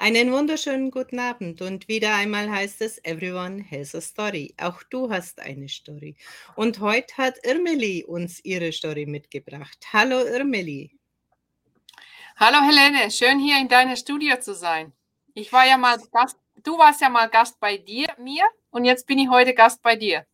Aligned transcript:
Einen 0.00 0.30
wunderschönen 0.30 0.92
guten 0.92 1.18
Abend 1.18 1.60
und 1.60 1.88
wieder 1.88 2.14
einmal 2.14 2.48
heißt 2.48 2.82
es 2.82 3.04
Everyone 3.04 3.68
has 3.68 3.96
a 3.96 4.00
story. 4.00 4.54
Auch 4.56 4.84
du 4.84 5.10
hast 5.10 5.40
eine 5.40 5.68
Story. 5.68 6.16
Und 6.54 6.78
heute 6.78 7.16
hat 7.16 7.34
Irmeli 7.44 8.04
uns 8.04 8.38
ihre 8.44 8.70
Story 8.70 9.06
mitgebracht. 9.06 9.76
Hallo 9.92 10.20
Irmeli. 10.20 10.96
Hallo 12.36 12.58
Helene, 12.60 13.10
schön 13.10 13.40
hier 13.40 13.58
in 13.58 13.66
deinem 13.66 13.96
Studio 13.96 14.38
zu 14.38 14.54
sein. 14.54 14.92
Ich 15.34 15.52
war 15.52 15.66
ja 15.66 15.76
mal 15.76 15.98
Gast, 16.12 16.36
du 16.62 16.78
warst 16.78 17.00
ja 17.00 17.08
mal 17.08 17.28
Gast 17.28 17.58
bei 17.58 17.76
dir, 17.76 18.06
mir 18.18 18.44
und 18.70 18.84
jetzt 18.84 19.04
bin 19.04 19.18
ich 19.18 19.28
heute 19.28 19.52
Gast 19.52 19.82
bei 19.82 19.96
dir. 19.96 20.24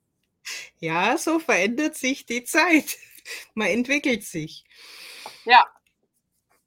Ja, 0.79 1.17
so 1.17 1.39
verändert 1.39 1.97
sich 1.97 2.27
die 2.27 2.45
Zeit. 2.45 2.99
Man 3.55 3.69
entwickelt 3.69 4.25
sich. 4.25 4.63
Ja, 5.47 5.67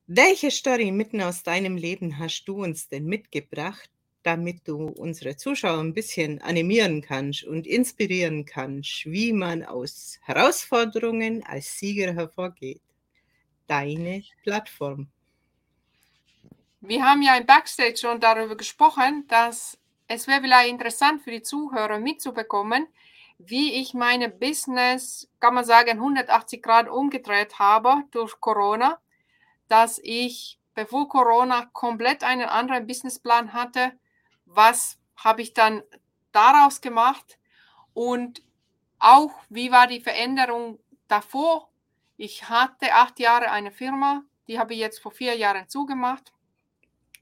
welche 0.07 0.51
Story 0.51 0.91
mitten 0.91 1.21
aus 1.21 1.43
deinem 1.43 1.75
Leben 1.75 2.17
hast 2.17 2.45
du 2.45 2.63
uns 2.63 2.87
denn 2.87 3.05
mitgebracht, 3.05 3.89
damit 4.23 4.67
du 4.67 4.87
unsere 4.87 5.35
Zuschauer 5.35 5.79
ein 5.79 5.93
bisschen 5.93 6.41
animieren 6.41 7.01
kannst 7.01 7.43
und 7.43 7.67
inspirieren 7.67 8.45
kannst, 8.45 9.05
wie 9.05 9.33
man 9.33 9.63
aus 9.63 10.17
Herausforderungen 10.23 11.43
als 11.45 11.77
Sieger 11.77 12.13
hervorgeht? 12.13 12.81
Deine 13.67 14.23
Plattform. 14.43 15.07
Wir 16.79 17.03
haben 17.03 17.21
ja 17.21 17.35
im 17.35 17.45
Backstage 17.45 17.97
schon 17.97 18.19
darüber 18.19 18.55
gesprochen, 18.55 19.25
dass 19.27 19.77
es 20.07 20.25
wäre 20.27 20.41
vielleicht 20.41 20.69
interessant 20.69 21.21
für 21.21 21.31
die 21.31 21.41
Zuhörer 21.41 21.99
mitzubekommen, 21.99 22.87
wie 23.39 23.73
ich 23.73 23.93
meine 23.93 24.29
Business, 24.29 25.29
kann 25.41 25.53
man 25.53 25.65
sagen, 25.65 25.91
180 25.91 26.63
Grad 26.63 26.87
umgedreht 26.87 27.59
habe 27.59 28.03
durch 28.11 28.39
Corona 28.39 28.99
dass 29.67 29.99
ich 30.03 30.59
bevor 30.73 31.09
Corona 31.09 31.65
komplett 31.73 32.23
einen 32.23 32.47
anderen 32.47 32.85
Businessplan 32.85 33.53
hatte. 33.53 33.93
Was 34.45 34.99
habe 35.15 35.41
ich 35.41 35.53
dann 35.53 35.81
daraus 36.31 36.81
gemacht? 36.81 37.39
Und 37.93 38.43
auch, 38.99 39.31
wie 39.49 39.71
war 39.71 39.87
die 39.87 40.01
Veränderung 40.01 40.79
davor? 41.07 41.69
Ich 42.15 42.49
hatte 42.49 42.93
acht 42.93 43.19
Jahre 43.19 43.49
eine 43.49 43.71
Firma, 43.71 44.23
die 44.47 44.59
habe 44.59 44.73
ich 44.73 44.79
jetzt 44.79 44.99
vor 44.99 45.11
vier 45.11 45.35
Jahren 45.35 45.67
zugemacht. 45.67 46.31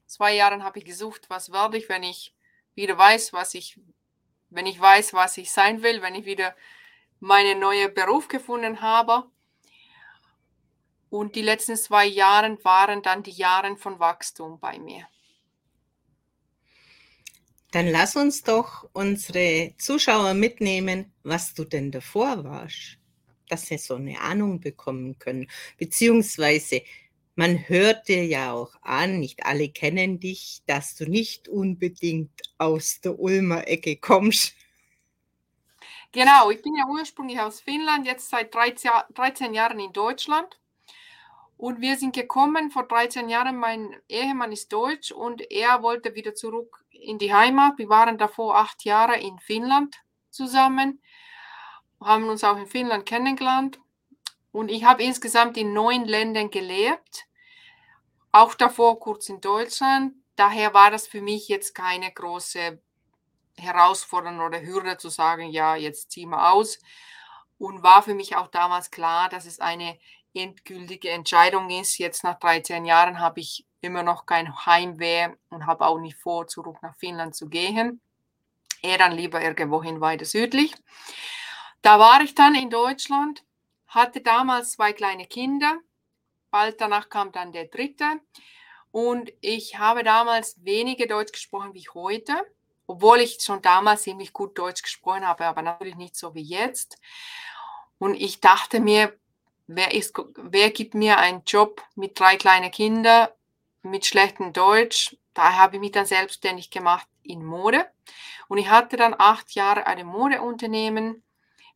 Zwei 0.06 0.34
Jahren 0.34 0.62
habe 0.62 0.78
ich 0.78 0.84
gesucht, 0.84 1.28
was 1.28 1.50
werde 1.50 1.78
ich, 1.78 1.88
wenn 1.88 2.02
ich 2.02 2.34
wieder 2.74 2.96
weiß, 2.96 3.32
was 3.32 3.54
ich, 3.54 3.80
wenn 4.50 4.66
ich 4.66 4.78
weiß, 4.78 5.14
was 5.14 5.36
ich 5.38 5.50
sein 5.50 5.82
will, 5.82 6.02
wenn 6.02 6.14
ich 6.14 6.26
wieder 6.26 6.54
meinen 7.20 7.58
neuen 7.58 7.92
Beruf 7.92 8.28
gefunden 8.28 8.82
habe. 8.82 9.30
Und 11.08 11.36
die 11.36 11.42
letzten 11.42 11.76
zwei 11.76 12.06
Jahre 12.06 12.58
waren 12.64 13.02
dann 13.02 13.22
die 13.22 13.30
Jahre 13.30 13.76
von 13.76 13.98
Wachstum 13.98 14.58
bei 14.58 14.78
mir. 14.78 15.06
Dann 17.72 17.88
lass 17.88 18.16
uns 18.16 18.42
doch 18.42 18.88
unsere 18.92 19.74
Zuschauer 19.76 20.34
mitnehmen, 20.34 21.12
was 21.22 21.54
du 21.54 21.64
denn 21.64 21.90
davor 21.90 22.44
warst, 22.44 22.98
dass 23.48 23.66
sie 23.66 23.78
so 23.78 23.96
eine 23.96 24.20
Ahnung 24.20 24.60
bekommen 24.60 25.18
können. 25.18 25.48
Beziehungsweise, 25.76 26.82
man 27.34 27.68
hört 27.68 28.08
dir 28.08 28.24
ja 28.24 28.52
auch 28.52 28.74
an, 28.80 29.18
nicht 29.18 29.44
alle 29.44 29.68
kennen 29.68 30.20
dich, 30.20 30.62
dass 30.66 30.94
du 30.94 31.04
nicht 31.04 31.48
unbedingt 31.48 32.42
aus 32.56 33.00
der 33.02 33.18
Ulmer 33.18 33.68
Ecke 33.68 33.96
kommst. 33.96 34.54
Genau, 36.12 36.50
ich 36.50 36.62
bin 36.62 36.74
ja 36.76 36.86
ursprünglich 36.88 37.38
aus 37.40 37.60
Finnland, 37.60 38.06
jetzt 38.06 38.30
seit 38.30 38.54
13, 38.54 38.90
13 39.12 39.52
Jahren 39.52 39.78
in 39.80 39.92
Deutschland. 39.92 40.58
Und 41.56 41.80
wir 41.80 41.96
sind 41.96 42.14
gekommen 42.14 42.70
vor 42.70 42.82
13 42.82 43.28
Jahren. 43.28 43.56
Mein 43.56 43.96
Ehemann 44.08 44.52
ist 44.52 44.72
deutsch 44.72 45.10
und 45.10 45.50
er 45.50 45.82
wollte 45.82 46.14
wieder 46.14 46.34
zurück 46.34 46.84
in 46.90 47.18
die 47.18 47.32
Heimat. 47.32 47.78
Wir 47.78 47.88
waren 47.88 48.18
davor 48.18 48.56
acht 48.56 48.84
Jahre 48.84 49.16
in 49.18 49.38
Finnland 49.38 49.96
zusammen, 50.30 51.00
haben 52.00 52.28
uns 52.28 52.44
auch 52.44 52.58
in 52.58 52.66
Finnland 52.66 53.06
kennengelernt. 53.06 53.80
Und 54.52 54.70
ich 54.70 54.84
habe 54.84 55.02
insgesamt 55.02 55.56
in 55.56 55.72
neun 55.72 56.04
Ländern 56.04 56.50
gelebt, 56.50 57.26
auch 58.32 58.54
davor 58.54 59.00
kurz 59.00 59.28
in 59.28 59.40
Deutschland. 59.40 60.14
Daher 60.34 60.74
war 60.74 60.90
das 60.90 61.06
für 61.06 61.22
mich 61.22 61.48
jetzt 61.48 61.74
keine 61.74 62.12
große 62.12 62.78
Herausforderung 63.58 64.40
oder 64.40 64.60
Hürde 64.60 64.98
zu 64.98 65.08
sagen, 65.08 65.48
ja, 65.48 65.76
jetzt 65.76 66.10
ziehen 66.10 66.30
wir 66.30 66.52
aus. 66.52 66.78
Und 67.58 67.82
war 67.82 68.02
für 68.02 68.14
mich 68.14 68.36
auch 68.36 68.48
damals 68.48 68.90
klar, 68.90 69.30
dass 69.30 69.46
es 69.46 69.60
eine 69.60 69.98
endgültige 70.36 71.10
Entscheidung 71.10 71.70
ist. 71.70 71.98
Jetzt 71.98 72.24
nach 72.24 72.38
13 72.38 72.84
Jahren 72.84 73.18
habe 73.20 73.40
ich 73.40 73.66
immer 73.80 74.02
noch 74.02 74.26
kein 74.26 74.54
Heimweh 74.66 75.28
und 75.50 75.66
habe 75.66 75.86
auch 75.86 75.98
nicht 75.98 76.16
vor, 76.16 76.46
zurück 76.46 76.78
nach 76.82 76.96
Finnland 76.96 77.34
zu 77.34 77.48
gehen. 77.48 78.00
Eher 78.82 78.98
dann 78.98 79.12
lieber 79.12 79.40
irgendwohin 79.40 80.00
weiter 80.00 80.24
südlich. 80.24 80.74
Da 81.82 81.98
war 81.98 82.20
ich 82.20 82.34
dann 82.34 82.54
in 82.54 82.70
Deutschland, 82.70 83.44
hatte 83.88 84.20
damals 84.20 84.72
zwei 84.72 84.92
kleine 84.92 85.26
Kinder. 85.26 85.78
Bald 86.50 86.80
danach 86.80 87.08
kam 87.08 87.32
dann 87.32 87.52
der 87.52 87.66
dritte. 87.66 88.20
Und 88.90 89.32
ich 89.40 89.78
habe 89.78 90.02
damals 90.02 90.64
weniger 90.64 91.06
Deutsch 91.06 91.32
gesprochen 91.32 91.74
wie 91.74 91.86
heute, 91.92 92.34
obwohl 92.86 93.20
ich 93.20 93.38
schon 93.40 93.60
damals 93.62 94.02
ziemlich 94.02 94.32
gut 94.32 94.58
Deutsch 94.58 94.82
gesprochen 94.82 95.26
habe, 95.26 95.44
aber 95.44 95.62
natürlich 95.62 95.96
nicht 95.96 96.16
so 96.16 96.34
wie 96.34 96.42
jetzt. 96.42 96.98
Und 97.98 98.14
ich 98.14 98.40
dachte 98.40 98.80
mir, 98.80 99.16
wer, 99.66 99.94
ist, 99.94 100.14
wer 100.36 100.70
gibt 100.70 100.94
mir 100.94 101.18
einen 101.18 101.42
Job 101.46 101.82
mit 101.94 102.18
drei 102.18 102.36
kleinen 102.36 102.70
Kindern, 102.70 103.28
mit 103.82 104.06
schlechtem 104.06 104.52
Deutsch? 104.52 105.16
Da 105.34 105.54
habe 105.54 105.76
ich 105.76 105.80
mich 105.80 105.92
dann 105.92 106.06
selbstständig 106.06 106.70
gemacht 106.70 107.06
in 107.22 107.44
Mode. 107.44 107.86
Und 108.48 108.58
ich 108.58 108.68
hatte 108.68 108.96
dann 108.96 109.14
acht 109.18 109.54
Jahre 109.54 109.86
ein 109.86 110.06
Modeunternehmen. 110.06 111.22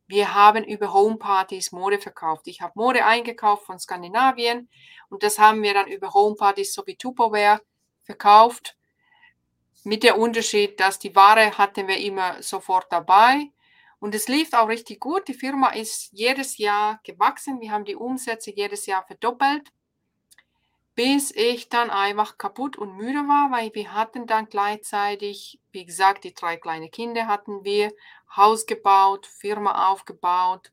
Wir 0.07 0.33
haben 0.33 0.63
über 0.63 0.93
Homepartys 0.93 1.71
Mode 1.71 1.99
verkauft. 1.99 2.47
Ich 2.47 2.61
habe 2.61 2.73
Mode 2.75 3.05
eingekauft 3.05 3.65
von 3.65 3.79
Skandinavien 3.79 4.69
und 5.09 5.23
das 5.23 5.39
haben 5.39 5.61
wir 5.63 5.73
dann 5.73 5.87
über 5.87 6.13
Homepartys 6.13 6.73
sowie 6.73 6.95
Tupperware 6.95 7.61
verkauft. 8.03 8.75
Mit 9.83 10.03
der 10.03 10.17
Unterschied, 10.17 10.79
dass 10.79 10.99
die 10.99 11.15
Ware 11.15 11.57
hatten 11.57 11.87
wir 11.87 11.97
immer 11.97 12.41
sofort 12.43 12.91
dabei 12.91 13.51
und 14.01 14.15
es 14.15 14.27
lief 14.27 14.51
auch 14.53 14.67
richtig 14.67 14.99
gut. 14.99 15.27
Die 15.27 15.35
Firma 15.35 15.69
ist 15.69 16.09
jedes 16.11 16.57
Jahr 16.57 16.99
gewachsen. 17.03 17.61
Wir 17.61 17.71
haben 17.71 17.85
die 17.85 17.95
Umsätze 17.95 18.51
jedes 18.51 18.87
Jahr 18.87 19.05
verdoppelt, 19.05 19.71
bis 20.95 21.29
ich 21.29 21.69
dann 21.69 21.91
einfach 21.91 22.39
kaputt 22.39 22.77
und 22.77 22.97
müde 22.97 23.19
war, 23.27 23.51
weil 23.51 23.71
wir 23.75 23.93
hatten 23.93 24.25
dann 24.25 24.47
gleichzeitig, 24.47 25.59
wie 25.71 25.85
gesagt, 25.85 26.23
die 26.23 26.33
drei 26.33 26.57
kleine 26.57 26.89
Kinder 26.89 27.27
hatten 27.27 27.63
wir, 27.63 27.93
Haus 28.35 28.65
gebaut, 28.65 29.27
Firma 29.27 29.91
aufgebaut. 29.91 30.71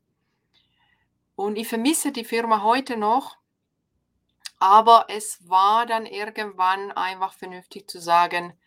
Und 1.35 1.55
ich 1.55 1.67
vermisse 1.67 2.11
die 2.11 2.25
Firma 2.25 2.63
heute 2.63 2.97
noch. 2.97 3.37
Aber 4.57 5.05
es 5.07 5.47
war 5.47 5.85
dann 5.85 6.07
irgendwann 6.07 6.91
einfach 6.93 7.33
vernünftig 7.33 7.87
zu 7.87 8.01
sagen, 8.01 8.57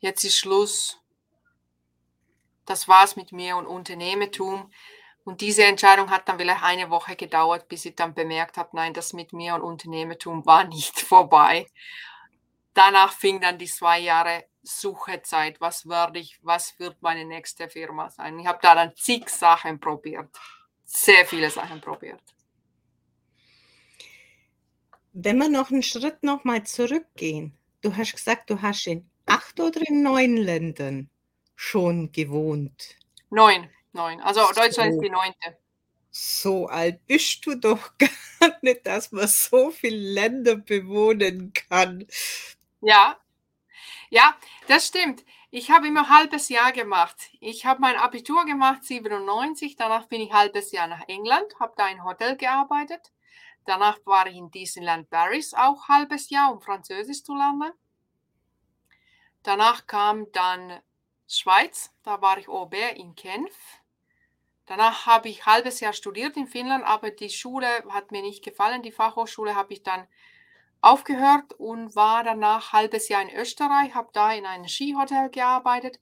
jetzt 0.00 0.22
ist 0.22 0.36
Schluss, 0.36 0.99
das 2.70 2.86
war's 2.86 3.16
mit 3.16 3.32
mir 3.32 3.56
und 3.56 3.66
Unternehmertum. 3.66 4.70
Und 5.24 5.40
diese 5.40 5.64
Entscheidung 5.64 6.10
hat 6.10 6.28
dann 6.28 6.38
vielleicht 6.38 6.62
eine 6.62 6.88
Woche 6.88 7.16
gedauert, 7.16 7.68
bis 7.68 7.84
ich 7.84 7.96
dann 7.96 8.14
bemerkt 8.14 8.56
habe, 8.56 8.70
nein, 8.72 8.94
das 8.94 9.12
mit 9.12 9.32
mir 9.32 9.54
und 9.56 9.62
Unternehmertum 9.62 10.46
war 10.46 10.64
nicht 10.68 11.00
vorbei. 11.00 11.66
Danach 12.72 13.12
fing 13.12 13.40
dann 13.40 13.58
die 13.58 13.66
zwei 13.66 13.98
Jahre 13.98 14.44
Suchezeit. 14.62 15.60
Was 15.60 15.88
werde 15.88 16.20
ich, 16.20 16.38
was 16.42 16.78
wird 16.78 17.02
meine 17.02 17.24
nächste 17.24 17.68
Firma 17.68 18.08
sein? 18.08 18.38
Ich 18.38 18.46
habe 18.46 18.60
da 18.62 18.74
dann 18.74 18.94
zig 18.96 19.28
Sachen 19.28 19.80
probiert. 19.80 20.28
Sehr 20.84 21.26
viele 21.26 21.50
Sachen 21.50 21.80
probiert. 21.80 22.22
Wenn 25.12 25.38
wir 25.38 25.48
noch 25.48 25.70
einen 25.70 25.82
Schritt 25.82 26.22
nochmal 26.22 26.62
zurückgehen, 26.64 27.52
du 27.80 27.96
hast 27.96 28.12
gesagt, 28.12 28.48
du 28.48 28.62
hast 28.62 28.86
in 28.86 29.10
acht 29.26 29.58
oder 29.58 29.80
in 29.88 30.02
neun 30.02 30.36
Ländern 30.36 31.10
schon 31.60 32.10
gewohnt? 32.10 32.96
Neun, 33.28 33.68
neun. 33.92 34.20
Also 34.22 34.40
Deutschland 34.54 34.74
so, 34.74 34.82
ist 34.82 35.00
die 35.00 35.10
neunte. 35.10 35.58
So 36.10 36.66
alt 36.66 37.06
bist 37.06 37.44
du 37.44 37.54
doch 37.54 37.92
gar 37.98 38.56
nicht, 38.62 38.86
dass 38.86 39.12
man 39.12 39.28
so 39.28 39.70
viele 39.70 39.96
Länder 39.96 40.56
bewohnen 40.56 41.52
kann. 41.52 42.06
Ja, 42.80 43.20
ja, 44.08 44.36
das 44.68 44.86
stimmt. 44.86 45.24
Ich 45.50 45.70
habe 45.70 45.86
immer 45.86 46.04
ein 46.04 46.16
halbes 46.16 46.48
Jahr 46.48 46.72
gemacht. 46.72 47.30
Ich 47.40 47.66
habe 47.66 47.80
mein 47.80 47.96
Abitur 47.96 48.44
gemacht, 48.46 48.84
97. 48.84 49.76
Danach 49.76 50.06
bin 50.06 50.22
ich 50.22 50.32
halbes 50.32 50.72
Jahr 50.72 50.86
nach 50.86 51.08
England, 51.08 51.54
habe 51.60 51.74
da 51.76 51.88
in 51.88 52.02
Hotel 52.04 52.36
gearbeitet. 52.36 53.12
Danach 53.66 53.98
war 54.06 54.26
ich 54.26 54.36
in 54.36 54.50
Disneyland 54.50 55.10
Paris 55.10 55.52
auch 55.52 55.88
ein 55.88 55.98
halbes 55.98 56.30
Jahr, 56.30 56.52
um 56.52 56.60
Französisch 56.62 57.22
zu 57.22 57.34
lernen. 57.34 57.72
Danach 59.42 59.86
kam 59.86 60.32
dann 60.32 60.80
Schweiz, 61.32 61.92
da 62.02 62.20
war 62.20 62.38
ich 62.38 62.48
Aubert 62.48 62.98
in 62.98 63.14
Genf. 63.14 63.54
Danach 64.66 65.06
habe 65.06 65.28
ich 65.28 65.40
ein 65.40 65.46
halbes 65.46 65.80
Jahr 65.80 65.92
studiert 65.92 66.36
in 66.36 66.48
Finnland, 66.48 66.84
aber 66.84 67.10
die 67.10 67.30
Schule 67.30 67.68
hat 67.88 68.10
mir 68.10 68.22
nicht 68.22 68.44
gefallen. 68.44 68.82
Die 68.82 68.90
Fachhochschule 68.90 69.54
habe 69.54 69.72
ich 69.72 69.82
dann 69.82 70.08
aufgehört 70.80 71.52
und 71.54 71.94
war 71.94 72.24
danach 72.24 72.72
ein 72.72 72.80
halbes 72.80 73.08
Jahr 73.08 73.22
in 73.22 73.30
Österreich, 73.30 73.94
habe 73.94 74.10
da 74.12 74.32
in 74.32 74.44
einem 74.44 74.66
Skihotel 74.66 75.30
gearbeitet. 75.30 76.00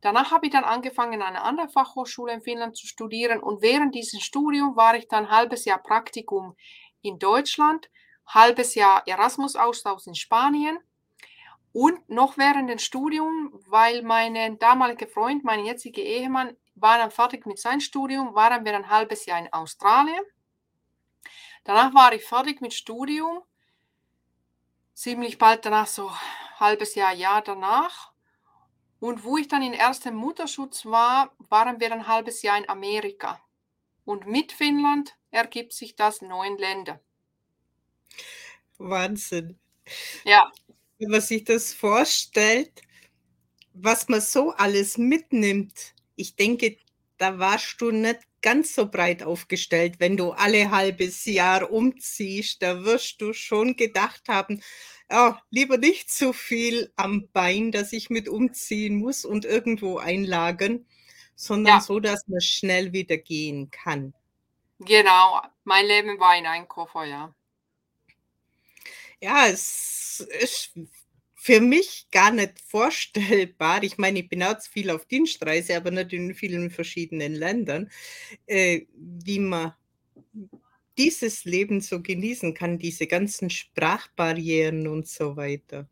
Danach 0.00 0.30
habe 0.30 0.46
ich 0.46 0.52
dann 0.52 0.64
angefangen, 0.64 1.22
an 1.22 1.36
einer 1.36 1.44
anderen 1.44 1.70
Fachhochschule 1.70 2.32
in 2.32 2.42
Finnland 2.42 2.76
zu 2.76 2.86
studieren 2.86 3.40
und 3.40 3.62
während 3.62 3.94
diesem 3.94 4.20
Studium 4.20 4.76
war 4.76 4.96
ich 4.96 5.08
dann 5.08 5.26
ein 5.26 5.30
halbes 5.30 5.64
Jahr 5.64 5.82
Praktikum 5.82 6.56
in 7.02 7.18
Deutschland, 7.18 7.88
halbes 8.26 8.74
Jahr 8.74 9.06
Erasmus-Austausch 9.06 10.06
in 10.06 10.14
Spanien 10.14 10.78
und 11.76 12.08
noch 12.08 12.38
während 12.38 12.70
dem 12.70 12.78
Studium, 12.78 13.52
weil 13.66 14.00
mein 14.00 14.58
damaliger 14.58 15.06
Freund, 15.06 15.44
mein 15.44 15.66
jetziger 15.66 16.00
Ehemann, 16.00 16.56
war 16.74 16.96
dann 16.96 17.10
fertig 17.10 17.44
mit 17.44 17.58
seinem 17.58 17.80
Studium, 17.80 18.34
waren 18.34 18.64
wir 18.64 18.74
ein 18.74 18.88
halbes 18.88 19.26
Jahr 19.26 19.40
in 19.40 19.52
Australien. 19.52 20.24
Danach 21.64 21.92
war 21.92 22.14
ich 22.14 22.24
fertig 22.24 22.62
mit 22.62 22.72
Studium, 22.72 23.42
ziemlich 24.94 25.36
bald 25.36 25.66
danach, 25.66 25.86
so 25.86 26.08
ein 26.08 26.14
halbes 26.60 26.94
Jahr, 26.94 27.12
Jahr 27.12 27.42
danach. 27.42 28.10
Und 28.98 29.22
wo 29.24 29.36
ich 29.36 29.46
dann 29.46 29.60
in 29.60 29.74
ersten 29.74 30.14
Mutterschutz 30.14 30.86
war, 30.86 31.36
waren 31.50 31.78
wir 31.78 31.92
ein 31.92 32.06
halbes 32.08 32.40
Jahr 32.40 32.56
in 32.56 32.70
Amerika. 32.70 33.38
Und 34.06 34.26
mit 34.26 34.50
Finnland 34.52 35.14
ergibt 35.30 35.74
sich 35.74 35.94
das 35.94 36.22
neun 36.22 36.56
Länder. 36.56 37.00
Wahnsinn. 38.78 39.58
Ja. 40.24 40.50
Wenn 40.98 41.10
man 41.10 41.20
sich 41.20 41.44
das 41.44 41.74
vorstellt, 41.74 42.82
was 43.74 44.08
man 44.08 44.20
so 44.20 44.52
alles 44.52 44.98
mitnimmt, 44.98 45.94
ich 46.16 46.36
denke, 46.36 46.78
da 47.18 47.38
warst 47.38 47.80
du 47.80 47.90
nicht 47.90 48.20
ganz 48.42 48.74
so 48.74 48.88
breit 48.90 49.22
aufgestellt, 49.22 49.96
wenn 50.00 50.16
du 50.16 50.32
alle 50.32 50.70
halbes 50.70 51.24
Jahr 51.26 51.70
umziehst. 51.72 52.62
Da 52.62 52.84
wirst 52.84 53.20
du 53.20 53.32
schon 53.32 53.76
gedacht 53.76 54.28
haben, 54.28 54.62
ja, 55.10 55.40
lieber 55.50 55.78
nicht 55.78 56.10
zu 56.10 56.32
viel 56.32 56.92
am 56.96 57.28
Bein, 57.32 57.72
dass 57.72 57.92
ich 57.92 58.10
mit 58.10 58.28
umziehen 58.28 58.96
muss 58.96 59.24
und 59.24 59.44
irgendwo 59.44 59.98
einlagern, 59.98 60.86
sondern 61.34 61.78
Ja. 61.78 61.80
so, 61.80 62.00
dass 62.00 62.26
man 62.28 62.40
schnell 62.40 62.92
wieder 62.92 63.18
gehen 63.18 63.70
kann. 63.70 64.14
Genau, 64.80 65.40
mein 65.64 65.86
Leben 65.86 66.18
war 66.20 66.36
in 66.36 66.46
einem 66.46 66.68
Koffer, 66.68 67.04
ja. 67.04 67.34
Ja, 69.22 69.46
es 69.48 70.20
ist 70.40 70.72
für 71.34 71.60
mich 71.60 72.06
gar 72.10 72.30
nicht 72.32 72.60
vorstellbar. 72.68 73.82
Ich 73.82 73.98
meine, 73.98 74.20
ich 74.20 74.28
bin 74.28 74.42
auch 74.42 74.60
viel 74.60 74.90
auf 74.90 75.06
Dienstreise, 75.06 75.76
aber 75.76 75.90
nicht 75.90 76.12
in 76.12 76.34
vielen 76.34 76.70
verschiedenen 76.70 77.34
Ländern, 77.34 77.90
äh, 78.46 78.82
wie 78.96 79.38
man 79.40 79.74
dieses 80.98 81.44
Leben 81.44 81.80
so 81.80 82.02
genießen 82.02 82.52
kann, 82.54 82.78
diese 82.78 83.06
ganzen 83.06 83.50
Sprachbarrieren 83.50 84.88
und 84.88 85.06
so 85.06 85.36
weiter. 85.36 85.88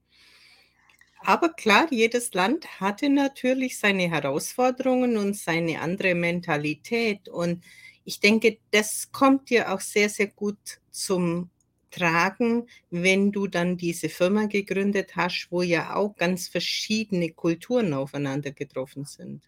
Aber 1.21 1.49
klar, 1.51 1.87
jedes 1.91 2.35
Land 2.35 2.81
hatte 2.81 3.09
natürlich 3.09 3.79
seine 3.79 4.11
Herausforderungen 4.11 5.17
und 5.17 5.37
seine 5.37 5.81
andere 5.81 6.15
Mentalität. 6.15 7.29
Und 7.29 7.65
ich 8.05 8.21
denke, 8.21 8.59
das 8.71 9.11
kommt 9.13 9.49
dir 9.51 9.73
auch 9.73 9.81
sehr, 9.81 10.09
sehr 10.11 10.27
gut 10.29 10.59
zum 10.91 11.51
Tragen, 11.95 12.69
wenn 12.91 13.31
du 13.31 13.47
dann 13.47 13.77
diese 13.77 14.09
Firma 14.09 14.47
gegründet 14.47 15.17
hast, 15.17 15.49
wo 15.51 15.63
ja 15.63 15.95
auch 15.95 16.17
ganz 16.17 16.49
verschiedene 16.49 17.31
Kulturen 17.31 17.95
aufeinander 17.95 18.51
getroffen 18.51 19.05
sind. 19.05 19.43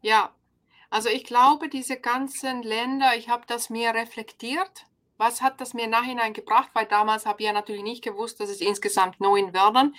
Ja, 0.00 0.34
also 0.90 1.08
ich 1.08 1.24
glaube, 1.24 1.68
diese 1.68 1.96
ganzen 1.96 2.62
Länder, 2.62 3.16
ich 3.16 3.28
habe 3.28 3.44
das 3.46 3.70
mir 3.70 3.94
reflektiert. 3.94 4.86
Was 5.16 5.42
hat 5.42 5.60
das 5.60 5.74
mir 5.74 5.86
Nachhinein 5.86 6.32
gebracht? 6.32 6.70
Weil 6.74 6.86
damals 6.86 7.26
habe 7.26 7.40
ich 7.40 7.46
ja 7.46 7.52
natürlich 7.52 7.82
nicht 7.82 8.04
gewusst, 8.04 8.40
dass 8.40 8.50
es 8.50 8.60
insgesamt 8.60 9.20
neun 9.20 9.52
werden. 9.52 9.94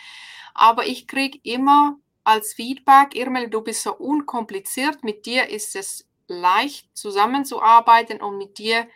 Aber 0.53 0.85
ich 0.85 1.07
kriege 1.07 1.39
immer 1.43 1.97
als 2.23 2.53
Feedback, 2.53 3.15
Irmel, 3.15 3.49
du 3.49 3.61
bist 3.61 3.83
so 3.83 3.93
unkompliziert, 3.93 5.03
mit 5.03 5.25
dir 5.25 5.49
ist 5.49 5.75
es 5.75 6.07
leicht 6.27 6.89
zusammenzuarbeiten 6.97 8.21
und 8.21 8.37
mit 8.37 8.57
dir, 8.57 8.87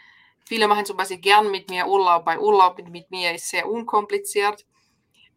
viele 0.50 0.68
machen 0.68 0.86
zum 0.86 0.98
Beispiel 0.98 1.20
gern 1.20 1.52
mit 1.52 1.70
mir 1.70 1.88
Urlaub, 1.88 2.26
bei 2.26 2.40
Urlaub 2.40 2.80
mit 2.90 3.12
mir 3.12 3.36
ist 3.36 3.50
sehr 3.50 3.70
unkompliziert 3.70 4.66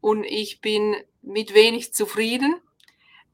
und 0.00 0.24
ich 0.24 0.62
bin 0.62 0.96
mit 1.20 1.52
wenig 1.52 1.92
zufrieden, 1.92 2.60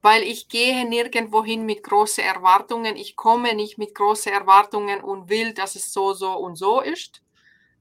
weil 0.01 0.21
ich 0.23 0.49
gehe 0.49 0.87
nirgendwo 0.87 1.43
hin 1.43 1.65
mit 1.65 1.83
großen 1.83 2.21
Erwartungen, 2.23 2.97
ich 2.97 3.15
komme 3.15 3.55
nicht 3.55 3.77
mit 3.77 3.95
großen 3.95 4.31
Erwartungen 4.31 5.01
und 5.01 5.29
will, 5.29 5.53
dass 5.53 5.75
es 5.75 5.93
so, 5.93 6.13
so 6.13 6.33
und 6.33 6.57
so 6.57 6.81
ist, 6.81 7.23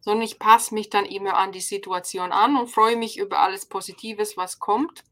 sondern 0.00 0.22
ich 0.22 0.38
passe 0.38 0.74
mich 0.74 0.90
dann 0.90 1.04
immer 1.04 1.36
an 1.36 1.50
die 1.50 1.60
Situation 1.60 2.30
an 2.30 2.56
und 2.56 2.68
freue 2.68 2.96
mich 2.96 3.18
über 3.18 3.40
alles 3.40 3.66
Positives, 3.66 4.36
was 4.36 4.60
kommt. 4.60 5.02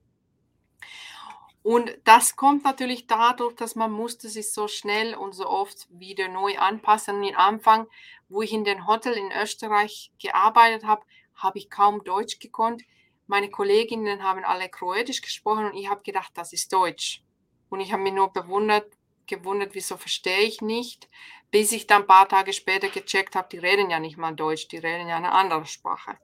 Und 1.67 1.99
das 2.05 2.37
kommt 2.37 2.63
natürlich 2.63 3.09
dadurch, 3.09 3.57
dass 3.57 3.75
man 3.75 3.91
musste 3.91 4.29
sich 4.29 4.53
so 4.53 4.69
schnell 4.69 5.17
und 5.17 5.33
so 5.33 5.49
oft 5.49 5.89
wieder 5.91 6.29
neu 6.29 6.57
anpassen. 6.59 7.25
Am 7.25 7.35
Anfang, 7.35 7.89
wo 8.29 8.41
ich 8.43 8.53
in 8.53 8.63
den 8.63 8.87
Hotel 8.87 9.15
in 9.15 9.33
Österreich 9.33 10.13
gearbeitet 10.23 10.85
habe, 10.85 11.05
habe 11.35 11.59
ich 11.59 11.69
kaum 11.69 12.05
Deutsch 12.05 12.39
gekonnt. 12.39 12.85
Meine 13.27 13.51
Kolleginnen 13.51 14.23
haben 14.23 14.45
alle 14.45 14.69
Kroatisch 14.69 15.21
gesprochen 15.21 15.65
und 15.65 15.75
ich 15.75 15.91
habe 15.91 16.05
gedacht, 16.05 16.31
das 16.35 16.53
ist 16.53 16.73
Deutsch. 16.73 17.25
Und 17.69 17.81
ich 17.81 17.93
habe 17.93 18.05
mich 18.05 18.13
nur 18.13 18.33
bewundert, 18.33 18.87
gewundert, 19.27 19.75
wieso 19.75 19.97
verstehe 19.97 20.43
ich 20.43 20.61
nicht, 20.61 21.09
bis 21.51 21.73
ich 21.73 21.89
dann 21.89 22.03
ein 22.03 22.07
paar 22.07 22.29
Tage 22.29 22.53
später 22.53 22.91
gecheckt 22.91 23.35
habe, 23.35 23.49
die 23.51 23.59
reden 23.59 23.91
ja 23.91 23.99
nicht 23.99 24.19
mal 24.19 24.37
Deutsch, 24.37 24.69
die 24.69 24.79
reden 24.79 25.09
ja 25.09 25.17
eine 25.17 25.33
andere 25.33 25.67
Sprache. 25.67 26.17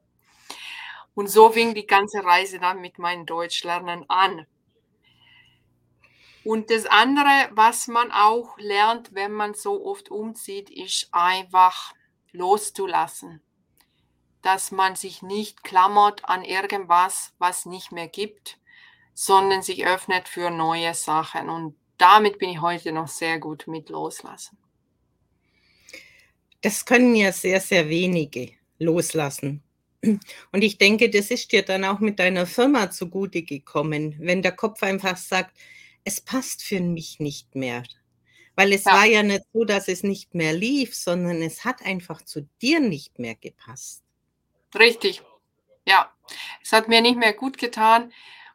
Und 1.15 1.27
so 1.27 1.50
fing 1.50 1.75
die 1.75 1.88
ganze 1.88 2.23
Reise 2.23 2.61
dann 2.61 2.81
mit 2.81 3.00
meinem 3.00 3.27
Deutschlernen 3.27 4.09
an. 4.09 4.47
Und 6.44 6.71
das 6.71 6.87
andere, 6.87 7.50
was 7.53 7.87
man 7.87 8.11
auch 8.11 8.59
lernt, 8.59 9.15
wenn 9.15 9.33
man 9.33 9.55
so 9.55 9.85
oft 9.85 10.11
umzieht, 10.11 10.71
ist 10.71 11.09
einfach 11.12 11.94
loszulassen. 12.33 13.41
Dass 14.43 14.73
man 14.73 14.97
sich 14.97 15.23
nicht 15.23 15.62
klammert 15.62 16.25
an 16.25 16.44
irgendwas, 16.44 17.33
was 17.39 17.65
nicht 17.65 17.93
mehr 17.93 18.09
gibt, 18.09 18.59
sondern 19.15 19.62
sich 19.62 19.87
öffnet 19.87 20.29
für 20.29 20.50
neue 20.50 20.94
Sachen. 20.94 21.49
Und 21.49 21.77
damit 21.97 22.39
bin 22.39 22.50
ich 22.50 22.61
heute 22.61 22.91
noch 22.91 23.09
sehr 23.09 23.38
gut 23.38 23.69
mit 23.69 23.88
loslassen. 23.88 24.59
Das 26.61 26.85
können 26.85 27.15
ja 27.15 27.33
sehr, 27.33 27.61
sehr 27.61 27.88
wenige 27.88 28.53
loslassen. 28.79 29.62
Und 30.03 30.62
ich 30.62 30.79
denke, 30.79 31.11
das 31.11 31.31
ist 31.31 31.53
dir 31.53 31.62
dann 31.62 31.85
auch 31.85 32.00
mit 32.00 32.19
deiner 32.19 32.47
Firma 32.47 32.91
zugute 32.91 33.43
gekommen, 33.43 34.16
wenn 34.19 34.43
der 34.43 34.52
Kopf 34.52 34.83
einfach 34.83 35.16
sagt, 35.16 35.57
es 36.04 36.21
passt 36.21 36.62
für 36.62 36.80
mich 36.80 37.21
nicht 37.21 37.54
mehr. 37.54 37.85
Weil 38.56 38.73
es 38.73 38.85
Ja. 38.85 38.92
war 38.92 39.06
ja 39.06 39.23
nicht 39.23 39.44
so, 39.52 39.64
dass 39.64 39.88
es 39.88 40.02
nicht 40.02 40.35
mehr 40.35 40.52
lief, 40.52 40.94
sondern 40.94 41.42
es 41.42 41.64
hat 41.64 41.82
einfach 41.82 42.23
zu 42.23 42.49
dir 42.61 42.80
nicht 42.80 43.18
mehr 43.18 43.35
gepasst. 43.35 44.02
Richtig. 44.78 45.23
Ja, 45.87 46.12
es 46.62 46.73
hat 46.73 46.88
mir 46.88 47.00
nicht 47.00 47.16
mehr 47.18 47.32
gut 47.35 47.59
getan. 47.59 48.12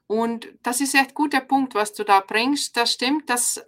Und 0.08 0.48
das 0.64 0.82
ist 0.82 0.96
echt 0.96 1.14
guter 1.14 1.42
Punkt, 1.42 1.76
was 1.76 1.94
du 1.94 2.04
da 2.06 2.22
bringst. 2.22 2.78
Das 2.78 2.94
stimmt. 2.94 3.30
Das 3.30 3.64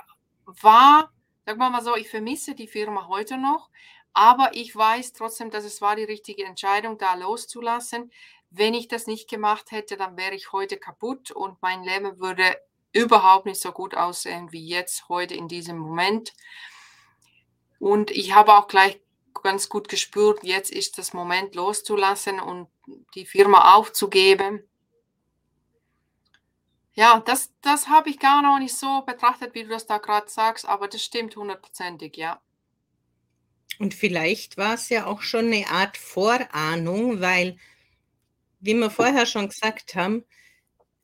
war, 0.46 1.12
sagen 1.46 1.60
wir 1.60 1.70
mal 1.70 1.84
so, 1.84 1.96
ich 1.96 2.10
vermisse 2.10 2.56
die 2.56 2.68
Firma 2.68 3.08
heute 3.08 3.38
noch, 3.38 3.70
aber 4.14 4.52
ich 4.56 4.76
weiß 4.76 5.14
trotzdem, 5.14 5.52
dass 5.52 5.66
es 5.66 5.82
war 5.82 5.96
die 5.96 6.04
richtige 6.06 6.46
Entscheidung, 6.46 6.98
da 6.98 7.16
loszulassen. 7.16 8.12
Wenn 8.52 8.74
ich 8.74 8.88
das 8.88 9.06
nicht 9.08 9.30
gemacht 9.30 9.72
hätte, 9.72 9.98
dann 9.98 10.18
wäre 10.18 10.34
ich 10.36 10.52
heute 10.54 10.78
kaputt 10.78 11.32
und 11.32 11.62
mein 11.62 11.84
Leben 11.84 12.20
würde 12.20 12.56
überhaupt 12.92 13.46
nicht 13.46 13.62
so 13.62 13.72
gut 13.72 13.96
aussehen 13.96 14.52
wie 14.52 14.66
jetzt 14.66 15.10
heute 15.10 15.34
in 15.36 15.48
diesem 15.48 15.78
Moment. 15.78 16.34
Und 17.80 18.12
ich 18.12 18.34
habe 18.34 18.54
auch 18.54 18.68
gleich 18.68 19.00
ganz 19.42 19.70
gut 19.70 19.88
gespürt, 19.88 20.44
jetzt 20.44 20.72
ist 20.72 20.98
das 20.98 21.14
Moment 21.14 21.56
loszulassen 21.56 22.40
und 22.40 22.68
die 23.16 23.26
Firma 23.26 23.76
aufzugeben. 23.76 24.64
Ja, 26.94 27.22
das, 27.22 27.54
das 27.62 27.88
habe 27.88 28.10
ich 28.10 28.20
gar 28.20 28.42
noch 28.42 28.60
nicht 28.60 28.76
so 28.76 29.04
betrachtet, 29.06 29.54
wie 29.54 29.64
du 29.64 29.70
das 29.70 29.86
da 29.86 30.00
gerade 30.00 30.30
sagst, 30.30 30.68
aber 30.68 30.90
das 30.90 31.02
stimmt 31.04 31.36
hundertprozentig, 31.36 32.18
ja. 32.18 32.42
Und 33.80 33.94
vielleicht 33.94 34.58
war 34.58 34.74
es 34.74 34.90
ja 34.90 35.06
auch 35.06 35.22
schon 35.22 35.46
eine 35.46 35.70
Art 35.70 35.96
Vorahnung, 35.96 37.22
weil, 37.22 37.58
wie 38.60 38.74
wir 38.74 38.90
vorher 38.90 39.26
schon 39.26 39.48
gesagt 39.48 39.96
haben, 39.96 40.26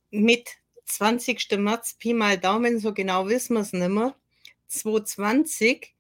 mit 0.10 0.58
20. 0.86 1.58
März, 1.58 1.96
Pi 1.96 2.14
mal 2.14 2.38
Daumen, 2.38 2.80
so 2.80 2.94
genau 2.94 3.28
wissen 3.28 3.56
wir 3.56 3.62
es 3.62 3.74
nicht 3.74 3.90
mehr, 3.90 4.16
2020 4.68 5.94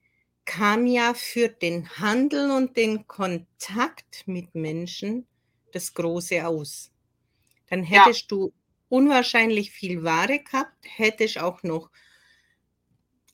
kam 0.46 0.86
ja 0.86 1.14
für 1.16 1.50
den 1.50 1.90
Handel 2.00 2.52
und 2.52 2.78
den 2.78 3.08
Kontakt 3.08 4.24
mit 4.28 4.54
Menschen 4.56 5.28
das 5.74 5.94
Große 5.94 6.48
aus. 6.48 6.92
Dann 7.70 7.84
Ja. 7.90 8.06
hättest 8.06 8.32
du 8.32 8.54
unwahrscheinlich 8.90 9.72
viel 9.72 10.04
Ware 10.04 10.40
gehabt, 10.40 10.78
hättest 10.84 11.40
auch 11.40 11.64
noch 11.64 11.90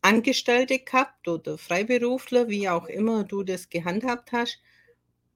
Angestellte 0.04 0.80
gehabt 0.80 1.28
oder 1.28 1.58
Freiberufler, 1.58 2.50
wie 2.50 2.68
auch 2.70 2.88
immer 2.88 3.24
du 3.24 3.44
das 3.44 3.70
gehandhabt 3.70 4.32
hast. 4.32 4.60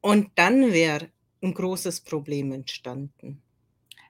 Und 0.01 0.31
dann 0.35 0.73
wäre 0.73 1.11
ein 1.43 1.53
großes 1.53 2.01
Problem 2.01 2.51
entstanden. 2.51 3.43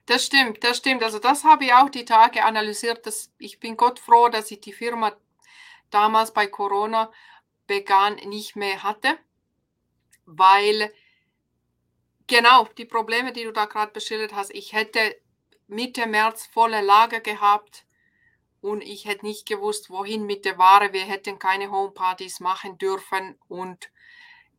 Das 0.06 0.24
stimmt, 0.24 0.62
das 0.62 0.78
stimmt. 0.78 1.02
Also 1.02 1.18
das 1.18 1.44
habe 1.44 1.64
ich 1.64 1.72
auch 1.74 1.90
die 1.90 2.04
Tage 2.04 2.44
analysiert. 2.44 3.06
Dass 3.06 3.32
ich 3.38 3.58
bin 3.58 3.76
Gott 3.76 3.98
froh, 3.98 4.28
dass 4.28 4.50
ich 4.50 4.60
die 4.60 4.72
Firma 4.72 5.12
damals 5.90 6.32
bei 6.32 6.46
Corona 6.46 7.12
begann 7.66 8.14
nicht 8.16 8.54
mehr 8.54 8.82
hatte, 8.84 9.18
weil 10.24 10.92
genau 12.26 12.68
die 12.78 12.84
Probleme, 12.84 13.32
die 13.32 13.44
du 13.44 13.52
da 13.52 13.64
gerade 13.64 13.92
beschildert 13.92 14.34
hast, 14.34 14.54
ich 14.54 14.72
hätte 14.72 15.16
Mitte 15.66 16.06
März 16.06 16.46
volle 16.46 16.80
Lager 16.80 17.20
gehabt 17.20 17.84
und 18.60 18.82
ich 18.82 19.06
hätte 19.06 19.26
nicht 19.26 19.46
gewusst, 19.46 19.90
wohin 19.90 20.26
mit 20.26 20.44
der 20.44 20.58
Ware. 20.58 20.92
Wir 20.92 21.04
hätten 21.04 21.40
keine 21.40 21.70
Homepartys 21.70 22.38
machen 22.40 22.78
dürfen 22.78 23.38
und 23.48 23.90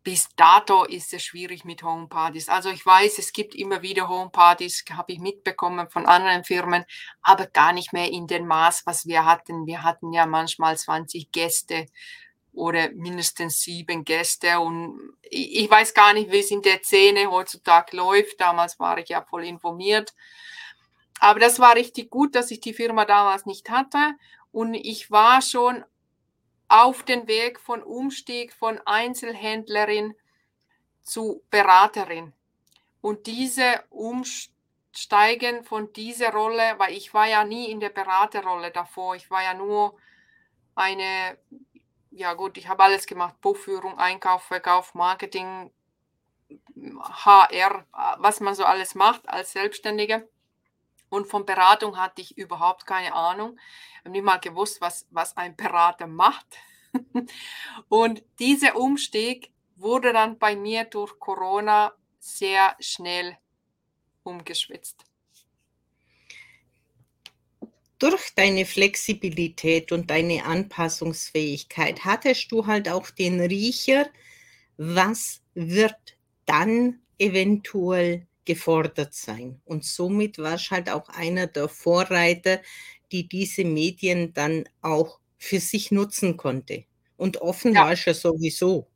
bis 0.07 0.29
dato 0.37 0.85
ist 0.85 1.13
es 1.13 1.25
schwierig 1.25 1.65
mit 1.65 1.83
Homepartys. 1.83 2.47
Also 2.47 2.69
ich 2.69 2.85
weiß, 2.85 3.19
es 3.19 3.33
gibt 3.33 3.53
immer 3.53 3.81
wieder 3.81 4.07
Homepartys, 4.07 4.85
habe 4.93 5.11
ich 5.11 5.19
mitbekommen 5.19 5.89
von 5.89 6.05
anderen 6.05 6.45
Firmen, 6.45 6.85
aber 7.21 7.47
gar 7.47 7.73
nicht 7.73 7.91
mehr 7.91 8.09
in 8.09 8.25
dem 8.25 8.47
Maß, 8.47 8.83
was 8.85 9.05
wir 9.05 9.25
hatten. 9.25 9.65
Wir 9.65 9.83
hatten 9.83 10.13
ja 10.13 10.25
manchmal 10.25 10.77
20 10.77 11.29
Gäste 11.33 11.87
oder 12.53 12.89
mindestens 12.91 13.59
sieben 13.59 14.05
Gäste 14.05 14.61
und 14.61 14.97
ich 15.23 15.69
weiß 15.69 15.93
gar 15.93 16.13
nicht, 16.13 16.31
wie 16.31 16.39
es 16.39 16.51
in 16.51 16.61
der 16.61 16.81
Szene 16.81 17.29
heutzutage 17.29 17.97
läuft. 17.97 18.39
Damals 18.39 18.79
war 18.79 18.97
ich 18.99 19.09
ja 19.09 19.25
voll 19.29 19.43
informiert. 19.43 20.13
Aber 21.19 21.41
das 21.41 21.59
war 21.59 21.75
richtig 21.75 22.09
gut, 22.09 22.33
dass 22.33 22.49
ich 22.49 22.61
die 22.61 22.73
Firma 22.73 23.03
damals 23.03 23.45
nicht 23.45 23.69
hatte 23.69 24.13
und 24.53 24.73
ich 24.73 25.11
war 25.11 25.41
schon 25.41 25.83
auf 26.69 27.03
den 27.03 27.27
Weg 27.27 27.59
von 27.59 27.81
Umstieg 27.81 28.53
von 28.53 28.79
Einzelhändlerin 28.85 30.15
zu 31.01 31.43
Beraterin. 31.49 32.33
Und 33.01 33.27
diese 33.27 33.83
Umsteigen 33.89 35.63
von 35.63 35.93
dieser 35.93 36.31
Rolle, 36.33 36.75
weil 36.77 36.93
ich 36.93 37.13
war 37.13 37.27
ja 37.27 37.43
nie 37.43 37.71
in 37.71 37.79
der 37.79 37.89
Beraterrolle 37.89 38.71
davor, 38.71 39.15
ich 39.15 39.31
war 39.31 39.43
ja 39.43 39.53
nur 39.53 39.97
eine, 40.75 41.37
ja 42.11 42.33
gut, 42.33 42.57
ich 42.57 42.67
habe 42.67 42.83
alles 42.83 43.05
gemacht, 43.05 43.39
Buchführung, 43.41 43.97
Einkauf, 43.97 44.43
Verkauf, 44.43 44.93
Marketing, 44.93 45.71
HR, 46.75 47.85
was 48.17 48.39
man 48.39 48.55
so 48.55 48.65
alles 48.65 48.95
macht 48.95 49.27
als 49.27 49.51
Selbstständige. 49.53 50.27
Und 51.09 51.27
von 51.27 51.45
Beratung 51.45 51.97
hatte 51.97 52.21
ich 52.21 52.37
überhaupt 52.37 52.85
keine 52.85 53.13
Ahnung. 53.13 53.57
Ich 53.93 53.99
habe 53.99 54.09
nicht 54.11 54.23
mal 54.23 54.37
gewusst, 54.37 54.81
was, 54.81 55.07
was 55.11 55.37
ein 55.37 55.55
Berater 55.55 56.07
macht. 56.07 56.45
und 57.89 58.23
dieser 58.39 58.75
Umstieg 58.75 59.51
wurde 59.75 60.11
dann 60.11 60.37
bei 60.37 60.55
mir 60.55 60.85
durch 60.85 61.17
Corona 61.19 61.93
sehr 62.19 62.75
schnell 62.79 63.37
umgeschwitzt. 64.23 65.03
Durch 67.99 68.35
deine 68.35 68.65
Flexibilität 68.65 69.91
und 69.91 70.11
deine 70.11 70.45
Anpassungsfähigkeit 70.45 72.05
hattest 72.05 72.51
du 72.51 72.67
halt 72.67 72.89
auch 72.89 73.09
den 73.09 73.39
Riecher, 73.39 74.07
was 74.77 75.41
wird 75.55 76.17
dann 76.45 77.01
eventuell 77.17 78.26
gefordert 78.47 79.13
sein. 79.13 79.61
Und 79.65 79.85
somit 79.85 80.39
warst 80.39 80.71
halt 80.71 80.89
auch 80.89 81.09
einer 81.09 81.45
der 81.45 81.67
Vorreiter, 81.67 82.61
die 83.11 83.27
diese 83.27 83.65
Medien 83.65 84.33
dann 84.33 84.63
auch 84.81 85.19
für 85.37 85.59
sich 85.59 85.91
nutzen 85.91 86.37
konnte. 86.37 86.85
Und 87.17 87.41
offen 87.41 87.73
ja. 87.73 87.85
warst 87.85 88.05
ja 88.05 88.13
sowieso. 88.13 88.87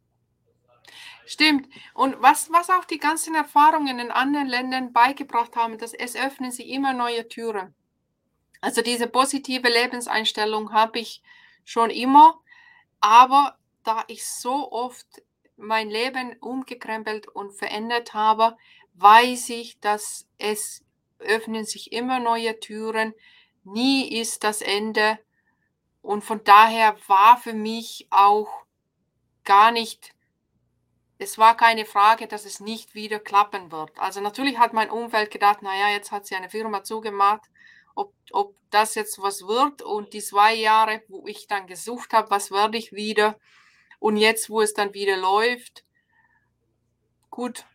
Stimmt. 1.25 1.67
Und 1.93 2.21
was, 2.21 2.51
was 2.51 2.69
auch 2.69 2.85
die 2.85 2.97
ganzen 2.97 3.35
Erfahrungen 3.35 3.99
in 3.99 4.11
anderen 4.11 4.47
Ländern 4.47 4.93
beigebracht 4.93 5.55
haben, 5.55 5.77
dass 5.77 5.93
es 5.93 6.15
öffnen 6.15 6.51
sich 6.51 6.67
immer 6.69 6.93
neue 6.93 7.27
Türen. 7.27 7.75
Also 8.61 8.81
diese 8.81 9.07
positive 9.07 9.67
Lebenseinstellung 9.67 10.71
habe 10.71 10.99
ich 10.99 11.21
schon 11.63 11.89
immer, 11.89 12.39
aber 12.99 13.57
da 13.83 14.03
ich 14.07 14.25
so 14.25 14.71
oft 14.71 15.07
mein 15.57 15.89
Leben 15.89 16.35
umgekrempelt 16.39 17.27
und 17.27 17.53
verändert 17.53 18.13
habe, 18.13 18.57
weiß 19.01 19.49
ich, 19.49 19.79
dass 19.79 20.27
es 20.37 20.83
öffnen 21.19 21.65
sich 21.65 21.91
immer 21.91 22.19
neue 22.19 22.59
Türen, 22.59 23.13
nie 23.63 24.19
ist 24.19 24.43
das 24.43 24.61
Ende. 24.61 25.19
Und 26.01 26.23
von 26.23 26.43
daher 26.43 26.97
war 27.07 27.37
für 27.37 27.53
mich 27.53 28.07
auch 28.09 28.65
gar 29.43 29.71
nicht, 29.71 30.13
es 31.17 31.37
war 31.37 31.55
keine 31.55 31.85
Frage, 31.85 32.27
dass 32.27 32.45
es 32.45 32.59
nicht 32.59 32.95
wieder 32.95 33.19
klappen 33.19 33.71
wird. 33.71 33.91
Also 33.99 34.21
natürlich 34.21 34.57
hat 34.57 34.73
mein 34.73 34.89
Umfeld 34.89 35.29
gedacht, 35.31 35.61
naja, 35.61 35.89
jetzt 35.89 36.11
hat 36.11 36.25
sie 36.25 36.35
eine 36.35 36.49
Firma 36.49 36.83
zugemacht, 36.83 37.43
ob, 37.93 38.13
ob 38.31 38.55
das 38.71 38.95
jetzt 38.95 39.21
was 39.21 39.47
wird. 39.47 39.83
Und 39.83 40.13
die 40.13 40.21
zwei 40.21 40.55
Jahre, 40.55 41.03
wo 41.07 41.27
ich 41.27 41.47
dann 41.47 41.67
gesucht 41.67 42.13
habe, 42.13 42.31
was 42.31 42.51
werde 42.51 42.77
ich 42.77 42.91
wieder. 42.93 43.37
Und 43.99 44.17
jetzt, 44.17 44.49
wo 44.49 44.61
es 44.61 44.73
dann 44.73 44.95
wieder 44.95 45.17
läuft, 45.17 45.83
gut, 47.29 47.65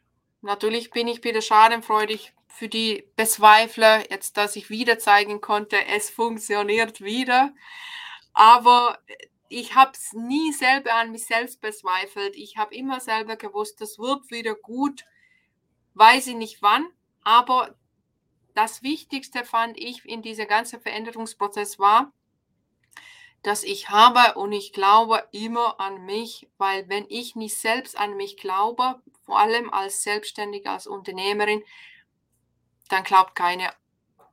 Natürlich 0.47 0.93
bin 0.93 1.09
ich 1.09 1.25
wieder 1.25 1.43
schadenfreudig 1.43 2.33
für 2.47 2.69
die 2.69 3.11
Bezweifler, 3.17 4.09
jetzt 4.13 4.37
dass 4.37 4.55
ich 4.55 4.71
wieder 4.71 4.97
zeigen 4.97 5.41
konnte, 5.41 5.77
es 5.87 6.09
funktioniert 6.09 7.01
wieder. 7.01 7.53
Aber 8.33 8.97
ich 9.49 9.75
habe 9.75 9.91
es 9.93 10.13
nie 10.13 10.53
selber 10.53 10.95
an 10.95 11.11
mich 11.11 11.27
selbst 11.27 11.61
bezweifelt. 11.61 12.37
Ich 12.37 12.57
habe 12.59 12.77
immer 12.77 13.01
selber 13.01 13.35
gewusst, 13.35 13.81
das 13.81 13.99
wird 13.99 14.31
wieder 14.31 14.55
gut. 14.55 15.05
Weiß 15.95 16.29
ich 16.29 16.37
nicht 16.37 16.63
wann, 16.63 16.87
aber 17.25 17.75
das 18.55 18.85
Wichtigste 18.85 19.45
fand 19.45 19.77
ich 19.77 20.05
in 20.05 20.23
diesem 20.23 20.47
ganzen 20.47 20.81
Veränderungsprozess 20.81 21.81
war, 21.81 22.13
dass 23.43 23.63
ich 23.63 23.91
habe 23.91 24.39
und 24.39 24.53
ich 24.53 24.73
glaube 24.73 25.23
immer 25.33 25.81
an 25.81 26.05
mich, 26.05 26.49
weil 26.59 26.89
wenn 26.89 27.07
ich 27.09 27.37
nicht 27.37 27.57
selbst 27.57 27.99
an 27.99 28.17
mich 28.17 28.37
glaube, 28.37 29.01
vor 29.25 29.39
allem 29.39 29.71
als 29.71 30.03
Selbstständige, 30.03 30.71
als 30.71 30.87
Unternehmerin, 30.87 31.63
dann 32.89 33.05
glaubt 33.05 33.35
keine 33.35 33.71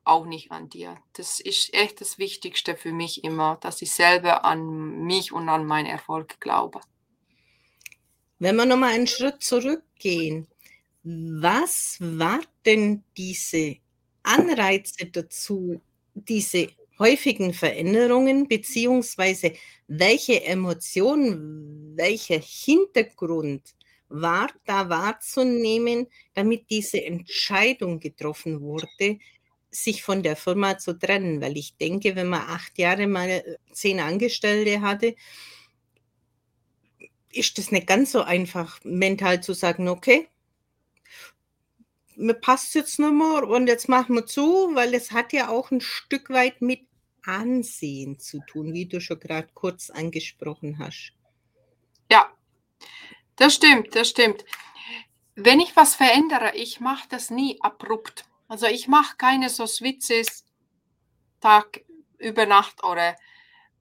auch 0.05 0.25
nicht 0.25 0.51
an 0.51 0.69
dir. 0.69 0.97
Das 1.13 1.39
ist 1.39 1.73
echt 1.73 2.01
das 2.01 2.17
Wichtigste 2.17 2.75
für 2.75 2.91
mich 2.91 3.23
immer, 3.23 3.57
dass 3.61 3.81
ich 3.81 3.93
selber 3.93 4.43
an 4.45 5.05
mich 5.05 5.31
und 5.31 5.47
an 5.49 5.65
meinen 5.65 5.85
Erfolg 5.85 6.39
glaube. 6.39 6.81
Wenn 8.39 8.55
wir 8.57 8.65
nochmal 8.65 8.93
einen 8.93 9.07
Schritt 9.07 9.41
zurückgehen, 9.41 10.47
was 11.03 11.97
war 12.01 12.41
denn 12.65 13.03
diese 13.15 13.77
Anreize 14.23 15.05
dazu, 15.05 15.81
diese 16.13 16.69
häufigen 16.99 17.53
Veränderungen, 17.53 18.47
beziehungsweise 18.47 19.53
welche 19.87 20.43
Emotionen, 20.43 21.95
welcher 21.95 22.39
Hintergrund 22.39 23.75
war 24.09 24.47
da 24.65 24.89
wahrzunehmen, 24.89 26.07
damit 26.33 26.69
diese 26.69 27.03
Entscheidung 27.03 27.99
getroffen 27.99 28.61
wurde, 28.61 29.17
sich 29.71 30.03
von 30.03 30.21
der 30.21 30.35
Firma 30.35 30.77
zu 30.77 30.93
trennen. 30.97 31.41
Weil 31.41 31.57
ich 31.57 31.77
denke, 31.77 32.15
wenn 32.15 32.27
man 32.27 32.41
acht 32.41 32.77
Jahre 32.77 33.07
mal 33.07 33.29
äh, 33.29 33.57
zehn 33.71 33.99
Angestellte 33.99 34.81
hatte, 34.81 35.15
ist 37.31 37.57
das 37.57 37.71
nicht 37.71 37.87
ganz 37.87 38.11
so 38.11 38.21
einfach, 38.21 38.79
mental 38.83 39.41
zu 39.41 39.53
sagen, 39.53 39.87
okay, 39.87 40.27
mir 42.15 42.33
passt 42.33 42.75
jetzt 42.75 42.99
nicht 42.99 43.11
mehr 43.11 43.47
und 43.47 43.67
jetzt 43.67 43.89
machen 43.89 44.15
wir 44.15 44.25
zu, 44.25 44.71
weil 44.73 44.93
es 44.93 45.11
hat 45.11 45.33
ja 45.33 45.49
auch 45.49 45.71
ein 45.71 45.81
Stück 45.81 46.29
weit 46.29 46.61
mit 46.61 46.81
Ansehen 47.25 48.19
zu 48.19 48.39
tun, 48.47 48.73
wie 48.73 48.85
du 48.85 48.99
schon 48.99 49.19
gerade 49.19 49.47
kurz 49.53 49.89
angesprochen 49.89 50.79
hast. 50.79 51.13
Ja, 52.11 52.29
das 53.37 53.55
stimmt, 53.55 53.95
das 53.95 54.09
stimmt. 54.09 54.43
Wenn 55.35 55.59
ich 55.59 55.75
was 55.75 55.95
verändere, 55.95 56.55
ich 56.55 56.79
mache 56.79 57.07
das 57.09 57.29
nie 57.29 57.59
abrupt. 57.61 58.25
Also 58.47 58.67
ich 58.67 58.87
mache 58.87 59.17
keine 59.17 59.49
so 59.49 59.65
Switches 59.65 60.45
Tag 61.39 61.83
über 62.19 62.45
Nacht 62.45 62.83
oder 62.83 63.15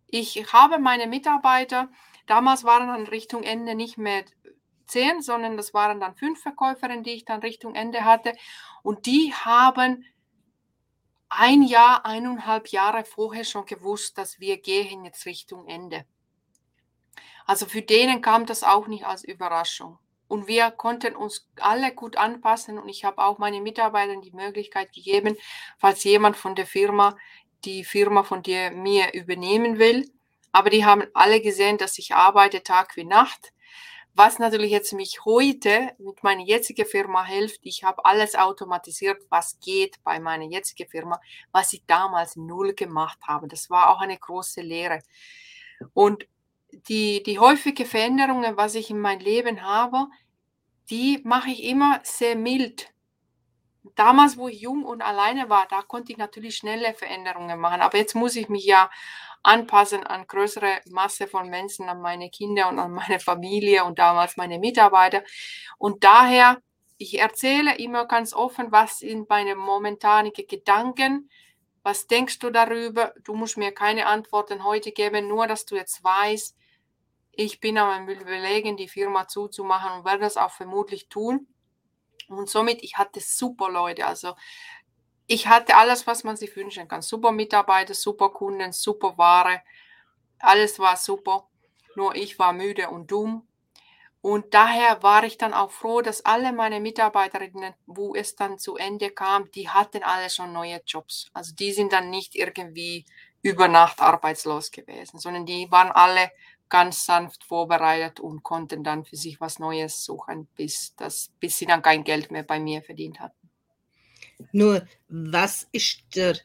ich 0.06 0.52
habe 0.52 0.78
meine 0.78 1.06
Mitarbeiter, 1.06 1.88
damals 2.26 2.64
waren 2.64 2.88
dann 2.88 3.06
Richtung 3.06 3.42
Ende 3.42 3.74
nicht 3.74 3.98
mehr 3.98 4.24
zehn, 4.92 5.22
sondern 5.22 5.56
das 5.56 5.74
waren 5.74 6.00
dann 6.00 6.14
fünf 6.14 6.40
Verkäuferinnen, 6.42 7.02
die 7.02 7.12
ich 7.12 7.24
dann 7.24 7.40
Richtung 7.40 7.74
Ende 7.74 8.04
hatte. 8.04 8.34
Und 8.82 9.06
die 9.06 9.34
haben 9.34 10.04
ein 11.28 11.62
Jahr, 11.62 12.04
eineinhalb 12.04 12.68
Jahre 12.68 13.04
vorher 13.04 13.44
schon 13.44 13.64
gewusst, 13.64 14.18
dass 14.18 14.38
wir 14.38 14.58
gehen 14.58 15.04
jetzt 15.04 15.26
Richtung 15.26 15.66
Ende. 15.66 16.04
Also 17.46 17.66
für 17.66 17.82
denen 17.82 18.20
kam 18.20 18.46
das 18.46 18.62
auch 18.62 18.86
nicht 18.86 19.04
als 19.04 19.24
Überraschung. 19.24 19.98
Und 20.28 20.46
wir 20.46 20.70
konnten 20.70 21.16
uns 21.16 21.48
alle 21.60 21.94
gut 21.94 22.16
anpassen 22.16 22.78
und 22.78 22.88
ich 22.88 23.04
habe 23.04 23.22
auch 23.22 23.38
meinen 23.38 23.62
Mitarbeitern 23.62 24.22
die 24.22 24.30
Möglichkeit 24.32 24.92
gegeben, 24.92 25.36
falls 25.78 26.04
jemand 26.04 26.36
von 26.36 26.54
der 26.54 26.66
Firma 26.66 27.16
die 27.64 27.84
Firma 27.84 28.22
von 28.22 28.42
dir 28.42 28.70
mir 28.70 29.12
übernehmen 29.12 29.78
will. 29.78 30.10
Aber 30.52 30.70
die 30.70 30.84
haben 30.84 31.04
alle 31.14 31.40
gesehen, 31.40 31.78
dass 31.78 31.98
ich 31.98 32.14
arbeite 32.14 32.62
Tag 32.62 32.96
wie 32.96 33.04
Nacht 33.04 33.52
Was 34.14 34.38
natürlich 34.38 34.70
jetzt 34.70 34.92
mich 34.92 35.24
heute 35.24 35.92
mit 35.98 36.22
meiner 36.22 36.42
jetzigen 36.42 36.84
Firma 36.84 37.24
hilft, 37.24 37.60
ich 37.62 37.82
habe 37.82 38.04
alles 38.04 38.34
automatisiert, 38.34 39.22
was 39.30 39.58
geht 39.60 40.02
bei 40.04 40.20
meiner 40.20 40.44
jetzigen 40.44 40.88
Firma, 40.88 41.18
was 41.50 41.72
ich 41.72 41.82
damals 41.86 42.36
null 42.36 42.74
gemacht 42.74 43.18
habe. 43.26 43.48
Das 43.48 43.70
war 43.70 43.88
auch 43.90 44.02
eine 44.02 44.18
große 44.18 44.60
Lehre. 44.60 44.98
Und 45.94 46.26
die, 46.88 47.22
die 47.22 47.38
häufige 47.38 47.86
Veränderungen, 47.86 48.56
was 48.56 48.74
ich 48.74 48.90
in 48.90 49.00
meinem 49.00 49.20
Leben 49.20 49.62
habe, 49.62 50.08
die 50.90 51.20
mache 51.24 51.50
ich 51.50 51.64
immer 51.64 52.00
sehr 52.02 52.36
mild. 52.36 52.92
Damals, 53.94 54.36
wo 54.36 54.48
ich 54.48 54.60
jung 54.60 54.84
und 54.84 55.02
alleine 55.02 55.48
war, 55.48 55.66
da 55.68 55.82
konnte 55.82 56.12
ich 56.12 56.18
natürlich 56.18 56.56
schnelle 56.56 56.94
Veränderungen 56.94 57.58
machen. 57.58 57.80
Aber 57.80 57.96
jetzt 57.96 58.14
muss 58.14 58.36
ich 58.36 58.48
mich 58.48 58.64
ja 58.64 58.90
anpassen 59.42 60.04
an 60.04 60.26
größere 60.26 60.80
Masse 60.90 61.26
von 61.26 61.48
Menschen, 61.48 61.88
an 61.88 62.00
meine 62.00 62.30
Kinder 62.30 62.68
und 62.68 62.78
an 62.78 62.92
meine 62.92 63.20
Familie 63.20 63.84
und 63.84 63.98
damals 63.98 64.36
meine 64.36 64.58
Mitarbeiter. 64.58 65.22
Und 65.78 66.04
daher, 66.04 66.58
ich 66.98 67.18
erzähle 67.18 67.76
immer 67.78 68.06
ganz 68.06 68.32
offen, 68.32 68.70
was 68.70 68.98
sind 68.98 69.28
meine 69.28 69.56
momentanen 69.56 70.32
Gedanken, 70.32 71.28
was 71.82 72.06
denkst 72.06 72.38
du 72.38 72.50
darüber? 72.50 73.12
Du 73.24 73.34
musst 73.34 73.56
mir 73.56 73.72
keine 73.72 74.06
Antworten 74.06 74.62
heute 74.62 74.92
geben, 74.92 75.26
nur 75.26 75.48
dass 75.48 75.66
du 75.66 75.74
jetzt 75.74 76.04
weißt, 76.04 76.56
ich 77.32 77.60
bin 77.60 77.78
am 77.78 78.08
Überlegen, 78.08 78.76
die 78.76 78.88
Firma 78.88 79.26
zuzumachen 79.26 79.98
und 79.98 80.04
werde 80.04 80.20
das 80.20 80.36
auch 80.36 80.50
vermutlich 80.52 81.08
tun. 81.08 81.48
Und 82.28 82.48
somit, 82.48 82.82
ich 82.82 82.98
hatte 82.98 83.20
super 83.20 83.70
Leute. 83.70 84.06
Also 84.06 84.34
ich 85.26 85.46
hatte 85.46 85.76
alles, 85.76 86.06
was 86.06 86.24
man 86.24 86.36
sich 86.36 86.54
wünschen 86.56 86.88
kann. 86.88 87.02
Super 87.02 87.32
Mitarbeiter, 87.32 87.94
super 87.94 88.30
Kunden, 88.30 88.72
super 88.72 89.16
Ware. 89.16 89.62
Alles 90.38 90.78
war 90.78 90.96
super. 90.96 91.48
Nur 91.94 92.14
ich 92.16 92.38
war 92.38 92.52
müde 92.52 92.88
und 92.90 93.10
dumm. 93.10 93.46
Und 94.20 94.54
daher 94.54 95.02
war 95.02 95.24
ich 95.24 95.36
dann 95.36 95.52
auch 95.52 95.72
froh, 95.72 96.00
dass 96.00 96.24
alle 96.24 96.52
meine 96.52 96.78
Mitarbeiterinnen, 96.78 97.74
wo 97.86 98.14
es 98.14 98.36
dann 98.36 98.56
zu 98.58 98.76
Ende 98.76 99.10
kam, 99.10 99.50
die 99.50 99.68
hatten 99.68 100.04
alle 100.04 100.30
schon 100.30 100.52
neue 100.52 100.80
Jobs. 100.86 101.26
Also 101.32 101.52
die 101.54 101.72
sind 101.72 101.92
dann 101.92 102.08
nicht 102.08 102.36
irgendwie 102.36 103.04
über 103.42 103.66
Nacht 103.66 104.00
arbeitslos 104.00 104.70
gewesen, 104.70 105.18
sondern 105.18 105.44
die 105.44 105.68
waren 105.72 105.90
alle 105.90 106.30
ganz 106.68 107.04
sanft 107.04 107.44
vorbereitet 107.44 108.20
und 108.20 108.44
konnten 108.44 108.84
dann 108.84 109.04
für 109.04 109.16
sich 109.16 109.40
was 109.40 109.58
Neues 109.58 110.04
suchen, 110.04 110.46
bis, 110.54 110.94
das, 110.94 111.30
bis 111.40 111.58
sie 111.58 111.66
dann 111.66 111.82
kein 111.82 112.04
Geld 112.04 112.30
mehr 112.30 112.44
bei 112.44 112.60
mir 112.60 112.82
verdient 112.82 113.18
hatten. 113.18 113.41
Nur, 114.52 114.86
was 115.08 115.68
ist 115.72 116.02
der 116.14 116.36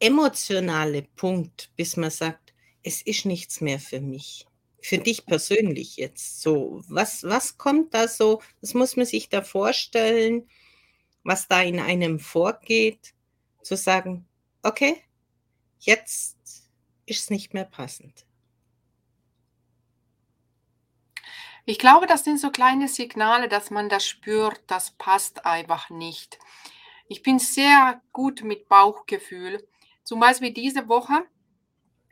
emotionale 0.00 1.02
Punkt, 1.02 1.70
bis 1.76 1.96
man 1.96 2.10
sagt, 2.10 2.54
es 2.82 3.02
ist 3.02 3.24
nichts 3.24 3.60
mehr 3.60 3.78
für 3.78 4.00
mich? 4.00 4.46
Für 4.80 4.98
dich 4.98 5.26
persönlich 5.26 5.96
jetzt 5.96 6.42
so. 6.42 6.82
Was, 6.88 7.24
was 7.24 7.58
kommt 7.58 7.94
da 7.94 8.08
so? 8.08 8.40
Was 8.60 8.74
muss 8.74 8.96
man 8.96 9.06
sich 9.06 9.28
da 9.28 9.42
vorstellen, 9.42 10.48
was 11.24 11.48
da 11.48 11.62
in 11.62 11.80
einem 11.80 12.20
vorgeht, 12.20 13.14
zu 13.62 13.76
sagen, 13.76 14.28
okay, 14.62 15.02
jetzt 15.80 16.36
ist 17.06 17.20
es 17.20 17.30
nicht 17.30 17.54
mehr 17.54 17.64
passend. 17.64 18.26
Ich 21.64 21.78
glaube, 21.78 22.06
das 22.06 22.22
sind 22.22 22.38
so 22.38 22.50
kleine 22.50 22.86
Signale, 22.86 23.48
dass 23.48 23.70
man 23.70 23.88
das 23.88 24.06
spürt, 24.06 24.60
das 24.68 24.92
passt 24.92 25.44
einfach 25.44 25.90
nicht. 25.90 26.38
Ich 27.08 27.22
bin 27.22 27.38
sehr 27.38 28.00
gut 28.12 28.42
mit 28.42 28.68
Bauchgefühl. 28.68 29.66
Zum 30.02 30.20
Beispiel 30.20 30.52
diese 30.52 30.88
Woche, 30.88 31.26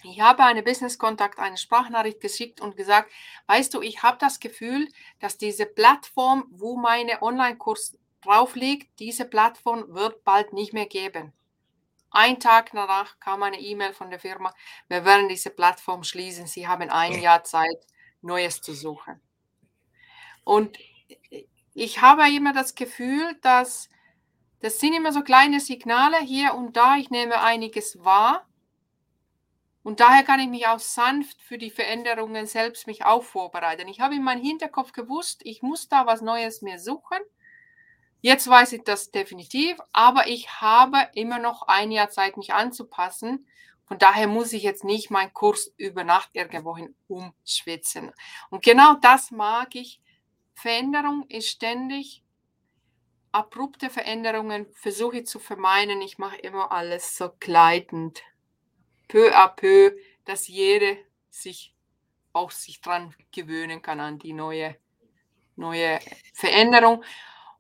ich 0.03 0.21
habe 0.21 0.45
eine 0.45 0.63
Business-Kontakt 0.63 1.39
eine 1.39 1.57
Sprachnachricht 1.57 2.21
geschickt 2.21 2.61
und 2.61 2.77
gesagt, 2.77 3.11
weißt 3.47 3.73
du, 3.73 3.81
ich 3.81 4.03
habe 4.03 4.19
das 4.21 4.39
Gefühl, 4.39 4.89
dass 5.19 5.39
diese 5.39 5.67
Plattform, 5.67 6.45
wo 6.51 6.77
meine 6.77 7.23
Online-Kurs 7.23 7.97
drauf 8.21 8.55
liegt, 8.55 8.99
diese 9.01 9.25
Plattform 9.25 9.95
wird 9.95 10.23
bald 10.25 10.53
nicht 10.53 10.73
mehr 10.73 10.87
geben. 10.87 11.33
Ein 12.11 12.39
Tag 12.39 12.71
danach 12.73 13.19
kam 13.19 13.43
eine 13.43 13.59
E-Mail 13.59 13.93
von 13.93 14.11
der 14.11 14.21
Firma, 14.21 14.55
wir 14.89 15.05
werden 15.05 15.29
diese 15.29 15.51
Plattform 15.51 16.05
schließen. 16.05 16.47
Sie 16.47 16.69
haben 16.69 16.89
ein 16.91 17.21
Jahr 17.21 17.43
Zeit, 17.43 17.87
Neues 18.23 18.61
zu 18.61 18.73
suchen. 18.73 19.21
Und 20.45 20.79
ich 21.75 22.01
habe 22.03 22.29
immer 22.29 22.53
das 22.53 22.75
Gefühl, 22.75 23.37
dass 23.43 23.89
das 24.65 24.81
sind 24.81 24.95
immer 24.95 25.13
so 25.13 25.21
kleine 25.21 25.61
Signale 25.61 26.17
hier 26.21 26.55
und 26.55 26.75
da. 26.75 26.97
Ich 26.97 27.11
nehme 27.11 27.39
einiges 27.43 28.03
wahr. 28.03 28.49
Und 29.83 30.01
daher 30.01 30.23
kann 30.23 30.41
ich 30.41 30.49
mich 30.49 30.67
auch 30.67 30.79
sanft 30.79 31.43
für 31.43 31.59
die 31.59 31.71
Veränderungen 31.71 32.47
selbst 32.47 32.87
mich 32.87 33.05
auch 33.05 33.23
vorbereiten. 33.23 33.89
Ich 33.89 34.01
habe 34.01 34.15
in 34.15 34.23
meinem 34.23 34.43
Hinterkopf 34.43 34.93
gewusst, 34.93 35.43
ich 35.45 35.61
muss 35.61 35.91
da 35.91 36.07
was 36.07 36.23
Neues 36.23 36.63
mir 36.63 36.79
suchen. 36.79 37.19
Jetzt 38.23 38.49
weiß 38.49 38.73
ich 38.73 38.85
das 38.85 39.11
definitiv, 39.11 39.77
aber 39.93 40.29
ich 40.29 40.63
habe 40.63 41.11
immer 41.13 41.39
noch 41.39 41.69
ein 41.69 41.93
Jahr 41.93 42.09
Zeit, 42.09 42.39
mich 42.39 42.55
anzupassen. 42.55 43.47
Von 43.87 43.99
daher 43.99 44.29
muss 44.29 44.55
ich 44.55 44.63
jetzt 44.63 44.83
nicht 44.83 45.11
meinen 45.11 45.35
Kurs 45.35 45.75
über 45.77 46.05
Nacht 46.05 46.31
irgendwohin 46.33 46.97
umschwitzen. 47.07 48.13
Und 48.49 48.65
genau 48.65 48.95
das 48.95 49.31
mag 49.31 49.75
ich, 49.75 50.01
Veränderung 50.55 51.27
ist 51.29 51.49
ständig. 51.51 52.24
Abrupte 53.35 53.91
Veränderungen 53.91 54.65
versuche 54.75 55.19
ich 55.19 55.27
zu 55.27 55.41
vermeiden. 55.41 56.01
Ich 56.03 56.19
mache 56.19 56.37
immer 56.37 56.71
alles 56.71 57.17
so 57.17 57.31
gleitend, 57.41 58.23
peu 59.09 59.35
à 59.35 59.49
peu, 59.49 59.93
dass 60.25 60.47
jede 60.47 60.99
sich 61.31 61.75
auch 62.33 62.53
sich 62.53 62.81
dran 62.81 63.13
gewöhnen 63.33 63.83
kann 63.83 63.99
an 63.99 64.21
die 64.21 64.35
neue, 64.35 64.77
neue 65.57 65.99
Veränderung. 66.33 67.03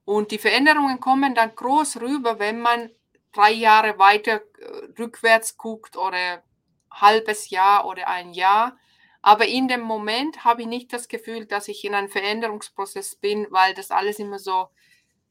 Und 0.04 0.30
die 0.30 0.38
Veränderungen 0.38 1.00
kommen 1.00 1.34
dann 1.34 1.56
groß 1.56 2.00
rüber, 2.00 2.38
wenn 2.38 2.60
man 2.60 2.92
drei 3.32 3.50
Jahre 3.50 3.98
weiter 3.98 4.42
äh, 4.60 4.92
rückwärts 4.96 5.56
guckt 5.56 5.96
oder 5.96 6.44
halbes 6.92 7.50
Jahr 7.50 7.84
oder 7.84 8.06
ein 8.06 8.32
Jahr. 8.32 8.78
Aber 9.22 9.48
in 9.48 9.66
dem 9.66 9.80
Moment 9.80 10.44
habe 10.44 10.62
ich 10.62 10.68
nicht 10.68 10.92
das 10.92 11.08
Gefühl, 11.08 11.46
dass 11.46 11.66
ich 11.66 11.84
in 11.84 11.96
einem 11.96 12.10
Veränderungsprozess 12.10 13.16
bin, 13.16 13.48
weil 13.50 13.74
das 13.74 13.90
alles 13.90 14.20
immer 14.20 14.38
so 14.38 14.68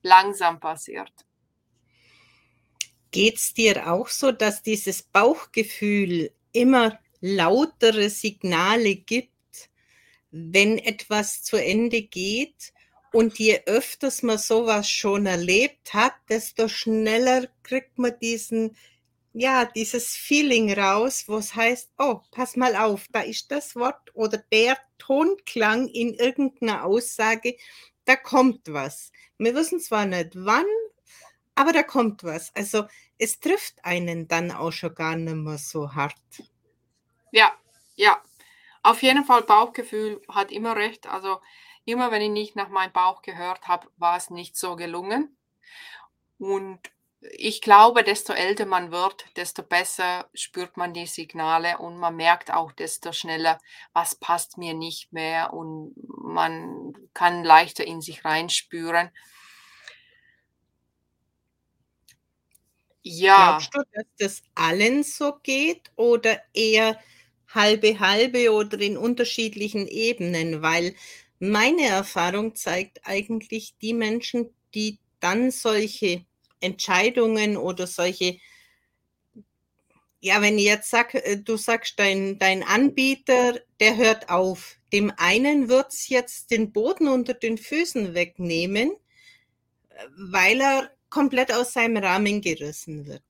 langsam 0.03 0.59
passiert. 0.59 1.11
Geht 3.11 3.37
es 3.37 3.53
dir 3.53 3.91
auch 3.91 4.07
so, 4.07 4.31
dass 4.31 4.63
dieses 4.63 5.03
Bauchgefühl 5.03 6.31
immer 6.51 6.99
lautere 7.21 8.09
Signale 8.09 8.95
gibt, 8.95 9.31
wenn 10.31 10.77
etwas 10.77 11.43
zu 11.43 11.57
Ende 11.57 12.03
geht? 12.03 12.73
Und 13.11 13.37
je 13.37 13.61
öfters 13.67 14.23
man 14.23 14.39
sowas 14.39 14.89
schon 14.89 15.27
erlebt 15.27 15.93
hat, 15.93 16.13
desto 16.29 16.67
schneller 16.67 17.47
kriegt 17.61 17.99
man 17.99 18.17
diesen 18.19 18.75
ja, 19.33 19.65
dieses 19.65 20.15
Feeling 20.15 20.71
raus, 20.73 21.23
wo 21.27 21.37
es 21.37 21.55
heißt, 21.55 21.91
oh, 21.97 22.21
pass 22.31 22.55
mal 22.55 22.75
auf, 22.75 23.07
da 23.11 23.21
ist 23.21 23.51
das 23.51 23.75
Wort 23.75 24.13
oder 24.13 24.37
der 24.51 24.77
Tonklang 24.99 25.87
in 25.87 26.13
irgendeiner 26.13 26.85
Aussage, 26.85 27.55
da 28.05 28.15
kommt 28.15 28.71
was. 28.71 29.11
Wir 29.37 29.55
wissen 29.55 29.79
zwar 29.79 30.05
nicht 30.05 30.31
wann, 30.35 30.65
aber 31.55 31.71
da 31.71 31.83
kommt 31.83 32.23
was. 32.23 32.53
Also 32.55 32.85
es 33.17 33.39
trifft 33.39 33.83
einen 33.83 34.27
dann 34.27 34.51
auch 34.51 34.71
schon 34.71 34.95
gar 34.95 35.15
nicht 35.15 35.35
mehr 35.35 35.57
so 35.57 35.93
hart. 35.93 36.15
Ja, 37.31 37.51
ja. 37.95 38.21
Auf 38.81 39.01
jeden 39.01 39.23
Fall 39.23 39.43
Bauchgefühl 39.43 40.21
hat 40.27 40.51
immer 40.51 40.75
recht. 40.75 41.07
Also 41.07 41.39
immer 41.85 42.11
wenn 42.11 42.21
ich 42.21 42.29
nicht 42.29 42.55
nach 42.55 42.69
meinem 42.69 42.91
Bauch 42.91 43.21
gehört 43.21 43.67
habe, 43.67 43.87
war 43.97 44.17
es 44.17 44.29
nicht 44.29 44.57
so 44.57 44.75
gelungen. 44.75 45.37
Und 46.37 46.79
ich 47.31 47.61
glaube, 47.61 48.03
desto 48.03 48.33
älter 48.33 48.65
man 48.65 48.91
wird, 48.91 49.25
desto 49.35 49.63
besser 49.63 50.29
spürt 50.33 50.77
man 50.77 50.93
die 50.93 51.05
Signale 51.05 51.77
und 51.77 51.97
man 51.97 52.15
merkt 52.15 52.51
auch 52.51 52.71
desto 52.71 53.11
schneller, 53.11 53.59
was 53.93 54.15
passt 54.15 54.57
mir 54.57 54.73
nicht 54.73 55.13
mehr 55.13 55.53
und 55.53 55.93
man 56.07 56.93
kann 57.13 57.43
leichter 57.43 57.85
in 57.85 58.01
sich 58.01 58.25
reinspüren. 58.25 59.09
Ja. 63.03 63.57
Glaubst 63.59 63.75
du, 63.75 63.83
dass 63.93 64.05
das 64.17 64.41
allen 64.55 65.03
so 65.03 65.33
geht 65.43 65.91
oder 65.95 66.41
eher 66.53 66.99
halbe 67.53 67.99
halbe 67.99 68.51
oder 68.51 68.79
in 68.79 68.97
unterschiedlichen 68.97 69.87
Ebenen? 69.87 70.61
Weil 70.61 70.95
meine 71.39 71.85
Erfahrung 71.85 72.55
zeigt 72.55 73.01
eigentlich 73.05 73.75
die 73.81 73.93
Menschen, 73.93 74.53
die 74.73 74.99
dann 75.19 75.51
solche 75.51 76.25
Entscheidungen 76.63 77.57
oder 77.57 77.87
solche, 77.87 78.39
ja, 80.19 80.41
wenn 80.41 80.57
ich 80.57 80.65
jetzt 80.65 80.89
sag, 80.89 81.13
äh, 81.13 81.37
du 81.37 81.57
sagst, 81.57 81.99
dein, 81.99 82.39
dein 82.39 82.63
Anbieter, 82.63 83.59
der 83.79 83.97
hört 83.97 84.29
auf. 84.29 84.77
Dem 84.91 85.11
einen 85.17 85.69
wird 85.69 85.91
es 85.91 86.07
jetzt 86.09 86.51
den 86.51 86.71
Boden 86.71 87.07
unter 87.07 87.33
den 87.33 87.57
Füßen 87.57 88.13
wegnehmen, 88.13 88.93
weil 90.17 90.61
er 90.61 90.91
komplett 91.09 91.53
aus 91.53 91.73
seinem 91.73 91.97
Rahmen 91.97 92.41
gerissen 92.41 93.05
wird. 93.05 93.23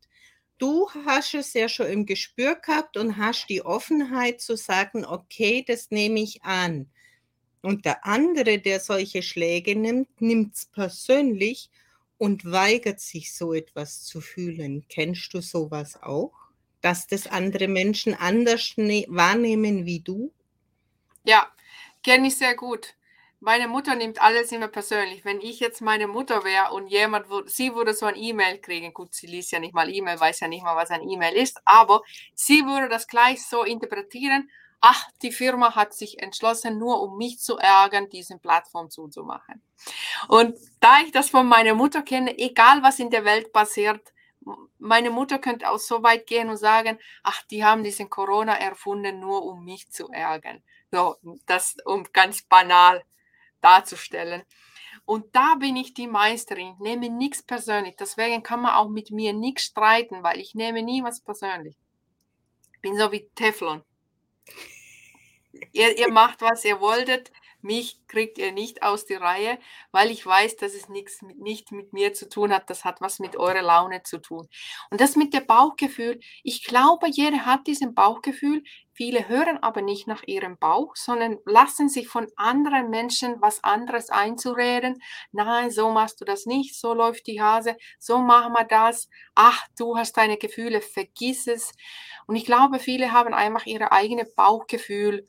Du 0.57 0.89
hast 1.05 1.33
es 1.33 1.53
ja 1.53 1.67
schon 1.67 1.87
im 1.87 2.05
Gespür 2.05 2.55
gehabt 2.55 2.95
und 2.95 3.17
hast 3.17 3.47
die 3.49 3.65
Offenheit 3.65 4.39
zu 4.39 4.55
sagen, 4.55 5.03
okay, 5.03 5.63
das 5.67 5.91
nehme 5.91 6.21
ich 6.21 6.43
an. 6.43 6.89
Und 7.61 7.85
der 7.85 8.05
andere, 8.05 8.59
der 8.59 8.79
solche 8.79 9.23
Schläge 9.23 9.75
nimmt, 9.75 10.21
nimmt 10.21 10.55
es 10.55 10.65
persönlich 10.65 11.69
und 12.23 12.49
weigert 12.49 13.01
sich, 13.01 13.33
so 13.35 13.53
etwas 13.53 14.05
zu 14.05 14.21
fühlen. 14.21 14.85
Kennst 14.87 15.33
du 15.33 15.41
sowas 15.41 16.01
auch? 16.01 16.31
Dass 16.79 17.05
das 17.05 17.27
andere 17.27 17.67
Menschen 17.67 18.13
anders 18.13 18.75
ne 18.77 19.05
wahrnehmen 19.09 19.85
wie 19.85 19.99
du? 19.99 20.31
Ja, 21.25 21.51
kenne 22.01 22.27
ich 22.27 22.37
sehr 22.37 22.55
gut. 22.55 22.95
Meine 23.41 23.67
Mutter 23.67 23.95
nimmt 23.95 24.21
alles 24.21 24.53
immer 24.53 24.69
persönlich. 24.69 25.25
Wenn 25.25 25.41
ich 25.41 25.59
jetzt 25.59 25.81
meine 25.81 26.07
Mutter 26.07 26.45
wäre 26.45 26.71
und 26.71 26.87
jemand 26.87 27.25
sie 27.47 27.75
würde 27.75 27.93
so 27.93 28.05
ein 28.05 28.15
E-Mail 28.15 28.59
kriegen, 28.59 28.93
gut, 28.93 29.13
sie 29.13 29.27
liest 29.27 29.51
ja 29.51 29.59
nicht 29.59 29.73
mal 29.73 29.93
E-Mail, 29.93 30.17
weiß 30.17 30.39
ja 30.39 30.47
nicht 30.47 30.63
mal, 30.63 30.77
was 30.77 30.91
ein 30.91 31.05
E-Mail 31.05 31.35
ist, 31.35 31.61
aber 31.65 32.03
sie 32.35 32.63
würde 32.63 32.87
das 32.87 33.09
gleich 33.09 33.45
so 33.45 33.65
interpretieren, 33.65 34.49
ach, 34.85 35.09
die 35.21 35.31
Firma 35.31 35.75
hat 35.75 35.93
sich 35.93 36.21
entschlossen, 36.21 36.77
nur 36.77 37.01
um 37.01 37.17
mich 37.17 37.39
zu 37.39 37.57
ärgern, 37.57 38.09
diesen 38.09 38.41
Plattform 38.41 38.89
zuzumachen. 38.89 39.61
Und 40.27 40.59
da 40.81 40.99
ich 40.99 41.11
das 41.13 41.29
von 41.29 41.47
meiner 41.47 41.73
Mutter 41.73 42.01
kenne, 42.01 42.37
egal 42.37 42.83
was 42.83 42.99
in 42.99 43.09
der 43.09 43.23
Welt 43.23 43.53
passiert, 43.53 44.13
meine 44.77 45.09
Mutter 45.09 45.39
könnte 45.39 45.69
auch 45.69 45.79
so 45.79 46.03
weit 46.03 46.27
gehen 46.27 46.49
und 46.49 46.57
sagen, 46.57 46.99
ach, 47.23 47.43
die 47.43 47.63
haben 47.63 47.85
diesen 47.85 48.09
Corona 48.09 48.59
erfunden, 48.59 49.21
nur 49.21 49.45
um 49.45 49.63
mich 49.63 49.89
zu 49.89 50.09
ärgern. 50.09 50.61
So, 50.91 51.15
das 51.45 51.77
um 51.85 52.03
ganz 52.11 52.41
banal 52.41 53.05
darzustellen. 53.61 54.43
Und 55.05 55.33
da 55.33 55.55
bin 55.55 55.77
ich 55.77 55.93
die 55.93 56.07
Meisterin. 56.07 56.73
Ich 56.73 56.79
nehme 56.79 57.09
nichts 57.09 57.41
persönlich. 57.41 57.95
Deswegen 57.97 58.43
kann 58.43 58.61
man 58.61 58.75
auch 58.75 58.89
mit 58.89 59.11
mir 59.11 59.31
nichts 59.31 59.63
streiten, 59.63 60.23
weil 60.23 60.41
ich 60.41 60.55
nehme 60.55 60.83
nie 60.83 61.01
was 61.03 61.21
persönlich. 61.21 61.77
Ich 62.73 62.81
bin 62.81 62.97
so 62.97 63.13
wie 63.13 63.29
Teflon. 63.33 63.81
Ihr, 65.71 65.97
ihr 65.97 66.11
macht, 66.11 66.41
was 66.41 66.65
ihr 66.65 66.79
wolltet. 66.79 67.31
Mich 67.63 68.05
kriegt 68.07 68.37
ihr 68.39 68.51
nicht 68.51 68.83
aus 68.83 69.05
die 69.05 69.13
Reihe, 69.13 69.57
weil 69.93 70.11
ich 70.11 70.25
weiß, 70.25 70.57
dass 70.57 70.73
es 70.73 70.89
nichts 70.89 71.21
mit, 71.21 71.39
nicht 71.39 71.71
mit 71.71 71.93
mir 71.93 72.13
zu 72.13 72.27
tun 72.27 72.51
hat. 72.51 72.69
Das 72.69 72.83
hat 72.83 72.99
was 72.99 73.19
mit 73.19 73.37
eurer 73.37 73.61
Laune 73.61 74.03
zu 74.03 74.17
tun. 74.17 74.49
Und 74.89 74.99
das 74.99 75.15
mit 75.15 75.33
dem 75.33 75.47
Bauchgefühl. 75.47 76.19
Ich 76.43 76.65
glaube, 76.65 77.07
jeder 77.07 77.45
hat 77.45 77.65
diesen 77.65 77.95
Bauchgefühl. 77.95 78.63
Viele 78.91 79.29
hören 79.29 79.59
aber 79.63 79.81
nicht 79.81 80.07
nach 80.07 80.23
ihrem 80.27 80.57
Bauch, 80.57 80.97
sondern 80.97 81.39
lassen 81.45 81.87
sich 81.87 82.09
von 82.09 82.27
anderen 82.35 82.89
Menschen 82.89 83.41
was 83.41 83.63
anderes 83.63 84.09
einzureden. 84.09 85.01
Nein, 85.31 85.71
so 85.71 85.89
machst 85.89 86.19
du 86.19 86.25
das 86.25 86.45
nicht, 86.45 86.77
so 86.77 86.93
läuft 86.93 87.27
die 87.27 87.41
Hase, 87.41 87.77
so 87.97 88.19
machen 88.19 88.51
wir 88.53 88.65
das. 88.65 89.07
Ach, 89.35 89.65
du 89.77 89.97
hast 89.97 90.17
deine 90.17 90.37
Gefühle, 90.37 90.81
vergiss 90.81 91.47
es. 91.47 91.71
Und 92.27 92.35
ich 92.35 92.45
glaube, 92.45 92.79
viele 92.79 93.13
haben 93.13 93.33
einfach 93.33 93.65
ihre 93.65 93.93
eigene 93.93 94.25
Bauchgefühl 94.25 95.27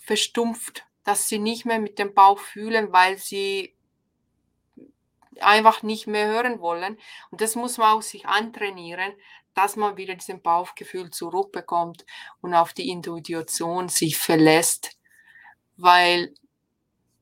verstumpft, 0.00 0.84
dass 1.04 1.28
sie 1.28 1.38
nicht 1.38 1.64
mehr 1.64 1.78
mit 1.78 1.98
dem 1.98 2.14
Bauch 2.14 2.38
fühlen, 2.38 2.92
weil 2.92 3.18
sie 3.18 3.76
einfach 5.40 5.82
nicht 5.82 6.06
mehr 6.06 6.26
hören 6.26 6.60
wollen. 6.60 6.98
Und 7.30 7.40
das 7.40 7.54
muss 7.54 7.78
man 7.78 7.96
auch 7.96 8.02
sich 8.02 8.26
antrainieren, 8.26 9.12
dass 9.54 9.76
man 9.76 9.96
wieder 9.96 10.14
diesen 10.14 10.42
Bauchgefühl 10.42 11.10
zurückbekommt 11.10 12.04
und 12.40 12.54
auf 12.54 12.72
die 12.72 12.88
Intuition 12.88 13.88
sich 13.88 14.16
verlässt, 14.18 14.98
weil 15.76 16.34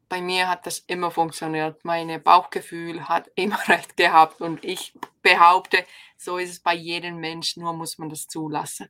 bei 0.08 0.20
mir 0.22 0.48
hat 0.48 0.66
das 0.66 0.78
immer 0.80 1.10
funktioniert. 1.10 1.84
Mein 1.84 2.22
Bauchgefühl 2.22 3.08
hat 3.08 3.30
immer 3.34 3.58
recht 3.68 3.96
gehabt 3.96 4.40
und 4.40 4.64
ich 4.64 4.94
behaupte, 5.22 5.84
so 6.16 6.38
ist 6.38 6.50
es 6.50 6.60
bei 6.60 6.74
jedem 6.74 7.18
Menschen, 7.18 7.62
nur 7.62 7.72
muss 7.72 7.98
man 7.98 8.08
das 8.08 8.26
zulassen. 8.26 8.88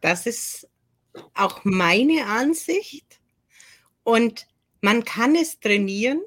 Das 0.00 0.26
ist 0.26 0.68
auch 1.34 1.64
meine 1.64 2.26
Ansicht. 2.26 3.20
Und 4.02 4.46
man 4.80 5.04
kann 5.04 5.36
es 5.36 5.60
trainieren, 5.60 6.22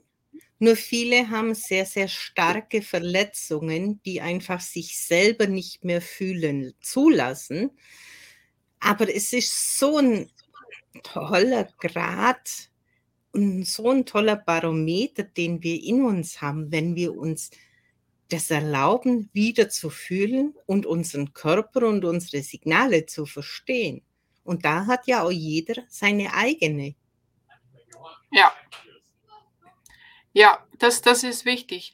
nur 0.57 0.77
viele 0.77 1.29
haben 1.29 1.53
sehr, 1.53 1.85
sehr 1.85 2.07
starke 2.07 2.81
Verletzungen, 2.81 4.01
die 4.03 4.21
einfach 4.21 4.61
sich 4.61 4.97
selber 4.97 5.47
nicht 5.47 5.83
mehr 5.83 6.01
fühlen 6.01 6.73
zulassen. 6.79 7.71
Aber 8.79 9.13
es 9.13 9.33
ist 9.33 9.77
so 9.77 9.97
ein 9.97 10.31
toller 11.03 11.65
Grad 11.79 12.69
und 13.33 13.65
so 13.65 13.91
ein 13.91 14.05
toller 14.05 14.37
Barometer, 14.37 15.23
den 15.23 15.61
wir 15.61 15.83
in 15.83 16.03
uns 16.03 16.41
haben, 16.41 16.71
wenn 16.71 16.95
wir 16.95 17.17
uns 17.17 17.51
das 18.29 18.49
erlauben, 18.49 19.29
wieder 19.33 19.67
zu 19.69 19.89
fühlen 19.89 20.55
und 20.65 20.85
unseren 20.85 21.33
Körper 21.33 21.87
und 21.87 22.05
unsere 22.05 22.41
Signale 22.43 23.05
zu 23.05 23.25
verstehen. 23.25 24.04
Und 24.45 24.63
da 24.63 24.85
hat 24.85 25.07
ja 25.07 25.23
auch 25.23 25.31
jeder 25.31 25.83
seine 25.89 26.33
eigene. 26.33 26.95
Ja. 28.31 28.53
Ja, 30.31 30.65
das, 30.77 31.01
das 31.01 31.23
ist 31.23 31.45
wichtig. 31.45 31.93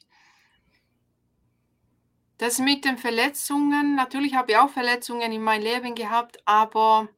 Das 2.36 2.58
mit 2.58 2.84
den 2.84 2.98
Verletzungen, 2.98 3.94
natürlich 3.94 4.34
habe 4.34 4.52
ich 4.52 4.58
auch 4.58 4.70
Verletzungen 4.70 5.32
in 5.32 5.42
meinem 5.42 5.62
Leben 5.62 5.94
gehabt, 5.94 6.42
aber 6.44 7.08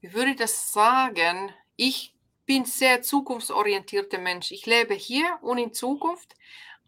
wie 0.00 0.12
würde 0.12 0.36
das 0.36 0.72
sagen? 0.72 1.52
Ich 1.76 2.14
bin 2.46 2.64
sehr 2.64 3.02
zukunftsorientierter 3.02 4.18
Mensch. 4.18 4.52
Ich 4.52 4.66
lebe 4.66 4.94
hier 4.94 5.38
und 5.40 5.58
in 5.58 5.72
Zukunft, 5.72 6.34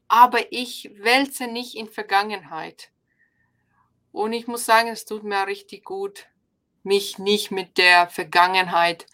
aber 0.07 0.53
ich 0.53 0.91
wälze 0.99 1.47
nicht 1.47 1.75
in 1.75 1.89
Vergangenheit. 1.89 2.91
Und 4.13 4.33
ich 4.33 4.47
muss 4.47 4.67
sagen, 4.67 4.89
es 4.89 5.05
tut 5.05 5.25
mir 5.25 5.47
richtig 5.47 5.85
gut, 5.85 6.27
mich 6.83 7.19
nicht 7.19 7.51
mit 7.51 7.79
der 7.79 8.09
Vergangenheit 8.09 9.07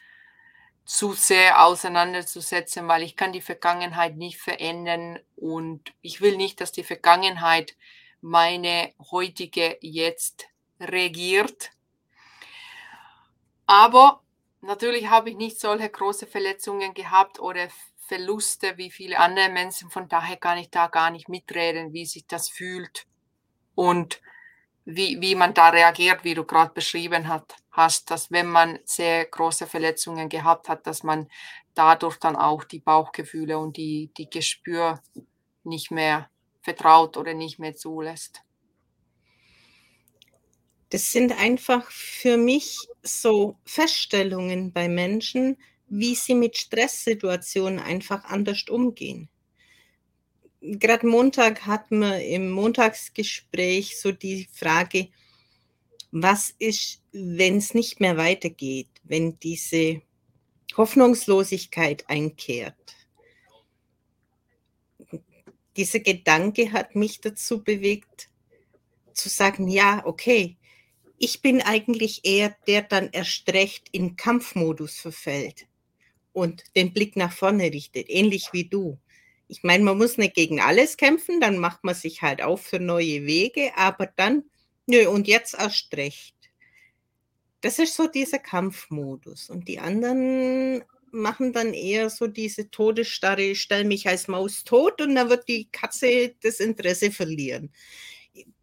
zu 0.84 1.14
sehr 1.14 1.64
auseinanderzusetzen, 1.64 2.86
weil 2.86 3.02
ich 3.02 3.16
kann 3.16 3.32
die 3.32 3.40
Vergangenheit 3.40 4.16
nicht 4.16 4.38
verändern 4.38 5.18
und 5.34 5.92
ich 6.00 6.20
will 6.20 6.36
nicht, 6.36 6.60
dass 6.60 6.70
die 6.70 6.84
Vergangenheit 6.84 7.76
meine 8.20 8.92
heutige 9.10 9.78
jetzt 9.80 10.46
regiert. 10.80 11.70
Aber 13.66 14.22
natürlich 14.60 15.08
habe 15.08 15.30
ich 15.30 15.36
nicht 15.36 15.58
solche 15.58 15.90
große 15.90 16.28
Verletzungen 16.28 16.94
gehabt 16.94 17.40
oder 17.40 17.68
Verluste 17.98 18.76
wie 18.78 18.90
viele 18.90 19.18
andere 19.18 19.48
Menschen. 19.48 19.90
Von 19.90 20.08
daher 20.08 20.36
kann 20.36 20.58
ich 20.58 20.70
da 20.70 20.86
gar 20.86 21.10
nicht 21.10 21.28
mitreden, 21.28 21.92
wie 21.92 22.06
sich 22.06 22.26
das 22.28 22.48
fühlt. 22.48 23.06
Und 23.74 24.20
wie, 24.86 25.20
wie 25.20 25.34
man 25.34 25.52
da 25.52 25.70
reagiert, 25.70 26.22
wie 26.22 26.34
du 26.34 26.44
gerade 26.44 26.72
beschrieben 26.72 27.26
hat, 27.26 27.56
hast, 27.72 28.10
dass 28.10 28.30
wenn 28.30 28.46
man 28.46 28.78
sehr 28.84 29.26
große 29.26 29.66
Verletzungen 29.66 30.28
gehabt 30.28 30.68
hat, 30.68 30.86
dass 30.86 31.02
man 31.02 31.28
dadurch 31.74 32.16
dann 32.18 32.36
auch 32.36 32.62
die 32.62 32.78
Bauchgefühle 32.78 33.58
und 33.58 33.76
die, 33.76 34.12
die 34.16 34.30
Gespür 34.30 35.02
nicht 35.64 35.90
mehr 35.90 36.30
vertraut 36.62 37.16
oder 37.16 37.34
nicht 37.34 37.58
mehr 37.58 37.74
zulässt. 37.74 38.42
Das 40.90 41.10
sind 41.10 41.36
einfach 41.36 41.90
für 41.90 42.36
mich 42.36 42.88
so 43.02 43.58
Feststellungen 43.64 44.72
bei 44.72 44.88
Menschen, 44.88 45.58
wie 45.88 46.14
sie 46.14 46.36
mit 46.36 46.56
Stresssituationen 46.56 47.80
einfach 47.80 48.24
anders 48.24 48.64
umgehen 48.68 49.28
gerade 50.60 51.06
Montag 51.06 51.66
hatten 51.66 52.00
wir 52.00 52.22
im 52.22 52.50
Montagsgespräch 52.50 53.98
so 53.98 54.12
die 54.12 54.48
Frage, 54.52 55.08
was 56.10 56.54
ist, 56.58 57.02
wenn 57.12 57.58
es 57.58 57.74
nicht 57.74 58.00
mehr 58.00 58.16
weitergeht, 58.16 58.88
wenn 59.04 59.38
diese 59.38 60.02
Hoffnungslosigkeit 60.76 62.08
einkehrt. 62.08 62.74
Dieser 65.76 66.00
Gedanke 66.00 66.72
hat 66.72 66.94
mich 66.94 67.20
dazu 67.20 67.62
bewegt, 67.62 68.30
zu 69.12 69.28
sagen, 69.28 69.68
ja, 69.68 70.02
okay, 70.04 70.56
ich 71.18 71.40
bin 71.40 71.62
eigentlich 71.62 72.20
eher 72.24 72.54
der 72.66 72.82
dann 72.82 73.08
erst 73.12 73.48
recht 73.50 73.88
in 73.92 74.16
Kampfmodus 74.16 74.98
verfällt 74.98 75.66
und 76.32 76.64
den 76.76 76.92
Blick 76.92 77.16
nach 77.16 77.32
vorne 77.32 77.64
richtet, 77.64 78.10
ähnlich 78.10 78.50
wie 78.52 78.68
du 78.68 78.98
ich 79.48 79.62
meine, 79.62 79.84
man 79.84 79.98
muss 79.98 80.18
nicht 80.18 80.34
gegen 80.34 80.60
alles 80.60 80.96
kämpfen, 80.96 81.40
dann 81.40 81.58
macht 81.58 81.84
man 81.84 81.94
sich 81.94 82.22
halt 82.22 82.42
auf 82.42 82.62
für 82.62 82.80
neue 82.80 83.26
Wege, 83.26 83.70
aber 83.76 84.06
dann, 84.16 84.44
nö, 84.86 85.08
und 85.08 85.28
jetzt 85.28 85.54
erst 85.54 85.94
recht. 85.96 86.34
Das 87.60 87.78
ist 87.78 87.94
so 87.94 88.06
dieser 88.06 88.38
Kampfmodus. 88.38 89.50
Und 89.50 89.68
die 89.68 89.78
anderen 89.78 90.84
machen 91.10 91.52
dann 91.52 91.72
eher 91.72 92.10
so 92.10 92.26
diese 92.26 92.70
Todesstarre, 92.70 93.42
ich 93.42 93.60
stelle 93.60 93.84
mich 93.84 94.08
als 94.08 94.28
Maus 94.28 94.64
tot 94.64 95.00
und 95.00 95.14
dann 95.14 95.30
wird 95.30 95.48
die 95.48 95.68
Katze 95.70 96.34
das 96.42 96.60
Interesse 96.60 97.10
verlieren. 97.10 97.72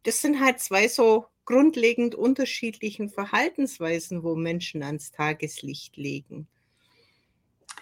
Das 0.03 0.21
sind 0.21 0.39
halt 0.39 0.59
zwei 0.59 0.87
so 0.87 1.25
grundlegend 1.45 2.15
unterschiedlichen 2.15 3.09
Verhaltensweisen, 3.09 4.23
wo 4.23 4.35
Menschen 4.35 4.83
ans 4.83 5.11
Tageslicht 5.11 5.97
legen. 5.97 6.47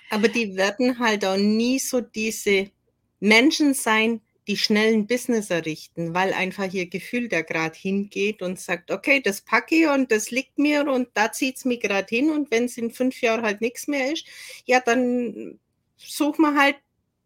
Aber 0.09 0.27
die 0.27 0.55
werden 0.55 0.99
halt 0.99 1.25
auch 1.25 1.37
nie 1.37 1.79
so 1.79 2.01
diese 2.01 2.71
Menschen 3.21 3.73
sein, 3.73 4.21
die 4.47 4.57
schnellen 4.57 5.07
Business 5.07 5.49
errichten, 5.49 6.13
weil 6.13 6.33
einfach 6.33 6.73
ihr 6.73 6.87
Gefühl 6.87 7.29
da 7.29 7.41
gerade 7.41 7.77
hingeht 7.77 8.41
und 8.41 8.59
sagt, 8.59 8.91
okay, 8.91 9.21
das 9.21 9.41
packe 9.41 9.75
ich 9.75 9.87
und 9.87 10.11
das 10.11 10.31
liegt 10.31 10.57
mir 10.57 10.85
und 10.87 11.09
da 11.13 11.31
zieht 11.31 11.57
es 11.57 11.65
mich 11.65 11.79
gerade 11.79 12.07
hin 12.09 12.31
und 12.31 12.51
wenn 12.51 12.65
es 12.65 12.77
in 12.77 12.91
fünf 12.91 13.21
Jahren 13.21 13.43
halt 13.43 13.61
nichts 13.61 13.87
mehr 13.87 14.11
ist, 14.11 14.25
ja, 14.65 14.79
dann 14.79 15.59
suchen 15.95 16.41
wir 16.41 16.59
halt 16.59 16.77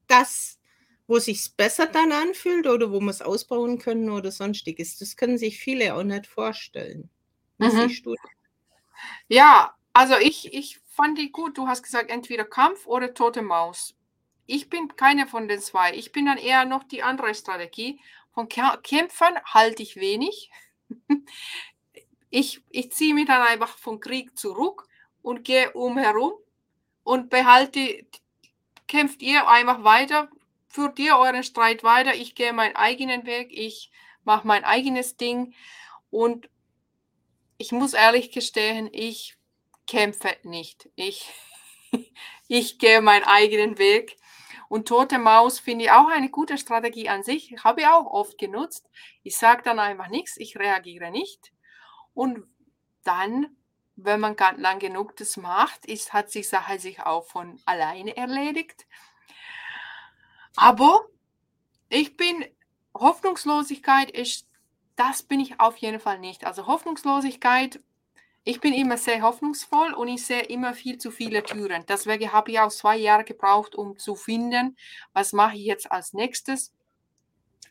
das, 0.08 0.60
wo 1.08 1.20
sich 1.20 1.56
besser 1.56 1.88
dann 1.88 2.12
anfühlt 2.12 2.68
oder 2.68 2.92
wo 2.92 3.00
wir 3.00 3.12
es 3.12 3.22
ausbauen 3.22 3.80
können 3.80 4.10
oder 4.10 4.32
sonstiges. 4.32 4.98
Das 4.98 5.16
können 5.16 5.38
sich 5.38 5.58
viele 5.58 5.96
auch 5.96 6.04
nicht 6.04 6.28
vorstellen. 6.28 7.10
Mhm. 7.58 7.96
Ja, 9.28 9.76
also 9.94 10.16
ich, 10.20 10.54
ich 10.54 10.80
fand 10.88 11.18
die 11.18 11.32
gut. 11.32 11.58
Du 11.58 11.68
hast 11.68 11.84
gesagt, 11.84 12.10
entweder 12.10 12.44
Kampf 12.44 12.86
oder 12.86 13.14
tote 13.14 13.42
Maus. 13.42 13.95
Ich 14.46 14.70
bin 14.70 14.96
keine 14.96 15.28
von 15.28 15.48
den 15.48 15.60
zwei. 15.60 15.94
Ich 15.94 16.12
bin 16.12 16.26
dann 16.26 16.38
eher 16.38 16.66
noch 16.66 16.84
die 16.84 17.04
andere 17.04 17.34
Strategie. 17.36 18.00
Von 18.34 18.48
Kä- 18.48 18.78
Kämpfern 18.82 19.40
halte 19.46 19.84
ich 19.84 19.96
wenig. 19.98 20.50
Ich, 22.30 22.62
ich 22.70 22.92
ziehe 22.92 23.14
mich 23.14 23.28
dann 23.28 23.42
einfach 23.42 23.78
vom 23.78 24.00
Krieg 24.02 24.38
zurück 24.38 24.88
und 25.22 25.46
gehe 25.46 25.72
umherum 25.72 26.34
und 27.04 27.30
behalte, 27.30 28.06
kämpft 28.88 29.22
ihr 29.22 29.48
einfach 29.48 29.84
weiter, 29.84 30.30
führt 30.68 31.00
ihr 31.00 31.18
euren 31.18 31.44
Streit 31.44 31.84
weiter. 31.84 32.14
Ich 32.14 32.36
gehe 32.36 32.52
meinen 32.52 32.76
eigenen 32.76 33.26
Weg, 33.26 33.50
ich 33.52 33.90
mache 34.26 34.46
mein 34.46 34.66
eigenes 34.66 35.16
Ding 35.16 35.54
und 36.10 36.50
ich 37.58 37.72
muss 37.72 37.94
ehrlich 37.94 38.32
gestehen, 38.32 38.90
ich 38.92 39.38
kämpfe 39.88 40.36
nicht. 40.44 40.90
Ich, 40.96 41.32
ich 42.50 42.80
gehe 42.80 43.02
meinen 43.02 43.24
eigenen 43.24 43.78
Weg. 43.78 44.18
Und 44.68 44.88
tote 44.88 45.20
Maus 45.20 45.60
finde 45.60 45.86
ich 45.86 45.92
auch 45.92 46.10
eine 46.10 46.30
gute 46.30 46.58
Strategie 46.58 47.10
an 47.10 47.24
sich. 47.24 47.56
Habe 47.64 47.82
ich 47.82 47.88
auch 47.88 48.06
oft 48.06 48.38
genutzt. 48.38 48.90
Ich 49.24 49.38
sage 49.38 49.62
dann 49.64 49.80
einfach 49.80 50.08
nichts, 50.08 50.38
ich 50.38 50.58
reagiere 50.58 51.12
nicht. 51.12 51.52
Und 52.14 52.44
dann, 53.04 53.56
wenn 53.96 54.20
man 54.20 54.36
ganz 54.36 54.60
lang 54.60 54.80
genug 54.80 55.16
das 55.18 55.38
macht, 55.38 55.86
ist, 55.86 56.14
hat 56.14 56.32
sich 56.32 56.50
Sache 56.50 56.80
sich 56.80 57.02
auch 57.02 57.26
von 57.26 57.62
alleine 57.66 58.18
erledigt. 58.18 58.88
Aber 60.56 61.06
ich 61.90 62.18
bin, 62.18 62.46
Hoffnungslosigkeit 62.94 64.10
ist, 64.10 64.48
das 64.96 65.24
bin 65.24 65.40
ich 65.40 65.60
auf 65.60 65.78
jeden 65.78 66.00
Fall 66.00 66.20
nicht. 66.20 66.46
Also 66.46 66.68
Hoffnungslosigkeit, 66.68 67.82
ich 68.48 68.62
bin 68.62 68.74
immer 68.74 68.98
sehr 68.98 69.24
hoffnungsvoll 69.24 69.94
und 69.94 70.08
ich 70.08 70.24
sehe 70.24 70.44
immer 70.44 70.76
viel 70.76 71.00
zu 71.00 71.10
viele 71.10 71.44
Türen. 71.44 71.84
Deswegen 71.88 72.32
habe 72.32 72.52
ich 72.52 72.60
auch 72.60 72.70
zwei 72.70 72.96
Jahre 72.96 73.24
gebraucht, 73.24 73.74
um 73.74 73.98
zu 73.98 74.16
finden, 74.16 74.78
was 75.14 75.34
mache 75.34 75.58
ich 75.58 75.66
jetzt 75.66 75.92
als 75.92 76.14
nächstes, 76.14 76.72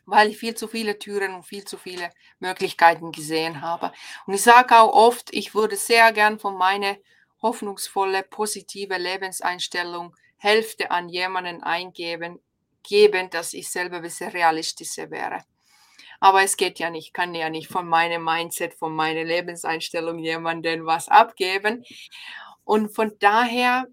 weil 0.05 0.29
ich 0.29 0.37
viel 0.37 0.53
zu 0.53 0.67
viele 0.67 0.99
Türen 0.99 1.33
und 1.33 1.43
viel 1.43 1.63
zu 1.63 1.77
viele 1.77 2.09
Möglichkeiten 2.39 3.13
gesehen 3.13 3.61
habe. 3.61 3.93
Und 4.27 4.33
ich 4.33 4.41
sage 4.41 4.77
auch 4.77 4.91
oft, 4.91 5.33
ich 5.33 5.55
würde 5.55 5.77
sehr 5.77 6.11
gern 6.11 6.39
von 6.39 6.57
meiner 6.57 6.97
hoffnungsvolle, 7.41 8.23
positive 8.23 8.97
Lebenseinstellung 8.97 10.13
Hälfte 10.35 10.91
an 10.91 11.07
jemanden 11.07 11.63
eingeben, 11.63 12.41
geben, 12.83 13.29
dass 13.29 13.53
ich 13.53 13.69
selber 13.69 13.97
ein 13.97 14.01
bisschen 14.01 14.29
realistischer 14.29 15.09
wäre. 15.09 15.41
Aber 16.19 16.43
es 16.43 16.57
geht 16.57 16.79
ja 16.79 16.89
nicht, 16.89 17.13
kann 17.13 17.35
ja 17.35 17.49
nicht 17.49 17.67
von 17.67 17.87
meinem 17.87 18.23
Mindset, 18.23 18.73
von 18.73 18.95
meiner 18.95 19.23
Lebenseinstellung 19.23 20.19
jemandem 20.19 20.85
was 20.85 21.09
abgeben. 21.09 21.83
Und 22.63 22.89
von 22.95 23.13
daher 23.19 23.87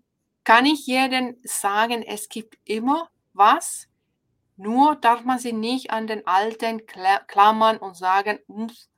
kann 0.44 0.66
ich 0.66 0.86
jedem 0.86 1.36
sagen, 1.44 2.02
es 2.02 2.28
gibt 2.28 2.56
immer 2.64 3.10
was, 3.32 3.88
nur 4.56 4.96
darf 4.96 5.24
man 5.24 5.38
sie 5.38 5.52
nicht 5.52 5.90
an 5.90 6.06
den 6.06 6.26
Alten 6.26 6.82
klammern 6.86 7.78
und 7.78 7.96
sagen, 7.96 8.38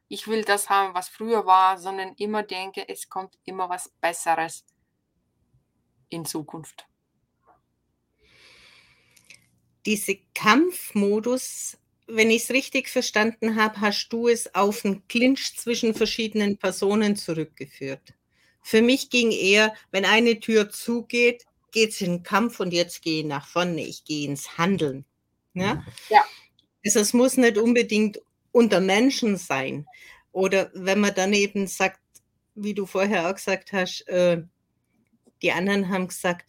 ich 0.08 0.28
will 0.28 0.42
das 0.44 0.68
haben, 0.68 0.94
was 0.94 1.08
früher 1.08 1.46
war, 1.46 1.78
sondern 1.78 2.14
immer 2.16 2.42
denke, 2.42 2.88
es 2.88 3.08
kommt 3.08 3.38
immer 3.44 3.68
was 3.68 3.88
Besseres 4.00 4.64
in 6.08 6.24
Zukunft. 6.24 6.87
Diese 9.87 10.16
Kampfmodus, 10.34 11.78
wenn 12.06 12.30
ich 12.30 12.44
es 12.44 12.50
richtig 12.50 12.88
verstanden 12.88 13.56
habe, 13.56 13.80
hast 13.80 14.08
du 14.10 14.28
es 14.28 14.54
auf 14.54 14.84
einen 14.84 15.06
Clinch 15.08 15.56
zwischen 15.56 15.94
verschiedenen 15.94 16.56
Personen 16.56 17.16
zurückgeführt. 17.16 18.14
Für 18.62 18.82
mich 18.82 19.10
ging 19.10 19.30
eher, 19.30 19.74
wenn 19.90 20.04
eine 20.04 20.40
Tür 20.40 20.70
zugeht, 20.70 21.44
geht 21.70 21.90
es 21.90 22.00
in 22.00 22.12
den 22.12 22.22
Kampf 22.22 22.60
und 22.60 22.72
jetzt 22.72 23.02
gehe 23.02 23.20
ich 23.20 23.26
nach 23.26 23.46
vorne, 23.46 23.84
ich 23.84 24.04
gehe 24.04 24.28
ins 24.28 24.56
Handeln. 24.56 25.04
Ja? 25.54 25.84
Ja. 26.08 26.24
Also 26.84 27.00
es 27.00 27.12
muss 27.12 27.36
nicht 27.36 27.58
unbedingt 27.58 28.20
unter 28.52 28.80
Menschen 28.80 29.36
sein. 29.36 29.86
Oder 30.32 30.70
wenn 30.74 31.00
man 31.00 31.14
dann 31.14 31.32
eben 31.32 31.66
sagt, 31.66 32.00
wie 32.54 32.74
du 32.74 32.86
vorher 32.86 33.28
auch 33.28 33.34
gesagt 33.34 33.72
hast, 33.72 34.06
äh, 34.08 34.42
die 35.42 35.52
anderen 35.52 35.88
haben 35.88 36.08
gesagt, 36.08 36.46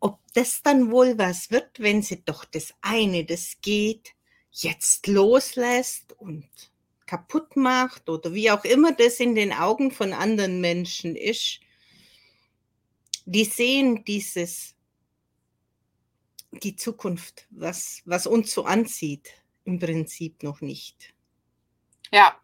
ob 0.00 0.20
das 0.34 0.62
dann 0.62 0.90
wohl 0.90 1.16
was 1.18 1.50
wird, 1.50 1.80
wenn 1.80 2.02
sie 2.02 2.22
doch 2.24 2.44
das 2.44 2.74
eine, 2.82 3.24
das 3.24 3.56
geht, 3.62 4.14
jetzt 4.54 5.06
loslässt 5.06 6.12
und 6.18 6.48
kaputt 7.06 7.56
macht 7.56 8.08
oder 8.08 8.32
wie 8.32 8.50
auch 8.50 8.64
immer 8.64 8.92
das 8.92 9.20
in 9.20 9.34
den 9.34 9.52
Augen 9.52 9.90
von 9.90 10.12
anderen 10.12 10.60
Menschen 10.60 11.16
ist, 11.16 11.60
die 13.26 13.44
sehen 13.44 14.04
dieses, 14.04 14.74
die 16.50 16.76
Zukunft, 16.76 17.46
was, 17.50 18.02
was 18.04 18.26
uns 18.26 18.52
so 18.52 18.64
anzieht, 18.64 19.30
im 19.64 19.78
Prinzip 19.78 20.42
noch 20.42 20.60
nicht. 20.60 21.14
Ja, 22.12 22.38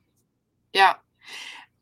ja. 0.74 1.00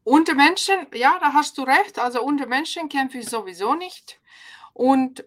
Unter 0.05 0.35
Menschen, 0.35 0.87
ja, 0.95 1.19
da 1.21 1.33
hast 1.33 1.57
du 1.59 1.63
recht. 1.63 1.99
Also 1.99 2.23
unter 2.23 2.47
Menschen 2.47 2.89
kämpfe 2.89 3.19
ich 3.19 3.29
sowieso 3.29 3.75
nicht. 3.75 4.21
Und 4.73 5.25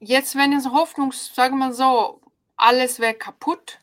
jetzt, 0.00 0.36
wenn 0.36 0.52
es 0.52 0.66
Hoffnung, 0.66 1.12
sagen 1.12 1.58
wir 1.58 1.72
so, 1.72 2.20
alles 2.58 2.98
wäre 2.98 3.14
kaputt. 3.14 3.78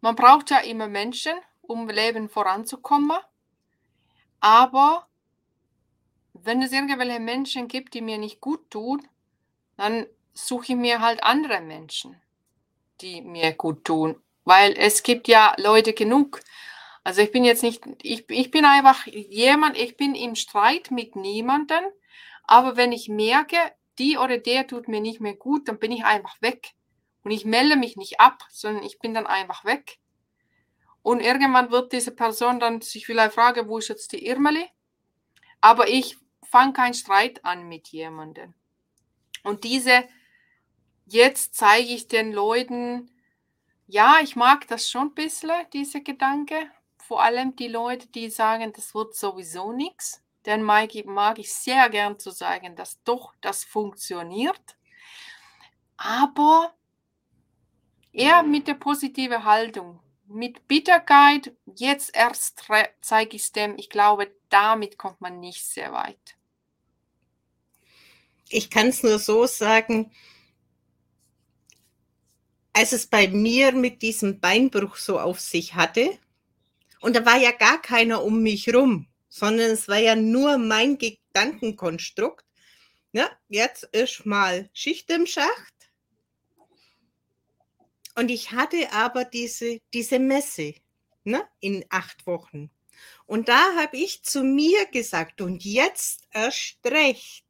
Man 0.00 0.16
braucht 0.16 0.50
ja 0.50 0.58
immer 0.58 0.88
Menschen, 0.88 1.34
um 1.62 1.88
Leben 1.88 2.28
voranzukommen. 2.28 3.18
Aber 4.40 5.06
wenn 6.32 6.62
es 6.62 6.72
irgendwelche 6.72 7.20
Menschen 7.20 7.68
gibt, 7.68 7.94
die 7.94 8.02
mir 8.02 8.18
nicht 8.18 8.40
gut 8.40 8.70
tun, 8.70 9.06
dann 9.76 10.06
suche 10.32 10.72
ich 10.72 10.78
mir 10.78 11.00
halt 11.00 11.22
andere 11.22 11.60
Menschen, 11.60 12.20
die 13.00 13.22
mir 13.22 13.52
gut 13.52 13.84
tun. 13.84 14.20
Weil 14.44 14.74
es 14.76 15.02
gibt 15.02 15.28
ja 15.28 15.54
Leute 15.58 15.92
genug. 15.92 16.40
Also 17.04 17.20
ich 17.20 17.32
bin 17.32 17.44
jetzt 17.44 17.62
nicht, 17.62 17.82
ich, 18.02 18.28
ich 18.30 18.50
bin 18.50 18.64
einfach 18.64 19.06
jemand, 19.06 19.76
ich 19.76 19.96
bin 19.96 20.14
im 20.14 20.34
Streit 20.34 20.90
mit 20.90 21.16
niemandem. 21.16 21.84
Aber 22.44 22.76
wenn 22.76 22.92
ich 22.92 23.08
merke, 23.08 23.56
die 23.98 24.18
oder 24.18 24.38
der 24.38 24.66
tut 24.66 24.88
mir 24.88 25.00
nicht 25.00 25.20
mehr 25.20 25.34
gut, 25.34 25.68
dann 25.68 25.78
bin 25.78 25.90
ich 25.90 26.04
einfach 26.04 26.40
weg. 26.40 26.75
Und 27.26 27.32
ich 27.32 27.44
melde 27.44 27.74
mich 27.74 27.96
nicht 27.96 28.20
ab, 28.20 28.44
sondern 28.50 28.84
ich 28.84 29.00
bin 29.00 29.12
dann 29.12 29.26
einfach 29.26 29.64
weg. 29.64 29.98
Und 31.02 31.18
irgendwann 31.18 31.72
wird 31.72 31.92
diese 31.92 32.12
Person 32.12 32.60
dann 32.60 32.82
sich 32.82 33.04
vielleicht 33.04 33.34
fragen, 33.34 33.66
wo 33.66 33.78
ist 33.78 33.88
jetzt 33.88 34.12
die 34.12 34.24
Irmeli? 34.24 34.64
Aber 35.60 35.88
ich 35.88 36.18
fange 36.44 36.72
keinen 36.72 36.94
Streit 36.94 37.44
an 37.44 37.68
mit 37.68 37.88
jemandem. 37.88 38.54
Und 39.42 39.64
diese, 39.64 40.04
jetzt 41.04 41.56
zeige 41.56 41.88
ich 41.88 42.06
den 42.06 42.30
Leuten, 42.30 43.10
ja, 43.88 44.18
ich 44.22 44.36
mag 44.36 44.68
das 44.68 44.88
schon 44.88 45.08
ein 45.08 45.14
bisschen, 45.14 45.50
diese 45.72 46.02
Gedanke. 46.02 46.70
Vor 46.96 47.24
allem 47.24 47.56
die 47.56 47.66
Leute, 47.66 48.06
die 48.06 48.30
sagen, 48.30 48.72
das 48.72 48.94
wird 48.94 49.16
sowieso 49.16 49.72
nichts. 49.72 50.22
Dann 50.44 50.62
mag 50.62 50.94
ich, 50.94 51.04
mag 51.04 51.40
ich 51.40 51.52
sehr 51.52 51.90
gern 51.90 52.20
zu 52.20 52.30
sagen, 52.30 52.76
dass 52.76 53.02
doch 53.02 53.34
das 53.40 53.64
funktioniert. 53.64 54.76
Aber 55.96 56.75
eher 58.16 58.42
mit 58.42 58.66
der 58.66 58.74
positiven 58.74 59.44
Haltung. 59.44 60.00
Mit 60.28 60.66
Bitterkeit, 60.66 61.52
jetzt 61.76 62.16
erst 62.16 62.64
zeige 63.00 63.36
ich 63.36 63.42
es 63.42 63.52
dem. 63.52 63.76
Ich 63.78 63.90
glaube, 63.90 64.32
damit 64.48 64.98
kommt 64.98 65.20
man 65.20 65.38
nicht 65.38 65.64
sehr 65.64 65.92
weit. 65.92 66.36
Ich 68.48 68.70
kann 68.70 68.88
es 68.88 69.02
nur 69.02 69.18
so 69.18 69.46
sagen, 69.46 70.10
als 72.72 72.92
es 72.92 73.06
bei 73.06 73.28
mir 73.28 73.72
mit 73.72 74.02
diesem 74.02 74.40
Beinbruch 74.40 74.96
so 74.96 75.18
auf 75.18 75.40
sich 75.40 75.74
hatte, 75.74 76.18
und 77.00 77.14
da 77.14 77.24
war 77.24 77.36
ja 77.36 77.52
gar 77.52 77.80
keiner 77.80 78.24
um 78.24 78.42
mich 78.42 78.74
rum, 78.74 79.06
sondern 79.28 79.70
es 79.70 79.86
war 79.86 79.98
ja 79.98 80.16
nur 80.16 80.58
mein 80.58 80.98
Gedankenkonstrukt. 80.98 82.44
Ja, 83.12 83.30
jetzt 83.48 83.84
ist 83.84 84.26
mal 84.26 84.68
Schicht 84.72 85.10
im 85.10 85.26
Schacht. 85.26 85.75
Und 88.16 88.30
ich 88.30 88.52
hatte 88.52 88.92
aber 88.92 89.24
diese, 89.24 89.80
diese 89.92 90.18
Messe 90.18 90.74
ne, 91.24 91.46
in 91.60 91.84
acht 91.90 92.26
Wochen. 92.26 92.70
Und 93.26 93.48
da 93.48 93.76
habe 93.76 93.98
ich 93.98 94.22
zu 94.22 94.42
mir 94.42 94.86
gesagt, 94.86 95.42
und 95.42 95.64
jetzt 95.64 96.26
erst 96.32 96.78
recht, 96.86 97.44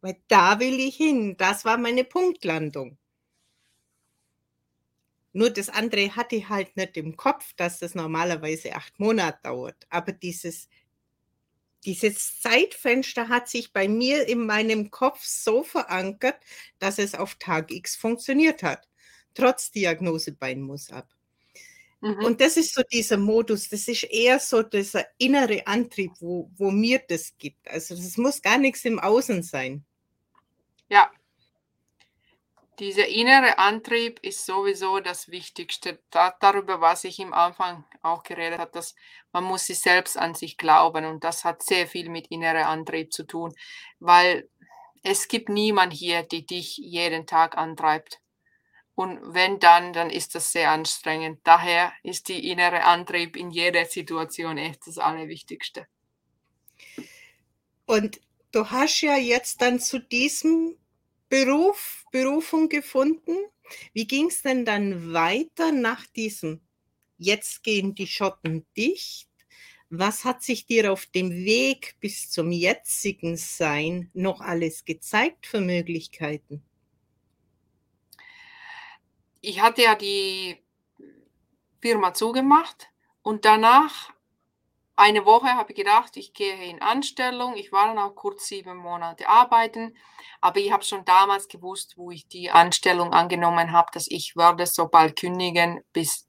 weil 0.00 0.16
da 0.28 0.60
will 0.60 0.78
ich 0.78 0.96
hin. 0.96 1.36
Das 1.36 1.64
war 1.64 1.78
meine 1.78 2.04
Punktlandung. 2.04 2.96
Nur 5.32 5.50
das 5.50 5.68
andere 5.68 6.14
hatte 6.14 6.36
ich 6.36 6.48
halt 6.48 6.76
nicht 6.76 6.96
im 6.96 7.16
Kopf, 7.16 7.52
dass 7.54 7.78
das 7.78 7.94
normalerweise 7.94 8.74
acht 8.74 9.00
Monate 9.00 9.38
dauert. 9.42 9.86
Aber 9.88 10.12
dieses, 10.12 10.68
dieses 11.84 12.40
Zeitfenster 12.40 13.28
hat 13.28 13.48
sich 13.48 13.72
bei 13.72 13.88
mir 13.88 14.28
in 14.28 14.46
meinem 14.46 14.90
Kopf 14.90 15.24
so 15.24 15.64
verankert, 15.64 16.36
dass 16.78 16.98
es 16.98 17.14
auf 17.14 17.36
Tag 17.36 17.72
X 17.72 17.96
funktioniert 17.96 18.62
hat. 18.62 18.86
Trotz 19.34 19.70
Diagnose 19.70 20.32
Beinmus 20.32 20.90
ab. 20.90 21.08
Mhm. 22.00 22.24
Und 22.24 22.40
das 22.40 22.56
ist 22.56 22.74
so 22.74 22.82
dieser 22.82 23.16
Modus, 23.16 23.68
das 23.68 23.86
ist 23.86 24.04
eher 24.04 24.40
so 24.40 24.62
dieser 24.62 25.06
innere 25.18 25.66
Antrieb, 25.66 26.12
wo, 26.20 26.50
wo 26.56 26.70
mir 26.70 27.00
das 27.08 27.36
gibt. 27.38 27.68
Also 27.68 27.94
das 27.94 28.16
muss 28.16 28.42
gar 28.42 28.58
nichts 28.58 28.84
im 28.84 28.98
Außen 28.98 29.42
sein. 29.42 29.84
Ja, 30.88 31.10
dieser 32.78 33.06
innere 33.06 33.58
Antrieb 33.58 34.18
ist 34.22 34.46
sowieso 34.46 34.98
das 35.00 35.28
Wichtigste. 35.28 36.00
Da, 36.10 36.34
darüber, 36.40 36.80
was 36.80 37.04
ich 37.04 37.20
im 37.20 37.34
Anfang 37.34 37.84
auch 38.02 38.22
geredet 38.22 38.58
habe, 38.58 38.70
dass 38.72 38.94
man 39.30 39.44
muss 39.44 39.66
sich 39.66 39.78
selbst 39.78 40.16
an 40.16 40.34
sich 40.34 40.56
glauben 40.56 41.04
und 41.04 41.22
das 41.22 41.44
hat 41.44 41.62
sehr 41.62 41.86
viel 41.86 42.08
mit 42.08 42.28
innerer 42.28 42.66
Antrieb 42.66 43.12
zu 43.12 43.24
tun, 43.24 43.54
weil 44.00 44.48
es 45.02 45.28
gibt 45.28 45.48
niemand 45.48 45.92
hier, 45.92 46.22
die 46.22 46.46
dich 46.46 46.78
jeden 46.78 47.26
Tag 47.26 47.58
antreibt. 47.58 48.21
Und 48.94 49.20
wenn 49.34 49.58
dann, 49.58 49.92
dann 49.92 50.10
ist 50.10 50.34
das 50.34 50.52
sehr 50.52 50.70
anstrengend. 50.70 51.40
Daher 51.44 51.92
ist 52.02 52.28
die 52.28 52.50
innere 52.50 52.84
Antrieb 52.84 53.36
in 53.36 53.50
jeder 53.50 53.86
Situation 53.86 54.58
echt 54.58 54.86
das 54.86 54.98
Allerwichtigste. 54.98 55.86
Und 57.86 58.20
du 58.52 58.70
hast 58.70 59.00
ja 59.00 59.16
jetzt 59.16 59.62
dann 59.62 59.80
zu 59.80 59.98
diesem 59.98 60.76
Beruf, 61.28 62.04
Berufung 62.12 62.68
gefunden. 62.68 63.36
Wie 63.94 64.06
ging 64.06 64.26
es 64.26 64.42
denn 64.42 64.64
dann 64.66 65.12
weiter 65.12 65.72
nach 65.72 66.06
diesem 66.06 66.60
Jetzt 67.16 67.62
gehen 67.62 67.94
die 67.94 68.08
Schotten 68.08 68.66
dicht? 68.76 69.28
Was 69.90 70.24
hat 70.24 70.42
sich 70.42 70.66
dir 70.66 70.92
auf 70.92 71.06
dem 71.06 71.30
Weg 71.30 71.94
bis 72.00 72.30
zum 72.30 72.50
jetzigen 72.50 73.36
Sein 73.36 74.10
noch 74.12 74.40
alles 74.40 74.84
gezeigt 74.84 75.46
für 75.46 75.60
Möglichkeiten? 75.60 76.64
Ich 79.42 79.60
hatte 79.60 79.82
ja 79.82 79.96
die 79.96 80.56
Firma 81.80 82.14
zugemacht 82.14 82.88
und 83.22 83.44
danach 83.44 84.12
eine 84.94 85.26
Woche 85.26 85.48
habe 85.48 85.72
ich 85.72 85.76
gedacht, 85.76 86.16
ich 86.16 86.32
gehe 86.32 86.64
in 86.64 86.80
Anstellung. 86.80 87.56
Ich 87.56 87.72
war 87.72 87.88
dann 87.88 87.98
auch 87.98 88.14
kurz 88.14 88.46
sieben 88.46 88.76
Monate 88.76 89.28
arbeiten, 89.28 89.96
aber 90.40 90.60
ich 90.60 90.70
habe 90.70 90.84
schon 90.84 91.04
damals 91.04 91.48
gewusst, 91.48 91.96
wo 91.96 92.12
ich 92.12 92.28
die 92.28 92.52
Anstellung 92.52 93.12
angenommen 93.12 93.72
habe, 93.72 93.90
dass 93.92 94.06
ich 94.08 94.36
werde 94.36 94.64
so 94.64 94.86
bald 94.86 95.18
kündigen, 95.18 95.82
bis 95.92 96.28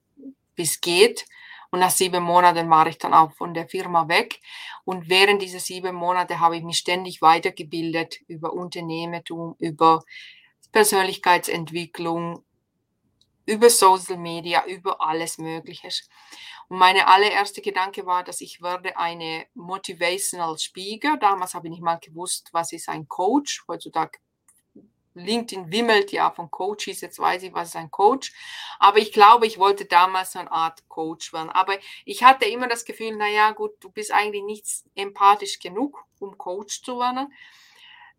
bis 0.56 0.82
geht. 0.82 1.26
Und 1.69 1.82
nach 1.82 1.91
sieben 1.91 2.23
Monaten 2.23 2.67
war 2.71 2.88
ich 2.88 2.97
dann 2.97 3.13
auch 3.13 3.32
von 3.34 3.54
der 3.54 3.67
Firma 3.67 4.08
weg. 4.08 4.39
Und 4.86 5.08
während 5.08 5.41
dieser 5.41 5.60
sieben 5.60 5.95
Monate 5.95 6.39
habe 6.39 6.58
ich 6.58 6.63
mich 6.63 6.78
ständig 6.78 7.21
weitergebildet 7.21 8.21
über 8.28 8.54
Unternehmertum, 8.54 9.56
über 9.60 10.04
Persönlichkeitsentwicklung, 10.71 12.43
über 13.45 13.69
Social 13.69 14.17
Media, 14.17 14.65
über 14.65 15.01
alles 15.01 15.38
Mögliche. 15.38 15.89
Und 16.69 16.77
meine 16.77 17.08
allererste 17.08 17.62
Gedanke 17.62 18.06
war, 18.06 18.23
dass 18.23 18.41
ich 18.41 18.62
werde 18.62 18.97
eine 18.97 19.45
Motivational 19.53 20.58
Speaker. 20.58 21.17
Damals 21.17 21.53
habe 21.53 21.67
ich 21.67 21.71
nicht 21.71 21.84
mal 21.84 21.99
gewusst, 21.99 22.49
was 22.51 22.71
ist 22.71 22.89
ein 22.89 23.08
Coach. 23.08 23.63
Heutzutage 23.67 24.19
LinkedIn 25.15 25.71
wimmelt 25.71 26.12
ja 26.12 26.32
von 26.32 26.49
Coaches, 26.49 27.01
jetzt 27.01 27.19
weiß 27.19 27.43
ich, 27.43 27.53
was 27.53 27.69
ist 27.69 27.75
ein 27.75 27.91
Coach. 27.91 28.34
Aber 28.79 28.97
ich 28.97 29.12
glaube, 29.12 29.45
ich 29.45 29.60
wollte 29.60 29.86
damals 29.86 30.32
so 30.34 30.39
eine 30.39 30.51
Art 30.51 30.88
Coach 30.88 31.34
werden. 31.34 31.49
Aber 31.49 31.77
ich 32.06 32.23
hatte 32.23 32.45
immer 32.45 32.67
das 32.67 32.86
Gefühl, 32.86 33.15
naja, 33.15 33.51
gut, 33.51 33.71
du 33.79 33.91
bist 33.91 34.12
eigentlich 34.12 34.43
nicht 34.43 34.65
empathisch 34.95 35.60
genug, 35.60 36.03
um 36.19 36.38
Coach 36.38 36.82
zu 36.82 36.97
werden. 36.99 37.32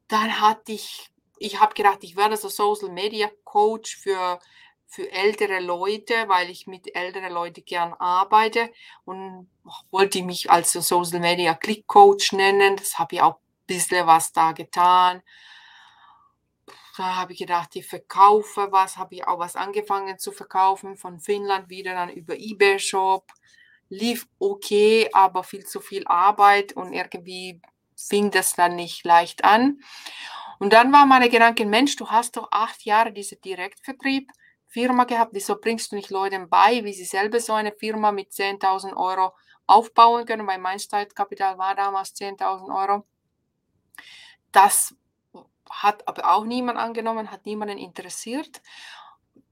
Dann 0.08 0.40
hatte 0.40 0.72
ich, 0.72 1.10
ich 1.38 1.60
habe 1.60 1.74
gedacht, 1.74 1.98
ich 2.02 2.16
werde 2.16 2.36
so 2.36 2.48
Social 2.48 2.90
Media 2.90 3.30
Coach 3.42 3.96
für 3.96 4.38
für 4.86 5.10
ältere 5.10 5.60
Leute, 5.60 6.28
weil 6.28 6.50
ich 6.50 6.66
mit 6.66 6.94
älteren 6.94 7.32
Leuten 7.32 7.64
gern 7.64 7.94
arbeite 7.94 8.70
und 9.04 9.50
wollte 9.90 10.22
mich 10.22 10.50
als 10.50 10.72
Social 10.72 11.20
Media 11.20 11.54
Click 11.54 11.86
Coach 11.86 12.32
nennen. 12.32 12.76
Das 12.76 12.98
habe 12.98 13.16
ich 13.16 13.22
auch 13.22 13.34
ein 13.34 13.66
bisschen 13.66 14.06
was 14.06 14.32
da 14.32 14.52
getan. 14.52 15.22
Da 16.96 17.16
habe 17.16 17.32
ich 17.32 17.40
gedacht, 17.40 17.74
ich 17.74 17.86
verkaufe 17.86 18.68
was, 18.70 18.96
habe 18.96 19.16
ich 19.16 19.26
auch 19.26 19.40
was 19.40 19.56
angefangen 19.56 20.18
zu 20.18 20.30
verkaufen 20.30 20.96
von 20.96 21.18
Finnland 21.18 21.68
wieder 21.68 21.94
dann 21.94 22.10
über 22.10 22.36
eBay 22.36 22.78
Shop. 22.78 23.32
Lief 23.88 24.28
okay, 24.38 25.10
aber 25.12 25.42
viel 25.42 25.66
zu 25.66 25.80
viel 25.80 26.06
Arbeit 26.06 26.72
und 26.74 26.92
irgendwie 26.92 27.60
fing 27.96 28.30
das 28.30 28.54
dann 28.54 28.76
nicht 28.76 29.04
leicht 29.04 29.44
an. 29.44 29.80
Und 30.60 30.72
dann 30.72 30.92
war 30.92 31.04
meine 31.04 31.28
Gedanke, 31.28 31.66
Mensch, 31.66 31.96
du 31.96 32.08
hast 32.10 32.36
doch 32.36 32.48
acht 32.52 32.84
Jahre 32.84 33.12
diesen 33.12 33.40
Direktvertrieb 33.40 34.30
Firma 34.74 35.04
gehabt, 35.04 35.32
wieso 35.34 35.54
bringst 35.60 35.92
du 35.92 35.96
nicht 35.96 36.10
Leuten 36.10 36.48
bei, 36.48 36.82
wie 36.82 36.92
sie 36.92 37.04
selber 37.04 37.38
so 37.38 37.52
eine 37.52 37.70
Firma 37.70 38.10
mit 38.10 38.32
10.000 38.32 38.96
Euro 38.96 39.32
aufbauen 39.68 40.26
können, 40.26 40.48
weil 40.48 40.58
mein 40.58 40.80
Startkapital 40.80 41.56
war 41.58 41.76
damals 41.76 42.12
10.000 42.16 42.74
Euro. 42.74 43.06
Das 44.50 44.96
hat 45.70 46.06
aber 46.08 46.34
auch 46.34 46.44
niemand 46.44 46.76
angenommen, 46.76 47.30
hat 47.30 47.46
niemanden 47.46 47.78
interessiert. 47.78 48.60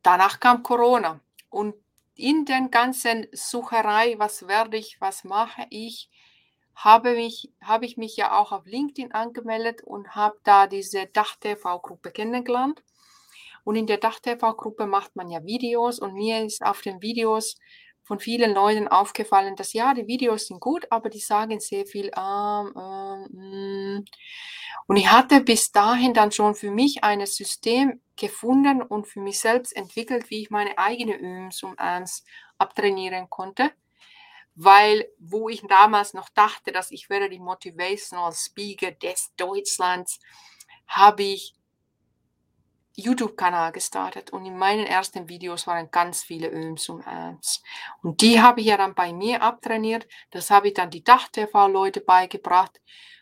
Danach 0.02 0.40
kam 0.40 0.64
Corona 0.64 1.20
und 1.50 1.76
in 2.16 2.44
den 2.44 2.72
ganzen 2.72 3.28
Sucherei, 3.32 4.16
was 4.18 4.48
werde 4.48 4.76
ich, 4.76 5.00
was 5.00 5.22
mache 5.22 5.66
ich, 5.70 6.10
habe, 6.74 7.12
mich, 7.14 7.52
habe 7.62 7.86
ich 7.86 7.96
mich 7.96 8.16
ja 8.16 8.36
auch 8.36 8.50
auf 8.50 8.66
LinkedIn 8.66 9.12
angemeldet 9.12 9.82
und 9.84 10.16
habe 10.16 10.36
da 10.42 10.66
diese 10.66 11.06
Dach-TV-Gruppe 11.06 12.10
kennengelernt. 12.10 12.82
Und 13.64 13.76
in 13.76 13.86
der 13.86 13.98
Dach-TV-Gruppe 13.98 14.86
macht 14.86 15.14
man 15.16 15.30
ja 15.30 15.44
Videos 15.44 15.98
und 15.98 16.14
mir 16.14 16.44
ist 16.44 16.62
auf 16.62 16.80
den 16.80 17.00
Videos 17.00 17.56
von 18.04 18.18
vielen 18.18 18.52
Leuten 18.52 18.88
aufgefallen, 18.88 19.56
dass 19.56 19.72
ja, 19.72 19.94
die 19.94 20.06
Videos 20.06 20.46
sind 20.46 20.60
gut, 20.60 20.86
aber 20.90 21.08
die 21.08 21.20
sagen 21.20 21.60
sehr 21.60 21.86
viel. 21.86 22.10
Ähm, 22.16 22.72
ähm, 22.76 24.04
und 24.86 24.96
ich 24.96 25.10
hatte 25.10 25.40
bis 25.40 25.70
dahin 25.70 26.12
dann 26.12 26.32
schon 26.32 26.54
für 26.54 26.70
mich 26.70 27.04
ein 27.04 27.24
System 27.26 28.00
gefunden 28.16 28.82
und 28.82 29.06
für 29.06 29.20
mich 29.20 29.38
selbst 29.38 29.74
entwickelt, 29.74 30.30
wie 30.30 30.42
ich 30.42 30.50
meine 30.50 30.76
eigene 30.78 31.16
Üms 31.18 31.62
und 31.62 31.78
Äms 31.78 32.24
abtrainieren 32.58 33.30
konnte. 33.30 33.70
Weil, 34.54 35.08
wo 35.18 35.48
ich 35.48 35.62
damals 35.62 36.12
noch 36.12 36.28
dachte, 36.28 36.72
dass 36.72 36.90
ich 36.90 37.08
wäre 37.08 37.30
die 37.30 37.38
Motivational 37.38 38.32
Speaker 38.34 38.90
des 38.90 39.32
Deutschlands, 39.36 40.20
habe 40.86 41.22
ich 41.22 41.54
YouTube-Kanal 42.94 43.72
gestartet 43.72 44.30
und 44.30 44.44
in 44.44 44.56
meinen 44.56 44.86
ersten 44.86 45.28
Videos 45.28 45.66
waren 45.66 45.90
ganz 45.90 46.22
viele 46.22 46.50
Öms 46.50 46.88
und 46.88 47.02
Äms. 47.06 47.62
Und 48.02 48.20
die 48.20 48.40
habe 48.40 48.60
ich 48.60 48.66
ja 48.66 48.76
dann 48.76 48.94
bei 48.94 49.12
mir 49.12 49.42
abtrainiert. 49.42 50.06
Das 50.30 50.50
habe 50.50 50.68
ich 50.68 50.74
dann 50.74 50.90
die 50.90 51.02
Dach-TV-Leute 51.02 52.00
beigebracht. 52.00 52.80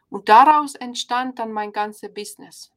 Und 0.08 0.28
daraus 0.28 0.74
entstand 0.74 1.38
dann 1.38 1.52
mein 1.52 1.72
ganzes 1.72 2.12
Business. 2.12 2.72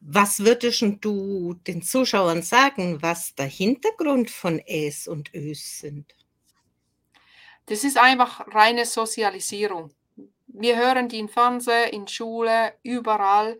Was 0.00 0.40
würdest 0.40 0.84
du 1.00 1.54
den 1.66 1.82
Zuschauern 1.82 2.42
sagen, 2.42 3.02
was 3.02 3.34
der 3.34 3.46
Hintergrund 3.46 4.30
von 4.30 4.60
Es 4.64 5.08
und 5.08 5.34
Ös 5.34 5.80
sind? 5.80 6.14
Das 7.66 7.82
ist 7.82 7.98
einfach 7.98 8.46
reine 8.54 8.86
Sozialisierung. 8.86 9.90
Wir 10.46 10.76
hören 10.76 11.08
die 11.08 11.18
im 11.18 11.28
Fernsehen, 11.28 11.90
in 11.90 12.06
Schule, 12.06 12.74
überall 12.84 13.58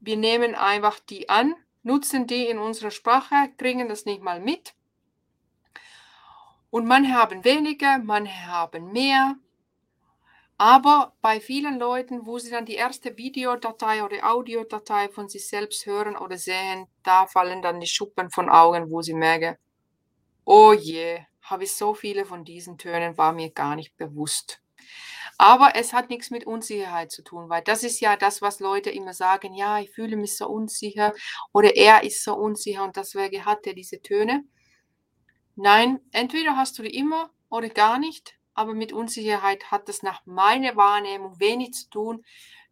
wir 0.00 0.16
nehmen 0.16 0.54
einfach 0.54 0.98
die 1.00 1.28
an, 1.28 1.54
nutzen 1.82 2.26
die 2.26 2.46
in 2.46 2.58
unserer 2.58 2.90
Sprache, 2.90 3.50
kriegen 3.56 3.88
das 3.88 4.04
nicht 4.04 4.22
mal 4.22 4.40
mit. 4.40 4.74
Und 6.70 6.86
manche 6.86 7.14
haben 7.14 7.44
weniger, 7.44 7.98
manche 7.98 8.46
haben 8.46 8.92
mehr. 8.92 9.36
Aber 10.58 11.14
bei 11.22 11.40
vielen 11.40 11.78
Leuten, 11.78 12.26
wo 12.26 12.38
sie 12.38 12.50
dann 12.50 12.66
die 12.66 12.74
erste 12.74 13.16
Videodatei 13.16 14.02
oder 14.04 14.28
Audiodatei 14.28 15.08
von 15.08 15.28
sich 15.28 15.46
selbst 15.46 15.86
hören 15.86 16.16
oder 16.16 16.36
sehen, 16.36 16.88
da 17.04 17.26
fallen 17.26 17.62
dann 17.62 17.80
die 17.80 17.86
Schuppen 17.86 18.30
von 18.30 18.48
Augen, 18.50 18.90
wo 18.90 19.00
sie 19.00 19.14
merken, 19.14 19.56
oh 20.44 20.72
je, 20.72 21.20
habe 21.42 21.64
ich 21.64 21.72
so 21.72 21.94
viele 21.94 22.24
von 22.24 22.44
diesen 22.44 22.76
Tönen, 22.76 23.16
war 23.16 23.32
mir 23.32 23.50
gar 23.50 23.76
nicht 23.76 23.96
bewusst. 23.96 24.60
Aber 25.40 25.76
es 25.76 25.92
hat 25.92 26.10
nichts 26.10 26.30
mit 26.30 26.46
Unsicherheit 26.46 27.12
zu 27.12 27.22
tun, 27.22 27.48
weil 27.48 27.62
das 27.62 27.84
ist 27.84 28.00
ja 28.00 28.16
das, 28.16 28.42
was 28.42 28.58
Leute 28.58 28.90
immer 28.90 29.14
sagen, 29.14 29.54
ja, 29.54 29.78
ich 29.78 29.90
fühle 29.92 30.16
mich 30.16 30.36
so 30.36 30.48
unsicher 30.48 31.14
oder 31.52 31.76
er 31.76 32.02
ist 32.02 32.24
so 32.24 32.34
unsicher 32.34 32.82
und 32.82 32.96
deswegen 32.96 33.44
hat 33.44 33.64
er 33.64 33.72
diese 33.72 34.02
Töne. 34.02 34.44
Nein, 35.54 36.00
entweder 36.10 36.56
hast 36.56 36.76
du 36.78 36.82
die 36.82 36.96
immer 36.96 37.30
oder 37.50 37.68
gar 37.68 38.00
nicht, 38.00 38.36
aber 38.54 38.74
mit 38.74 38.92
Unsicherheit 38.92 39.70
hat 39.70 39.88
das 39.88 40.02
nach 40.02 40.26
meiner 40.26 40.74
Wahrnehmung 40.74 41.38
wenig 41.38 41.72
zu 41.74 41.88
tun. 41.88 42.24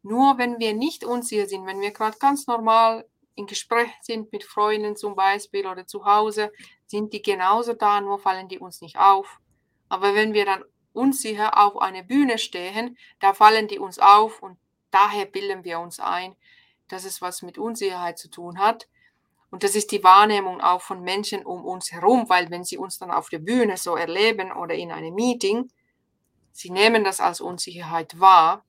Nur 0.02 0.36
wenn 0.38 0.58
wir 0.58 0.74
nicht 0.74 1.04
unsicher 1.04 1.46
sind, 1.46 1.66
wenn 1.66 1.80
wir 1.80 1.92
gerade 1.92 2.18
ganz 2.18 2.48
normal 2.48 3.08
in 3.36 3.46
Gespräch 3.46 3.90
sind 4.02 4.32
mit 4.32 4.42
Freunden 4.42 4.96
zum 4.96 5.14
Beispiel 5.14 5.68
oder 5.68 5.86
zu 5.86 6.04
Hause, 6.04 6.52
sind 6.86 7.12
die 7.12 7.22
genauso 7.22 7.74
da, 7.74 8.00
nur 8.00 8.18
fallen 8.18 8.48
die 8.48 8.58
uns 8.58 8.80
nicht 8.80 8.98
auf. 8.98 9.38
Aber 9.88 10.14
wenn 10.16 10.32
wir 10.32 10.44
dann 10.44 10.64
unsicher 10.96 11.58
auf 11.58 11.80
einer 11.80 12.02
Bühne 12.02 12.38
stehen, 12.38 12.96
da 13.20 13.34
fallen 13.34 13.68
die 13.68 13.78
uns 13.78 13.98
auf 13.98 14.42
und 14.42 14.58
daher 14.90 15.26
bilden 15.26 15.64
wir 15.64 15.80
uns 15.80 16.00
ein, 16.00 16.34
dass 16.88 17.04
es 17.04 17.20
was 17.20 17.42
mit 17.42 17.58
Unsicherheit 17.58 18.18
zu 18.18 18.30
tun 18.30 18.58
hat. 18.58 18.88
Und 19.50 19.62
das 19.62 19.74
ist 19.74 19.92
die 19.92 20.02
Wahrnehmung 20.02 20.60
auch 20.60 20.82
von 20.82 21.02
Menschen 21.02 21.44
um 21.44 21.64
uns 21.64 21.92
herum, 21.92 22.28
weil 22.28 22.50
wenn 22.50 22.64
sie 22.64 22.78
uns 22.78 22.98
dann 22.98 23.10
auf 23.10 23.28
der 23.28 23.38
Bühne 23.38 23.76
so 23.76 23.96
erleben 23.96 24.52
oder 24.52 24.74
in 24.74 24.90
einem 24.90 25.14
Meeting, 25.14 25.70
sie 26.52 26.70
nehmen 26.70 27.04
das 27.04 27.20
als 27.20 27.40
Unsicherheit 27.40 28.18
wahr. 28.18 28.64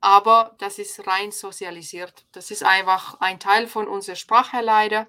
Aber 0.00 0.54
das 0.58 0.78
ist 0.78 1.06
rein 1.06 1.32
sozialisiert. 1.32 2.24
Das 2.32 2.50
ist 2.50 2.62
einfach 2.62 3.20
ein 3.20 3.40
Teil 3.40 3.66
von 3.66 3.88
unserer 3.88 4.16
Sprache 4.16 4.60
leider. 4.60 5.08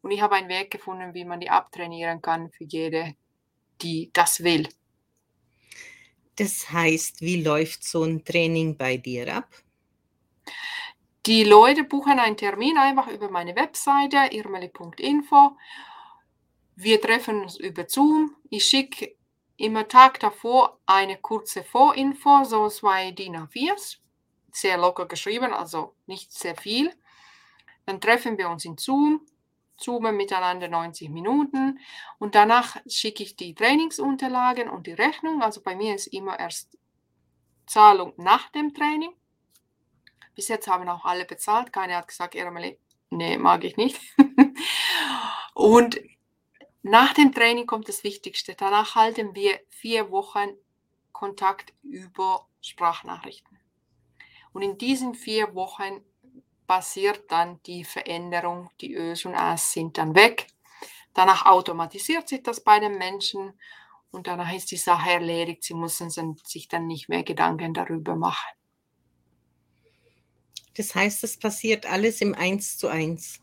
Und 0.00 0.12
ich 0.12 0.22
habe 0.22 0.36
einen 0.36 0.48
Weg 0.48 0.70
gefunden, 0.70 1.12
wie 1.12 1.26
man 1.26 1.40
die 1.40 1.50
abtrainieren 1.50 2.22
kann 2.22 2.50
für 2.50 2.64
jede, 2.64 3.14
die 3.82 4.10
das 4.14 4.42
will. 4.42 4.68
Das 6.36 6.70
heißt, 6.70 7.20
wie 7.20 7.42
läuft 7.42 7.84
so 7.84 8.04
ein 8.04 8.24
Training 8.24 8.76
bei 8.76 8.96
dir 8.96 9.36
ab? 9.36 9.48
Die 11.26 11.44
Leute 11.44 11.84
buchen 11.84 12.18
einen 12.18 12.36
Termin 12.36 12.78
einfach 12.78 13.08
über 13.08 13.30
meine 13.30 13.54
Webseite 13.54 14.34
irmeli.info. 14.34 15.56
Wir 16.76 17.00
treffen 17.00 17.42
uns 17.42 17.56
über 17.56 17.86
Zoom. 17.88 18.36
Ich 18.48 18.64
schicke 18.64 19.14
immer 19.58 19.86
Tag 19.86 20.18
davor 20.20 20.80
eine 20.86 21.18
kurze 21.18 21.62
Vorinfo, 21.62 22.44
so 22.44 22.68
zwei 22.68 23.10
DIN 23.10 23.36
A4s. 23.36 23.98
Sehr 24.52 24.78
locker 24.78 25.06
geschrieben, 25.06 25.52
also 25.52 25.94
nicht 26.06 26.32
sehr 26.32 26.56
viel. 26.56 26.90
Dann 27.84 28.00
treffen 28.00 28.38
wir 28.38 28.48
uns 28.48 28.64
in 28.64 28.78
Zoom, 28.78 29.26
zoomen 29.82 30.16
miteinander 30.16 30.68
90 30.68 31.08
Minuten 31.10 31.78
und 32.18 32.34
danach 32.34 32.76
schicke 32.86 33.22
ich 33.22 33.36
die 33.36 33.54
Trainingsunterlagen 33.54 34.68
und 34.68 34.86
die 34.86 34.92
Rechnung. 34.92 35.42
Also 35.42 35.62
bei 35.62 35.74
mir 35.74 35.94
ist 35.94 36.06
immer 36.08 36.38
erst 36.38 36.76
Zahlung 37.66 38.12
nach 38.16 38.50
dem 38.50 38.74
Training. 38.74 39.12
Bis 40.34 40.48
jetzt 40.48 40.68
haben 40.68 40.88
auch 40.88 41.04
alle 41.04 41.24
bezahlt. 41.24 41.72
Keiner 41.72 41.96
hat 41.96 42.08
gesagt, 42.08 42.34
Irmeli, 42.34 42.78
nee, 43.10 43.38
mag 43.38 43.64
ich 43.64 43.76
nicht. 43.76 44.00
und 45.54 46.00
nach 46.82 47.12
dem 47.14 47.32
Training 47.32 47.66
kommt 47.66 47.88
das 47.88 48.04
Wichtigste. 48.04 48.54
Danach 48.54 48.94
halten 48.94 49.34
wir 49.34 49.60
vier 49.68 50.10
Wochen 50.10 50.50
Kontakt 51.12 51.74
über 51.82 52.48
Sprachnachrichten. 52.62 53.58
Und 54.52 54.62
in 54.62 54.78
diesen 54.78 55.14
vier 55.14 55.54
Wochen 55.54 56.02
passiert 56.70 57.32
dann 57.32 57.60
die 57.66 57.82
Veränderung. 57.82 58.70
Die 58.80 58.94
Ös 58.94 59.24
und 59.24 59.34
As 59.34 59.72
sind 59.72 59.98
dann 59.98 60.14
weg. 60.14 60.46
Danach 61.14 61.44
automatisiert 61.44 62.28
sich 62.28 62.44
das 62.44 62.62
bei 62.62 62.78
den 62.78 62.96
Menschen 62.96 63.58
und 64.12 64.28
danach 64.28 64.52
ist 64.52 64.70
die 64.70 64.76
Sache 64.76 65.10
erledigt. 65.10 65.64
Sie 65.64 65.74
müssen 65.74 66.10
sich 66.10 66.68
dann 66.68 66.86
nicht 66.86 67.08
mehr 67.08 67.24
Gedanken 67.24 67.74
darüber 67.74 68.14
machen. 68.14 68.52
Das 70.76 70.94
heißt, 70.94 71.24
es 71.24 71.40
passiert 71.40 71.86
alles 71.86 72.20
im 72.20 72.36
Eins 72.36 72.78
zu 72.78 72.86
eins. 72.86 73.40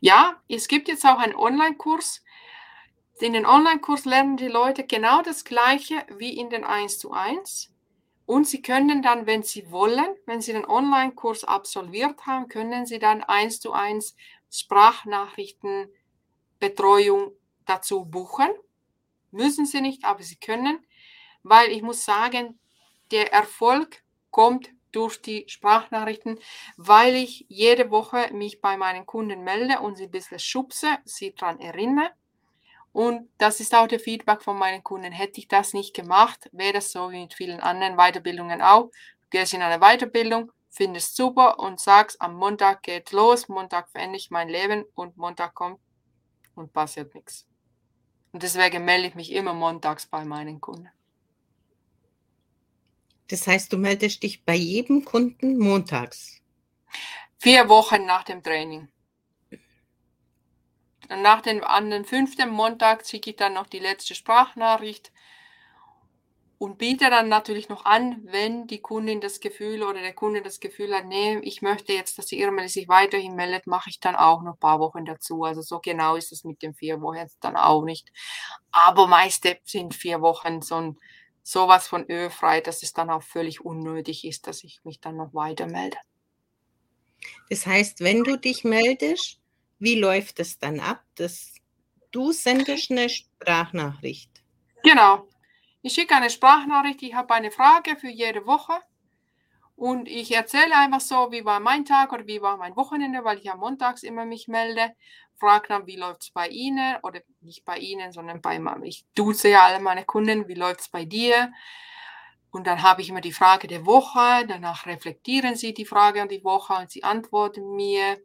Ja, 0.00 0.40
es 0.48 0.68
gibt 0.68 0.88
jetzt 0.88 1.04
auch 1.04 1.18
einen 1.18 1.34
Online-Kurs. 1.34 2.24
In 3.20 3.34
den 3.34 3.44
Online-Kurs 3.44 4.06
lernen 4.06 4.38
die 4.38 4.48
Leute 4.48 4.86
genau 4.86 5.20
das 5.20 5.44
Gleiche 5.44 6.06
wie 6.16 6.34
in 6.38 6.48
den 6.48 6.64
1 6.64 6.98
zu 6.98 7.12
1. 7.12 7.69
Und 8.30 8.46
sie 8.46 8.62
können 8.62 9.02
dann, 9.02 9.26
wenn 9.26 9.42
sie 9.42 9.72
wollen, 9.72 10.14
wenn 10.24 10.40
sie 10.40 10.52
den 10.52 10.64
Online-Kurs 10.64 11.42
absolviert 11.42 12.26
haben, 12.26 12.46
können 12.46 12.86
sie 12.86 13.00
dann 13.00 13.24
1 13.24 13.58
zu 13.58 13.72
1 13.72 14.14
Sprachnachrichtenbetreuung 14.52 17.32
dazu 17.66 18.04
buchen. 18.04 18.46
Müssen 19.32 19.66
sie 19.66 19.80
nicht, 19.80 20.04
aber 20.04 20.22
sie 20.22 20.36
können, 20.36 20.78
weil 21.42 21.72
ich 21.72 21.82
muss 21.82 22.04
sagen, 22.04 22.60
der 23.10 23.32
Erfolg 23.32 24.04
kommt 24.30 24.70
durch 24.92 25.20
die 25.20 25.46
Sprachnachrichten, 25.48 26.38
weil 26.76 27.16
ich 27.16 27.46
jede 27.48 27.90
Woche 27.90 28.32
mich 28.32 28.60
bei 28.60 28.76
meinen 28.76 29.06
Kunden 29.06 29.42
melde 29.42 29.80
und 29.80 29.96
sie 29.96 30.04
ein 30.04 30.12
bisschen 30.12 30.38
schubse, 30.38 30.98
sie 31.04 31.34
daran 31.34 31.58
erinnere. 31.58 32.12
Und 32.92 33.28
das 33.38 33.60
ist 33.60 33.74
auch 33.74 33.86
der 33.86 34.00
Feedback 34.00 34.42
von 34.42 34.58
meinen 34.58 34.82
Kunden. 34.82 35.12
Hätte 35.12 35.38
ich 35.38 35.48
das 35.48 35.72
nicht 35.72 35.94
gemacht, 35.94 36.48
wäre 36.52 36.74
das 36.74 36.92
so 36.92 37.10
wie 37.10 37.22
mit 37.22 37.34
vielen 37.34 37.60
anderen 37.60 37.96
Weiterbildungen 37.96 38.62
auch. 38.62 38.90
Du 39.30 39.38
gehst 39.38 39.54
in 39.54 39.62
eine 39.62 39.78
Weiterbildung, 39.78 40.50
findest 40.70 41.16
super 41.16 41.58
und 41.58 41.78
sagst, 41.78 42.20
am 42.20 42.34
Montag 42.34 42.82
geht 42.82 43.12
los, 43.12 43.48
Montag 43.48 43.88
verändere 43.90 44.16
ich 44.16 44.30
mein 44.30 44.48
Leben 44.48 44.84
und 44.94 45.16
Montag 45.16 45.54
kommt 45.54 45.78
und 46.54 46.72
passiert 46.72 47.14
nichts. 47.14 47.46
Und 48.32 48.42
deswegen 48.42 48.84
melde 48.84 49.08
ich 49.08 49.14
mich 49.14 49.32
immer 49.32 49.54
montags 49.54 50.06
bei 50.06 50.24
meinen 50.24 50.60
Kunden. 50.60 50.88
Das 53.28 53.46
heißt, 53.46 53.72
du 53.72 53.78
meldest 53.78 54.22
dich 54.22 54.44
bei 54.44 54.54
jedem 54.54 55.04
Kunden 55.04 55.58
montags. 55.58 56.40
Vier 57.38 57.68
Wochen 57.68 58.04
nach 58.04 58.24
dem 58.24 58.42
Training. 58.42 58.88
Und 61.10 61.22
nach 61.22 61.40
dem, 61.40 61.64
an 61.64 61.90
den 61.90 62.04
fünften 62.04 62.50
Montag 62.50 63.06
schicke 63.06 63.30
ich 63.30 63.36
dann 63.36 63.54
noch 63.54 63.66
die 63.66 63.80
letzte 63.80 64.14
Sprachnachricht 64.14 65.10
und 66.58 66.78
biete 66.78 67.10
dann 67.10 67.28
natürlich 67.28 67.68
noch 67.68 67.84
an, 67.84 68.20
wenn 68.24 68.66
die 68.66 68.80
Kundin 68.80 69.20
das 69.20 69.40
Gefühl 69.40 69.82
oder 69.82 70.00
der 70.00 70.12
Kunde 70.12 70.42
das 70.42 70.60
Gefühl 70.60 70.94
hat, 70.94 71.06
nee, 71.06 71.38
ich 71.38 71.62
möchte 71.62 71.94
jetzt, 71.94 72.18
dass 72.18 72.26
die 72.26 72.38
Irmel 72.38 72.68
sich 72.68 72.86
weiterhin 72.86 73.34
meldet, 73.34 73.66
mache 73.66 73.90
ich 73.90 73.98
dann 73.98 74.14
auch 74.14 74.42
noch 74.42 74.52
ein 74.52 74.60
paar 74.60 74.78
Wochen 74.78 75.04
dazu. 75.04 75.42
Also 75.42 75.62
so 75.62 75.80
genau 75.80 76.16
ist 76.16 76.32
es 76.32 76.44
mit 76.44 76.62
den 76.62 76.74
vier 76.74 77.00
Wochen 77.00 77.26
dann 77.40 77.56
auch 77.56 77.82
nicht. 77.82 78.12
Aber 78.70 79.06
meiste 79.06 79.58
sind 79.64 79.94
vier 79.94 80.20
Wochen 80.20 80.62
so 80.62 80.76
ein 80.76 80.98
sowas 81.42 81.88
von 81.88 82.08
ölfrei, 82.08 82.60
dass 82.60 82.82
es 82.82 82.92
dann 82.92 83.10
auch 83.10 83.22
völlig 83.22 83.64
unnötig 83.64 84.24
ist, 84.24 84.46
dass 84.46 84.62
ich 84.62 84.80
mich 84.84 85.00
dann 85.00 85.16
noch 85.16 85.34
weiter 85.34 85.66
melde. 85.66 85.96
Das 87.48 87.66
heißt, 87.66 88.00
wenn 88.00 88.22
du 88.22 88.38
dich 88.38 88.64
meldest, 88.64 89.39
wie 89.80 89.98
läuft 89.98 90.38
es 90.38 90.58
dann 90.58 90.78
ab? 90.78 91.02
Das, 91.16 91.54
du 92.12 92.32
sendest 92.32 92.90
eine 92.90 93.08
Sprachnachricht. 93.08 94.30
Genau. 94.84 95.26
Ich 95.82 95.94
schicke 95.94 96.14
eine 96.14 96.30
Sprachnachricht, 96.30 97.02
ich 97.02 97.14
habe 97.14 97.34
eine 97.34 97.50
Frage 97.50 97.96
für 97.96 98.10
jede 98.10 98.46
Woche 98.46 98.74
und 99.76 100.08
ich 100.08 100.30
erzähle 100.32 100.76
einfach 100.76 101.00
so, 101.00 101.32
wie 101.32 101.44
war 101.44 101.58
mein 101.58 101.86
Tag 101.86 102.12
oder 102.12 102.26
wie 102.26 102.42
war 102.42 102.58
mein 102.58 102.76
Wochenende, 102.76 103.24
weil 103.24 103.38
ich 103.38 103.44
ja 103.44 103.56
montags 103.56 104.02
immer 104.02 104.26
mich 104.26 104.46
melde 104.46 104.94
frage 105.40 105.68
dann, 105.68 105.86
wie 105.86 105.96
läuft 105.96 106.22
es 106.22 106.30
bei 106.30 106.48
Ihnen 106.48 106.96
oder 107.02 107.20
nicht 107.40 107.64
bei 107.64 107.78
Ihnen, 107.78 108.12
sondern 108.12 108.40
bei 108.40 108.58
meinem, 108.58 108.84
ich 108.84 109.06
duze 109.14 109.48
ja 109.48 109.62
alle 109.62 109.80
meine 109.80 110.04
Kunden, 110.04 110.46
wie 110.46 110.54
läuft 110.54 110.80
es 110.80 110.88
bei 110.88 111.04
dir? 111.04 111.52
Und 112.52 112.66
dann 112.66 112.82
habe 112.82 113.00
ich 113.00 113.08
immer 113.08 113.20
die 113.20 113.32
Frage 113.32 113.66
der 113.66 113.86
Woche, 113.86 114.46
danach 114.46 114.86
reflektieren 114.86 115.56
sie 115.56 115.72
die 115.72 115.86
Frage 115.86 116.20
an 116.20 116.28
die 116.28 116.44
Woche 116.44 116.74
und 116.74 116.90
sie 116.90 117.02
antworten 117.02 117.74
mir. 117.74 118.18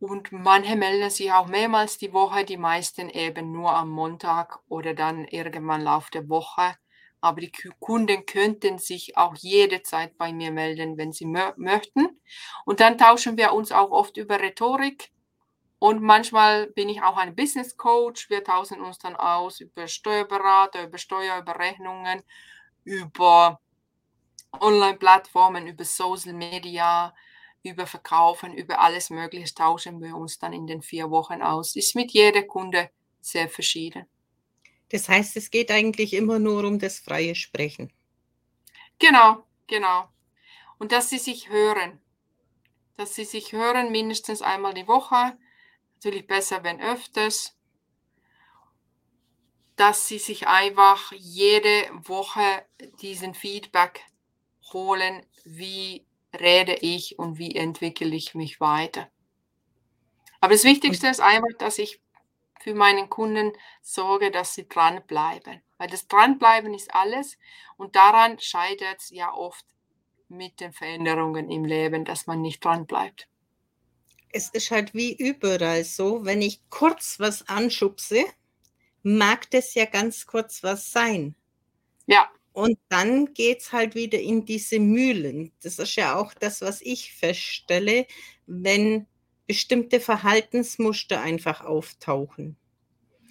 Und 0.00 0.32
manche 0.32 0.76
melden 0.76 1.10
sich 1.10 1.30
auch 1.32 1.46
mehrmals 1.46 1.98
die 1.98 2.12
Woche, 2.12 2.44
die 2.44 2.56
meisten 2.56 3.08
eben 3.10 3.52
nur 3.52 3.72
am 3.72 3.90
Montag 3.90 4.58
oder 4.68 4.94
dann 4.94 5.26
irgendwann 5.26 5.82
Lauf 5.82 6.10
der 6.10 6.28
Woche 6.28 6.74
aber 7.20 7.40
die 7.40 7.52
Kunden 7.80 8.24
könnten 8.24 8.78
sich 8.78 9.16
auch 9.16 9.34
jederzeit 9.36 10.16
bei 10.16 10.32
mir 10.32 10.50
melden, 10.50 10.96
wenn 10.96 11.12
sie 11.12 11.26
möchten. 11.26 12.20
Und 12.64 12.80
dann 12.80 12.96
tauschen 12.96 13.36
wir 13.36 13.52
uns 13.52 13.72
auch 13.72 13.90
oft 13.90 14.16
über 14.16 14.40
Rhetorik. 14.40 15.10
Und 15.78 16.02
manchmal 16.02 16.68
bin 16.68 16.88
ich 16.88 17.02
auch 17.02 17.16
ein 17.16 17.34
Business 17.34 17.76
Coach. 17.76 18.30
Wir 18.30 18.44
tauschen 18.44 18.80
uns 18.80 18.98
dann 18.98 19.16
aus 19.16 19.60
über 19.60 19.86
Steuerberater, 19.86 20.84
über 20.84 20.98
Steuerüberrechnungen, 20.98 22.22
über 22.84 23.60
Online-Plattformen, 24.58 25.66
über 25.66 25.84
Social 25.84 26.32
Media, 26.32 27.14
über 27.62 27.86
Verkaufen, 27.86 28.54
über 28.54 28.80
alles 28.80 29.10
Mögliche 29.10 29.54
tauschen 29.54 30.00
wir 30.00 30.16
uns 30.16 30.38
dann 30.38 30.52
in 30.52 30.66
den 30.66 30.82
vier 30.82 31.10
Wochen 31.10 31.42
aus. 31.42 31.76
Ist 31.76 31.94
mit 31.94 32.10
jeder 32.12 32.42
Kunde 32.42 32.90
sehr 33.20 33.48
verschieden. 33.48 34.06
Das 34.90 35.08
heißt, 35.08 35.36
es 35.36 35.50
geht 35.50 35.70
eigentlich 35.70 36.14
immer 36.14 36.38
nur 36.38 36.64
um 36.64 36.78
das 36.78 36.98
freie 36.98 37.34
Sprechen. 37.34 37.92
Genau, 38.98 39.44
genau. 39.66 40.08
Und 40.78 40.92
dass 40.92 41.10
sie 41.10 41.18
sich 41.18 41.48
hören. 41.48 42.00
Dass 42.96 43.14
sie 43.14 43.24
sich 43.24 43.52
hören 43.52 43.92
mindestens 43.92 44.42
einmal 44.42 44.74
die 44.74 44.88
Woche. 44.88 45.38
Natürlich 45.96 46.26
besser, 46.26 46.64
wenn 46.64 46.80
öfters. 46.80 47.56
Dass 49.76 50.08
sie 50.08 50.18
sich 50.18 50.48
einfach 50.48 51.12
jede 51.12 51.88
Woche 52.02 52.66
diesen 53.00 53.34
Feedback 53.34 54.04
holen, 54.72 55.24
wie 55.44 56.06
rede 56.38 56.74
ich 56.74 57.18
und 57.18 57.38
wie 57.38 57.54
entwickle 57.54 58.14
ich 58.14 58.34
mich 58.34 58.60
weiter. 58.60 59.10
Aber 60.40 60.54
das 60.54 60.64
Wichtigste 60.64 61.08
ist 61.08 61.20
einfach, 61.20 61.56
dass 61.58 61.78
ich 61.78 62.00
für 62.60 62.74
meinen 62.74 63.08
Kunden 63.08 63.52
sorge, 63.82 64.30
dass 64.30 64.54
sie 64.54 64.68
dranbleiben. 64.68 65.62
Weil 65.78 65.88
das 65.88 66.06
Dranbleiben 66.08 66.74
ist 66.74 66.94
alles 66.94 67.38
und 67.76 67.96
daran 67.96 68.38
scheitert 68.38 69.00
es 69.00 69.10
ja 69.10 69.32
oft 69.32 69.64
mit 70.28 70.60
den 70.60 70.72
Veränderungen 70.72 71.50
im 71.50 71.64
Leben, 71.64 72.04
dass 72.04 72.26
man 72.26 72.40
nicht 72.42 72.64
dran 72.64 72.86
bleibt. 72.86 73.28
Es 74.32 74.48
ist 74.50 74.70
halt 74.70 74.94
wie 74.94 75.14
überall 75.16 75.84
so, 75.84 76.24
wenn 76.24 76.40
ich 76.40 76.60
kurz 76.70 77.18
was 77.18 77.48
anschubse, 77.48 78.24
mag 79.02 79.50
das 79.50 79.74
ja 79.74 79.86
ganz 79.86 80.26
kurz 80.26 80.62
was 80.62 80.92
sein. 80.92 81.34
Ja. 82.06 82.30
Und 82.52 82.78
dann 82.88 83.32
geht 83.34 83.60
es 83.60 83.72
halt 83.72 83.94
wieder 83.94 84.18
in 84.18 84.44
diese 84.44 84.80
Mühlen. 84.80 85.52
Das 85.62 85.78
ist 85.78 85.96
ja 85.96 86.16
auch 86.16 86.34
das, 86.34 86.60
was 86.60 86.80
ich 86.82 87.12
feststelle, 87.14 88.06
wenn 88.46 89.06
bestimmte 89.46 90.00
Verhaltensmuster 90.00 91.20
einfach 91.20 91.62
auftauchen. 91.62 92.56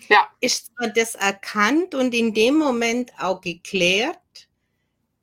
Ja. 0.08 0.28
Ist 0.40 0.72
zwar 0.76 0.90
das 0.90 1.16
erkannt 1.16 1.94
und 1.96 2.14
in 2.14 2.34
dem 2.34 2.58
Moment 2.58 3.12
auch 3.20 3.42
geklärt, 3.42 4.18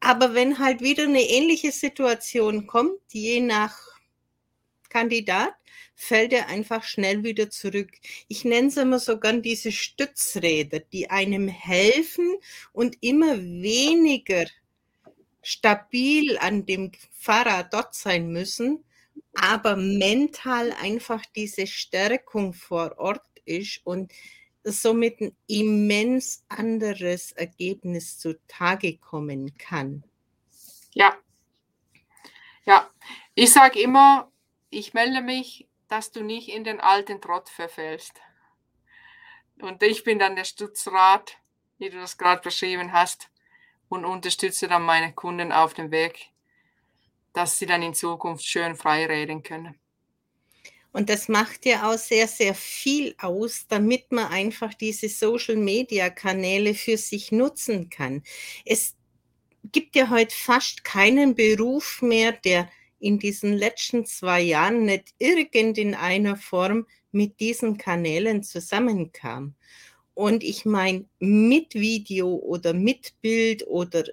aber 0.00 0.34
wenn 0.34 0.58
halt 0.58 0.82
wieder 0.82 1.04
eine 1.04 1.22
ähnliche 1.22 1.72
Situation 1.72 2.66
kommt, 2.66 3.00
je 3.12 3.40
nach 3.40 3.76
Kandidat, 4.96 5.52
fällt 5.94 6.32
er 6.32 6.48
einfach 6.48 6.82
schnell 6.82 7.22
wieder 7.22 7.50
zurück. 7.50 7.90
Ich 8.28 8.46
nenne 8.46 8.68
es 8.68 8.78
immer 8.78 8.98
so 8.98 9.20
gern 9.20 9.42
diese 9.42 9.70
Stützräder, 9.70 10.80
die 10.80 11.10
einem 11.10 11.48
helfen 11.48 12.36
und 12.72 12.96
immer 13.02 13.36
weniger 13.36 14.46
stabil 15.42 16.38
an 16.38 16.64
dem 16.64 16.92
Fahrrad 17.12 17.74
dort 17.74 17.94
sein 17.94 18.30
müssen, 18.30 18.84
aber 19.34 19.76
mental 19.76 20.72
einfach 20.72 21.22
diese 21.36 21.66
Stärkung 21.66 22.54
vor 22.54 22.96
Ort 22.96 23.26
ist 23.44 23.82
und 23.84 24.10
somit 24.64 25.20
ein 25.20 25.36
immens 25.46 26.42
anderes 26.48 27.32
Ergebnis 27.32 28.18
zutage 28.18 28.96
kommen 28.96 29.58
kann. 29.58 30.04
Ja. 30.94 31.18
Ja, 32.64 32.90
ich 33.34 33.52
sage 33.52 33.80
immer, 33.80 34.32
ich 34.76 34.92
melde 34.92 35.22
mich, 35.22 35.66
dass 35.88 36.12
du 36.12 36.22
nicht 36.22 36.48
in 36.50 36.62
den 36.62 36.80
alten 36.80 37.20
Trott 37.20 37.48
verfällst. 37.48 38.20
Und 39.60 39.82
ich 39.82 40.04
bin 40.04 40.18
dann 40.18 40.36
der 40.36 40.44
Stützrat, 40.44 41.38
wie 41.78 41.88
du 41.88 41.98
das 41.98 42.18
gerade 42.18 42.42
beschrieben 42.42 42.92
hast, 42.92 43.30
und 43.88 44.04
unterstütze 44.04 44.68
dann 44.68 44.82
meine 44.82 45.14
Kunden 45.14 45.52
auf 45.52 45.72
dem 45.72 45.90
Weg, 45.90 46.30
dass 47.32 47.58
sie 47.58 47.66
dann 47.66 47.82
in 47.82 47.94
Zukunft 47.94 48.44
schön 48.44 48.74
frei 48.76 49.06
reden 49.06 49.42
können. 49.42 49.78
Und 50.92 51.08
das 51.08 51.28
macht 51.28 51.64
ja 51.64 51.90
auch 51.90 51.98
sehr, 51.98 52.26
sehr 52.26 52.54
viel 52.54 53.14
aus, 53.18 53.66
damit 53.68 54.12
man 54.12 54.26
einfach 54.26 54.74
diese 54.74 55.08
Social-Media-Kanäle 55.08 56.74
für 56.74 56.96
sich 56.96 57.32
nutzen 57.32 57.88
kann. 57.88 58.22
Es 58.64 58.94
gibt 59.72 59.94
ja 59.96 60.10
heute 60.10 60.34
fast 60.34 60.84
keinen 60.84 61.34
Beruf 61.34 62.02
mehr, 62.02 62.32
der 62.32 62.68
in 62.98 63.18
diesen 63.18 63.52
letzten 63.52 64.06
zwei 64.06 64.40
Jahren 64.40 64.84
nicht 64.84 65.14
irgend 65.18 65.78
in 65.78 65.94
einer 65.94 66.36
Form 66.36 66.86
mit 67.12 67.40
diesen 67.40 67.78
Kanälen 67.78 68.42
zusammenkam. 68.42 69.54
Und 70.14 70.42
ich 70.42 70.64
meine, 70.64 71.04
mit 71.18 71.74
Video 71.74 72.34
oder 72.34 72.72
mit 72.72 73.14
Bild 73.20 73.66
oder 73.66 74.04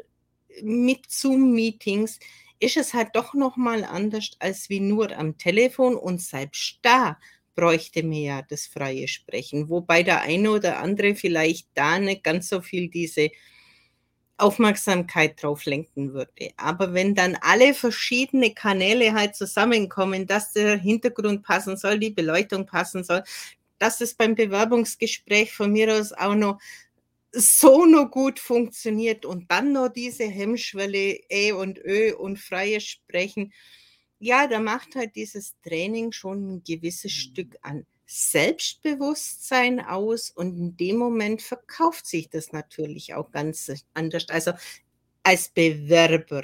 mit 0.62 1.10
Zoom-Meetings 1.10 2.20
ist 2.60 2.78
es 2.78 2.94
halt 2.94 3.10
doch 3.14 3.34
noch 3.34 3.58
mal 3.58 3.84
anders 3.84 4.32
als 4.40 4.70
wie 4.70 4.80
nur 4.80 5.12
am 5.18 5.38
Telefon 5.38 5.96
und 5.96 6.22
selbst 6.22 6.80
da 6.82 7.18
bräuchte 7.56 8.04
mir 8.04 8.22
ja 8.22 8.42
das 8.42 8.68
freie 8.68 9.08
Sprechen, 9.08 9.70
wobei 9.70 10.04
der 10.04 10.22
eine 10.22 10.52
oder 10.52 10.80
andere 10.80 11.16
vielleicht 11.16 11.68
da 11.74 12.00
nicht 12.00 12.24
ganz 12.24 12.50
so 12.50 12.62
viel 12.62 12.90
diese 12.90 13.30
Aufmerksamkeit 14.38 15.42
drauf 15.42 15.66
lenken 15.66 16.14
würde. 16.14 16.52
Aber 16.58 16.94
wenn 16.94 17.16
dann 17.16 17.38
alle 17.42 17.74
verschiedene 17.74 18.54
Kanäle 18.54 19.14
halt 19.14 19.36
zusammenkommen, 19.36 20.28
dass 20.28 20.54
der 20.54 20.78
Hintergrund 20.78 21.44
passen 21.44 21.78
soll, 21.78 22.00
die 22.00 22.10
Beleuchtung 22.10 22.66
passen 22.66 23.04
soll, 23.04 23.24
dass 23.78 24.02
es 24.02 24.16
beim 24.16 24.36
Bewerbungsgespräch 24.36 25.54
von 25.54 25.72
mir 25.72 25.94
aus 25.94 26.14
auch 26.14 26.36
noch 26.36 26.60
so 27.32 27.86
noch 27.86 28.12
gut 28.12 28.40
funktioniert 28.40 29.26
und 29.26 29.50
dann 29.52 29.74
noch 29.74 29.90
diese 29.90 30.26
Hemmschwelle 30.26 31.20
E 31.30 31.52
und 31.52 31.80
Ö 31.80 32.14
und 32.16 32.38
freies 32.40 32.84
Sprechen, 32.84 33.54
ja, 34.20 34.48
da 34.48 34.60
macht 34.60 34.96
halt 34.96 35.16
dieses 35.16 35.56
Training 35.62 36.12
schon 36.12 36.56
ein 36.56 36.64
gewisses 36.64 37.12
mhm. 37.12 37.18
Stück 37.18 37.58
an 37.62 37.86
Selbstbewusstsein 38.16 39.80
aus 39.80 40.30
und 40.30 40.55
in 40.55 40.78
dem 40.78 40.97
Moment 40.97 41.41
verkauft 41.41 42.05
sich 42.05 42.30
das 42.30 42.51
natürlich 42.51 43.16
auch 43.16 43.32
ganz 43.32 43.72
anders. 43.95 44.30
Also 44.30 44.53
als 45.24 45.49
Bewerber, 45.49 46.43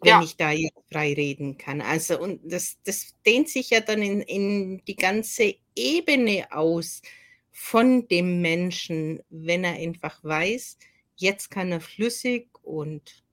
wenn 0.00 0.08
ja. 0.08 0.22
ich 0.22 0.36
da 0.36 0.52
jetzt 0.52 0.78
frei 0.92 1.12
reden 1.14 1.58
kann. 1.58 1.80
Also 1.80 2.20
und 2.20 2.40
das, 2.44 2.78
das 2.84 3.16
dehnt 3.26 3.48
sich 3.48 3.70
ja 3.70 3.80
dann 3.80 4.00
in, 4.00 4.20
in 4.20 4.84
die 4.84 4.94
ganze 4.94 5.56
Ebene 5.74 6.46
aus 6.52 7.02
von 7.50 8.06
dem 8.06 8.40
Menschen, 8.40 9.24
wenn 9.30 9.64
er 9.64 9.72
einfach 9.72 10.22
weiß, 10.22 10.78
jetzt 11.16 11.50
kann 11.50 11.72
er 11.72 11.80
flüssig 11.80 12.48
und 12.62 13.24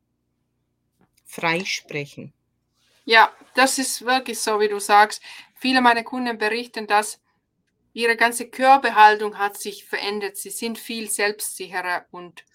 frei 1.24 1.64
sprechen. 1.66 2.34
Ja, 3.06 3.32
das 3.56 3.78
ist 3.80 4.06
wirklich 4.06 4.40
so, 4.40 4.60
wie 4.60 4.68
du 4.68 4.80
sagst. 4.80 5.22
Viele 5.56 5.82
meiner 5.82 6.04
Kunden 6.04 6.38
berichten, 6.38 6.88
dass 6.88 7.20
ihre 7.94 8.16
ganze 8.16 8.50
Körperhaltung 8.50 9.38
hat 9.38 9.58
sich 9.58 9.86
verändert. 9.86 10.38
Sie 10.38 10.50
sind 10.50 10.78
viel 10.78 11.10
selbstsicherer 11.10 12.06
und 12.12 12.46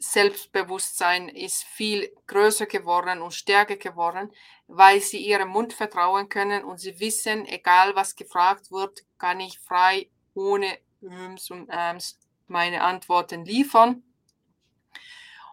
Selbstbewusstsein 0.00 1.28
ist 1.28 1.64
viel 1.64 2.12
größer 2.28 2.66
geworden 2.66 3.20
und 3.20 3.34
stärker 3.34 3.76
geworden, 3.76 4.30
weil 4.68 5.00
sie 5.00 5.18
ihrem 5.18 5.48
Mund 5.48 5.72
vertrauen 5.72 6.28
können 6.28 6.62
und 6.62 6.78
sie 6.78 7.00
wissen, 7.00 7.44
egal 7.46 7.96
was 7.96 8.14
gefragt 8.14 8.70
wird, 8.70 9.00
kann 9.18 9.40
ich 9.40 9.58
frei 9.58 10.08
ohne 10.34 10.78
Üms 11.02 11.50
und 11.50 11.68
Äms 11.68 12.16
meine 12.46 12.82
Antworten 12.82 13.44
liefern 13.44 14.04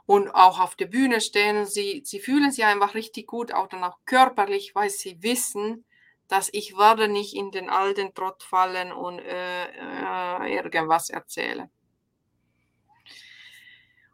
und 0.06 0.30
auch 0.30 0.60
auf 0.60 0.76
der 0.76 0.88
Bühne 0.88 1.22
stehen. 1.22 1.66
Sie, 1.66 2.02
sie 2.06 2.20
fühlen 2.20 2.52
sich 2.52 2.66
einfach 2.66 2.94
richtig 2.94 3.28
gut, 3.28 3.52
auch 3.52 3.68
dann 3.68 3.84
auch 3.84 3.98
körperlich, 4.06 4.76
weil 4.76 4.90
sie 4.90 5.22
wissen, 5.22 5.86
dass 6.28 6.50
ich 6.54 6.78
werde 6.78 7.08
nicht 7.08 7.36
in 7.36 7.52
den 7.52 7.70
alten 7.70 8.14
Trott 8.14 8.44
fallen 8.44 8.92
und 8.92 9.20
äh, 9.20 9.66
äh, 9.66 10.56
irgendwas 10.56 11.10
erzählen. 11.10 11.70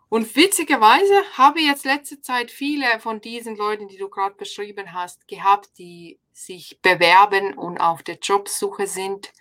Und 0.10 0.36
witzigerweise 0.36 1.24
habe 1.38 1.62
ich 1.62 1.68
jetzt 1.68 1.86
letzte 1.86 2.20
Zeit 2.20 2.52
viele 2.52 3.00
von 3.00 3.22
diesen 3.22 3.56
Leuten, 3.56 3.88
die 3.88 3.98
du 3.98 4.10
gerade 4.10 4.36
beschrieben 4.36 4.92
hast, 4.92 5.26
gehabt, 5.28 5.70
die 5.78 6.20
sich 6.34 6.80
bewerben 6.82 7.58
und 7.58 7.80
auf 7.80 8.04
der 8.04 8.18
Jobsuche 8.22 8.88
sind 8.88 9.32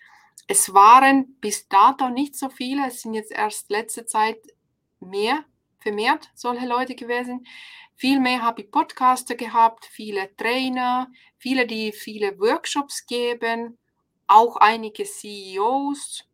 es 0.50 0.74
waren 0.74 1.36
bis 1.40 1.68
dato 1.68 2.08
nicht 2.08 2.34
so 2.34 2.48
viele, 2.48 2.88
es 2.88 3.02
sind 3.02 3.14
jetzt 3.14 3.30
erst 3.30 3.70
letzte 3.70 4.04
Zeit 4.04 4.40
mehr, 4.98 5.44
vermehrt 5.80 6.30
solche 6.34 6.66
Leute 6.66 6.94
gewesen. 6.94 7.46
Vielmehr 7.96 8.42
habe 8.42 8.62
ich 8.62 8.70
Podcaster 8.70 9.34
gehabt, 9.34 9.84
viele 9.84 10.34
Trainer, 10.36 11.10
viele, 11.36 11.66
die 11.66 11.92
viele 11.92 12.38
Workshops 12.38 13.04
geben, 13.06 13.78
auch 14.26 14.56
einige 14.56 15.04
CEOs, 15.04 16.24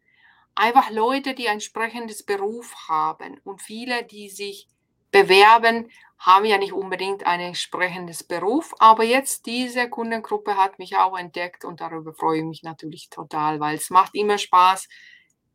einfach 0.55 0.91
Leute, 0.91 1.35
die 1.35 1.49
ein 1.49 1.61
sprechendes 1.61 2.25
Beruf 2.25 2.75
haben. 2.89 3.41
Und 3.43 3.63
viele, 3.63 4.05
die 4.05 4.29
sich 4.29 4.69
bewerben, 5.11 5.91
haben 6.19 6.45
ja 6.45 6.57
nicht 6.57 6.73
unbedingt 6.73 7.27
ein 7.27 7.41
entsprechendes 7.41 8.25
Beruf, 8.25 8.73
aber 8.79 9.05
jetzt 9.05 9.47
diese 9.47 9.91
Kundengruppe 9.91 10.57
hat 10.57 10.79
mich 10.79 10.97
auch 10.97 11.19
entdeckt 11.19 11.65
und 11.65 11.81
darüber 11.81 12.15
freue 12.15 12.39
ich 12.39 12.45
mich 12.45 12.63
natürlich 12.63 13.11
total, 13.11 13.61
weil 13.61 13.77
es 13.77 13.91
macht 13.91 14.15
immer 14.15 14.39
Spaß, 14.39 14.89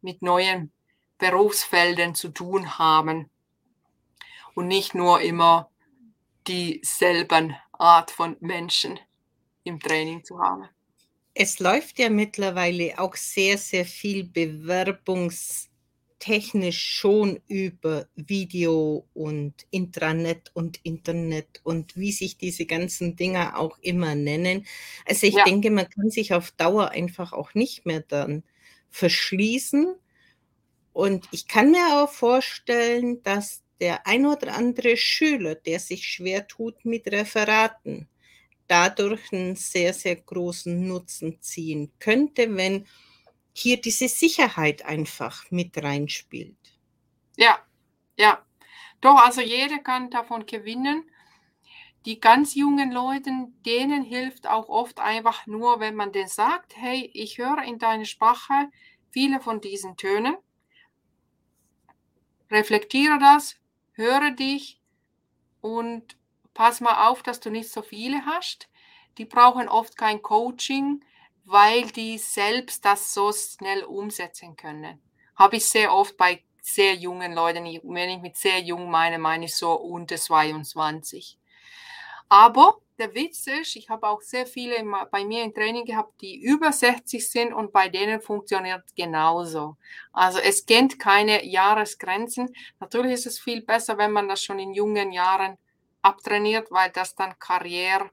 mit 0.01 0.21
neuen 0.21 0.71
Berufsfeldern 1.17 2.15
zu 2.15 2.29
tun 2.29 2.77
haben 2.77 3.30
und 4.55 4.67
nicht 4.67 4.93
nur 4.93 5.21
immer 5.21 5.69
dieselben 6.47 7.55
Art 7.73 8.11
von 8.11 8.37
Menschen 8.39 8.99
im 9.63 9.79
Training 9.79 10.23
zu 10.23 10.39
haben. 10.39 10.67
Es 11.33 11.59
läuft 11.59 11.99
ja 11.99 12.09
mittlerweile 12.09 12.99
auch 12.99 13.15
sehr, 13.15 13.57
sehr 13.57 13.85
viel 13.85 14.23
Bewerbungs- 14.23 15.71
technisch 16.21 16.79
schon 16.79 17.41
über 17.47 18.07
Video 18.15 19.07
und 19.13 19.55
Intranet 19.71 20.51
und 20.53 20.79
Internet 20.83 21.59
und 21.63 21.97
wie 21.97 22.11
sich 22.11 22.37
diese 22.37 22.65
ganzen 22.67 23.15
Dinger 23.15 23.57
auch 23.57 23.79
immer 23.79 24.13
nennen. 24.13 24.65
Also 25.05 25.25
ich 25.25 25.33
ja. 25.33 25.43
denke, 25.43 25.71
man 25.71 25.89
kann 25.89 26.11
sich 26.11 26.33
auf 26.33 26.51
Dauer 26.51 26.91
einfach 26.91 27.33
auch 27.33 27.55
nicht 27.55 27.87
mehr 27.87 28.01
dann 28.01 28.43
verschließen. 28.91 29.95
Und 30.93 31.27
ich 31.31 31.47
kann 31.47 31.71
mir 31.71 32.03
auch 32.03 32.09
vorstellen, 32.09 33.23
dass 33.23 33.60
der 33.81 34.07
ein 34.07 34.25
oder 34.25 34.55
andere 34.55 34.95
Schüler, 34.97 35.55
der 35.55 35.79
sich 35.79 36.07
schwer 36.07 36.47
tut 36.47 36.85
mit 36.85 37.07
Referaten, 37.11 38.07
dadurch 38.67 39.33
einen 39.33 39.55
sehr, 39.57 39.93
sehr 39.93 40.15
großen 40.15 40.87
Nutzen 40.87 41.41
ziehen 41.41 41.91
könnte, 41.99 42.55
wenn 42.55 42.87
hier 43.53 43.81
diese 43.81 44.07
Sicherheit 44.07 44.85
einfach 44.85 45.51
mit 45.51 45.83
reinspielt. 45.83 46.55
Ja, 47.37 47.59
ja. 48.17 48.45
Doch, 49.01 49.17
also 49.17 49.41
jeder 49.41 49.79
kann 49.79 50.09
davon 50.11 50.45
gewinnen. 50.45 51.05
die 52.05 52.19
ganz 52.19 52.55
jungen 52.55 52.91
Leuten, 52.91 53.61
denen 53.65 54.03
hilft 54.03 54.47
auch 54.47 54.69
oft 54.69 54.99
einfach 54.99 55.45
nur, 55.47 55.79
wenn 55.79 55.95
man 55.95 56.11
denen 56.11 56.27
sagt, 56.29 56.75
hey, 56.77 57.09
ich 57.13 57.37
höre 57.37 57.63
in 57.63 57.79
deiner 57.79 58.05
Sprache 58.05 58.69
viele 59.11 59.39
von 59.39 59.61
diesen 59.61 59.97
Tönen, 59.97 60.35
reflektiere 62.51 63.19
das, 63.19 63.55
höre 64.01 64.31
dich 64.31 64.81
und 65.61 66.17
pass 66.53 66.81
mal 66.81 67.07
auf, 67.07 67.23
dass 67.23 67.39
du 67.39 67.49
nicht 67.49 67.69
so 67.69 67.81
viele 67.81 68.25
hast. 68.25 68.67
Die 69.17 69.25
brauchen 69.25 69.69
oft 69.69 69.95
kein 69.97 70.21
Coaching, 70.21 71.03
weil 71.45 71.83
die 71.91 72.17
selbst 72.17 72.85
das 72.85 73.13
so 73.13 73.31
schnell 73.31 73.83
umsetzen 73.83 74.55
können. 74.55 75.01
Habe 75.35 75.57
ich 75.57 75.65
sehr 75.65 75.93
oft 75.93 76.17
bei 76.17 76.43
sehr 76.61 76.95
jungen 76.95 77.33
Leuten, 77.33 77.65
wenn 77.65 78.09
ich 78.09 78.21
mit 78.21 78.37
sehr 78.37 78.59
jung 78.59 78.89
meine, 78.89 79.17
meine 79.17 79.45
ich 79.45 79.55
so 79.55 79.73
unter 79.73 80.17
22. 80.17 81.37
Aber 82.29 82.77
der 83.01 83.15
Witz 83.15 83.47
ist, 83.47 83.75
ich 83.75 83.89
habe 83.89 84.07
auch 84.07 84.21
sehr 84.21 84.45
viele 84.45 84.75
bei 85.11 85.25
mir 85.25 85.43
im 85.43 85.53
Training 85.53 85.85
gehabt, 85.85 86.21
die 86.21 86.39
über 86.39 86.71
60 86.71 87.27
sind 87.27 87.51
und 87.51 87.73
bei 87.73 87.89
denen 87.89 88.21
funktioniert 88.21 88.83
genauso. 88.95 89.75
Also 90.13 90.37
es 90.37 90.65
kennt 90.67 90.99
keine 90.99 91.43
Jahresgrenzen. 91.43 92.53
Natürlich 92.79 93.13
ist 93.13 93.25
es 93.25 93.39
viel 93.39 93.63
besser, 93.63 93.97
wenn 93.97 94.11
man 94.11 94.29
das 94.29 94.43
schon 94.43 94.59
in 94.59 94.73
jungen 94.73 95.11
Jahren 95.11 95.57
abtrainiert, 96.03 96.69
weil 96.69 96.91
das 96.91 97.15
dann 97.15 97.37
Karriere 97.39 98.11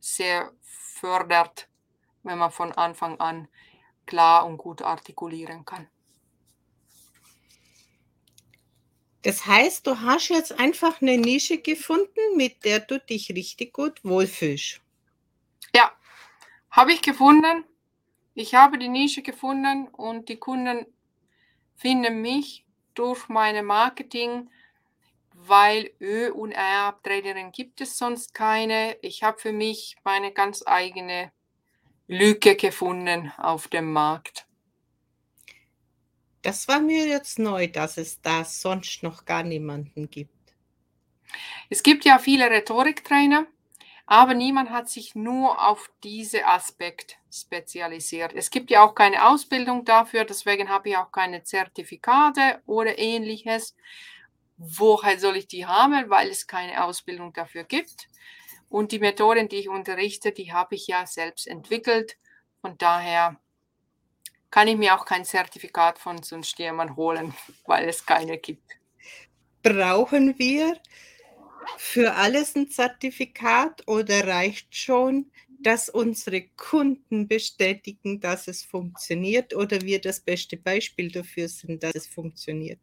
sehr 0.00 0.52
fördert, 0.60 1.68
wenn 2.22 2.38
man 2.38 2.50
von 2.50 2.72
Anfang 2.72 3.18
an 3.20 3.48
klar 4.04 4.44
und 4.44 4.58
gut 4.58 4.82
artikulieren 4.82 5.64
kann. 5.64 5.88
Das 9.22 9.44
heißt, 9.44 9.86
du 9.86 10.00
hast 10.00 10.28
jetzt 10.28 10.58
einfach 10.58 11.02
eine 11.02 11.18
Nische 11.18 11.58
gefunden, 11.58 12.36
mit 12.36 12.64
der 12.64 12.80
du 12.80 12.98
dich 12.98 13.30
richtig 13.30 13.72
gut 13.72 14.02
wohlfühlst. 14.02 14.80
Ja, 15.74 15.92
habe 16.70 16.92
ich 16.92 17.02
gefunden. 17.02 17.64
Ich 18.34 18.54
habe 18.54 18.78
die 18.78 18.88
Nische 18.88 19.22
gefunden 19.22 19.88
und 19.88 20.28
die 20.28 20.38
Kunden 20.38 20.86
finden 21.76 22.22
mich 22.22 22.64
durch 22.94 23.28
meine 23.28 23.62
Marketing, 23.62 24.50
weil 25.34 25.90
Ö- 26.00 26.32
und 26.32 26.52
R-Abtraderin 26.52 27.52
gibt 27.52 27.80
es 27.80 27.98
sonst 27.98 28.34
keine. 28.34 28.96
Ich 29.02 29.22
habe 29.22 29.38
für 29.38 29.52
mich 29.52 29.96
meine 30.04 30.32
ganz 30.32 30.62
eigene 30.66 31.32
Lücke 32.06 32.56
gefunden 32.56 33.32
auf 33.36 33.68
dem 33.68 33.92
Markt. 33.92 34.39
Das 36.42 36.68
war 36.68 36.80
mir 36.80 37.06
jetzt 37.06 37.38
neu, 37.38 37.66
dass 37.68 37.98
es 37.98 38.20
da 38.22 38.44
sonst 38.44 39.02
noch 39.02 39.24
gar 39.24 39.42
niemanden 39.42 40.10
gibt. 40.10 40.30
Es 41.68 41.82
gibt 41.82 42.04
ja 42.04 42.18
viele 42.18 42.50
Rhetoriktrainer, 42.50 43.46
aber 44.06 44.34
niemand 44.34 44.70
hat 44.70 44.88
sich 44.88 45.14
nur 45.14 45.64
auf 45.64 45.90
diesen 46.02 46.44
Aspekt 46.44 47.18
spezialisiert. 47.30 48.32
Es 48.34 48.50
gibt 48.50 48.70
ja 48.70 48.82
auch 48.82 48.94
keine 48.94 49.28
Ausbildung 49.28 49.84
dafür, 49.84 50.24
deswegen 50.24 50.68
habe 50.68 50.88
ich 50.88 50.96
auch 50.96 51.12
keine 51.12 51.44
Zertifikate 51.44 52.60
oder 52.66 52.98
ähnliches. 52.98 53.76
Woher 54.56 55.18
soll 55.18 55.36
ich 55.36 55.46
die 55.46 55.66
haben, 55.66 56.10
weil 56.10 56.28
es 56.28 56.46
keine 56.46 56.84
Ausbildung 56.84 57.32
dafür 57.32 57.64
gibt? 57.64 58.08
Und 58.68 58.92
die 58.92 58.98
Methoden, 58.98 59.48
die 59.48 59.56
ich 59.56 59.68
unterrichte, 59.68 60.32
die 60.32 60.52
habe 60.52 60.74
ich 60.74 60.86
ja 60.86 61.06
selbst 61.06 61.46
entwickelt. 61.46 62.16
Von 62.60 62.76
daher 62.78 63.40
kann 64.50 64.68
ich 64.68 64.76
mir 64.76 64.94
auch 64.94 65.04
kein 65.04 65.24
Zertifikat 65.24 65.98
von 65.98 66.22
so 66.22 66.34
einem 66.34 66.42
Stiermann 66.42 66.96
holen, 66.96 67.34
weil 67.66 67.88
es 67.88 68.04
keine 68.04 68.38
gibt. 68.38 68.78
Brauchen 69.62 70.38
wir 70.38 70.76
für 71.76 72.14
alles 72.14 72.56
ein 72.56 72.68
Zertifikat 72.68 73.86
oder 73.86 74.26
reicht 74.26 74.74
schon, 74.74 75.30
dass 75.62 75.88
unsere 75.88 76.42
Kunden 76.56 77.28
bestätigen, 77.28 78.20
dass 78.20 78.48
es 78.48 78.64
funktioniert 78.64 79.54
oder 79.54 79.82
wir 79.82 80.00
das 80.00 80.20
beste 80.20 80.56
Beispiel 80.56 81.12
dafür 81.12 81.48
sind, 81.48 81.82
dass 81.82 81.94
es 81.94 82.06
funktioniert? 82.06 82.80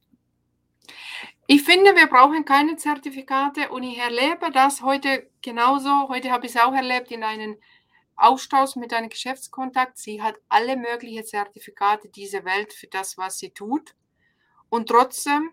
Ich 1.48 1.64
finde, 1.64 1.96
wir 1.96 2.08
brauchen 2.08 2.46
keine 2.46 2.76
Zertifikate 2.76 3.70
und 3.70 3.84
ich 3.84 3.98
erlebe 3.98 4.52
das 4.54 4.82
heute 4.82 5.30
genauso. 5.42 6.08
Heute 6.08 6.32
habe 6.32 6.46
ich 6.46 6.56
es 6.56 6.62
auch 6.62 6.74
erlebt 6.74 7.12
in 7.12 7.24
einem 7.24 7.58
Austausch 8.18 8.76
mit 8.76 8.94
einem 8.94 9.10
Geschäftskontakt. 9.10 9.98
Sie 9.98 10.22
hat 10.22 10.36
alle 10.50 10.76
möglichen 10.76 11.26
Zertifikate 11.26 12.10
dieser 12.10 12.44
Welt 12.46 12.74
für 12.74 12.88
das, 12.88 13.18
was 13.18 13.38
sie 13.38 13.52
tut. 13.52 13.96
Und 14.70 14.90
trotzdem 14.90 15.52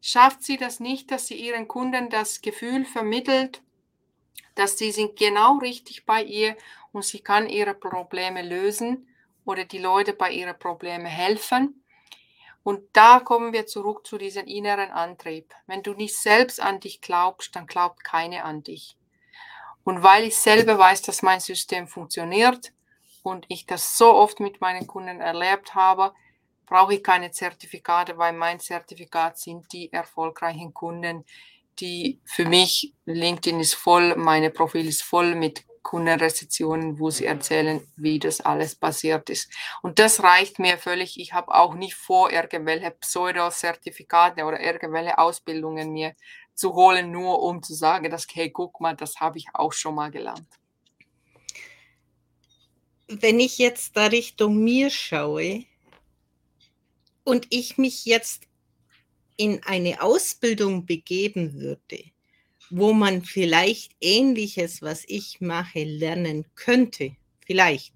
schafft 0.00 0.42
sie 0.42 0.56
das 0.56 0.80
nicht, 0.80 1.10
dass 1.10 1.26
sie 1.26 1.36
ihren 1.36 1.68
Kunden 1.68 2.10
das 2.10 2.40
Gefühl 2.40 2.84
vermittelt, 2.84 3.62
dass 4.54 4.78
sie 4.78 4.90
sind 4.90 5.16
genau 5.16 5.58
richtig 5.58 6.06
bei 6.06 6.22
ihr 6.22 6.56
und 6.92 7.04
sie 7.04 7.20
kann 7.20 7.48
ihre 7.48 7.74
Probleme 7.74 8.42
lösen 8.42 9.08
oder 9.44 9.64
die 9.64 9.78
Leute 9.78 10.12
bei 10.12 10.30
ihren 10.30 10.58
Problemen 10.58 11.06
helfen. 11.06 11.84
Und 12.62 12.82
da 12.94 13.20
kommen 13.20 13.52
wir 13.52 13.66
zurück 13.66 14.06
zu 14.06 14.16
diesem 14.16 14.46
inneren 14.46 14.90
Antrieb. 14.90 15.54
Wenn 15.66 15.82
du 15.82 15.92
nicht 15.92 16.16
selbst 16.16 16.60
an 16.60 16.80
dich 16.80 17.02
glaubst, 17.02 17.54
dann 17.54 17.66
glaubt 17.66 18.02
keine 18.02 18.44
an 18.44 18.62
dich. 18.62 18.96
Und 19.84 20.02
weil 20.02 20.24
ich 20.24 20.36
selber 20.36 20.78
weiß, 20.78 21.02
dass 21.02 21.22
mein 21.22 21.40
System 21.40 21.86
funktioniert 21.86 22.72
und 23.22 23.44
ich 23.48 23.66
das 23.66 23.96
so 23.96 24.14
oft 24.14 24.40
mit 24.40 24.60
meinen 24.60 24.86
Kunden 24.86 25.20
erlebt 25.20 25.74
habe, 25.74 26.12
brauche 26.66 26.94
ich 26.94 27.02
keine 27.02 27.30
Zertifikate, 27.30 28.16
weil 28.16 28.32
mein 28.32 28.58
Zertifikat 28.58 29.38
sind 29.38 29.70
die 29.72 29.92
erfolgreichen 29.92 30.72
Kunden, 30.72 31.24
die 31.80 32.20
für 32.24 32.46
mich, 32.46 32.94
LinkedIn 33.04 33.60
ist 33.60 33.74
voll, 33.74 34.16
meine 34.16 34.50
Profil 34.50 34.86
ist 34.86 35.02
voll 35.02 35.34
mit 35.34 35.64
Kundenrezensionen, 35.84 36.98
wo 36.98 37.10
sie 37.10 37.26
erzählen, 37.26 37.86
wie 37.94 38.18
das 38.18 38.40
alles 38.40 38.74
passiert 38.74 39.30
ist. 39.30 39.48
Und 39.82 40.00
das 40.00 40.24
reicht 40.24 40.58
mir 40.58 40.78
völlig. 40.78 41.20
Ich 41.20 41.32
habe 41.32 41.54
auch 41.54 41.74
nicht 41.74 41.94
vor, 41.94 42.32
irgendwelche 42.32 42.90
Pseudo-Zertifikate 42.90 44.44
oder 44.44 44.58
irgendwelche 44.60 45.18
Ausbildungen 45.18 45.92
mir 45.92 46.16
zu 46.54 46.74
holen, 46.74 47.12
nur 47.12 47.42
um 47.42 47.62
zu 47.62 47.74
sagen, 47.74 48.10
dass, 48.10 48.26
hey, 48.32 48.50
guck 48.50 48.80
mal, 48.80 48.96
das 48.96 49.20
habe 49.20 49.38
ich 49.38 49.46
auch 49.52 49.72
schon 49.72 49.94
mal 49.94 50.10
gelernt. 50.10 50.48
Wenn 53.06 53.38
ich 53.38 53.58
jetzt 53.58 53.96
da 53.96 54.06
Richtung 54.06 54.56
mir 54.64 54.90
schaue 54.90 55.64
und 57.22 57.46
ich 57.50 57.76
mich 57.76 58.06
jetzt 58.06 58.48
in 59.36 59.62
eine 59.64 60.00
Ausbildung 60.00 60.86
begeben 60.86 61.54
würde, 61.54 62.13
wo 62.70 62.92
man 62.92 63.22
vielleicht 63.22 63.92
ähnliches, 64.00 64.82
was 64.82 65.04
ich 65.06 65.40
mache, 65.40 65.84
lernen 65.84 66.44
könnte, 66.54 67.16
vielleicht, 67.44 67.94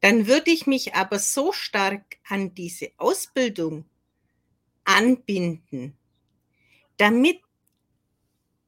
dann 0.00 0.26
würde 0.26 0.50
ich 0.50 0.66
mich 0.66 0.94
aber 0.94 1.18
so 1.18 1.52
stark 1.52 2.18
an 2.28 2.54
diese 2.54 2.90
Ausbildung 2.98 3.86
anbinden, 4.84 5.96
damit 6.98 7.40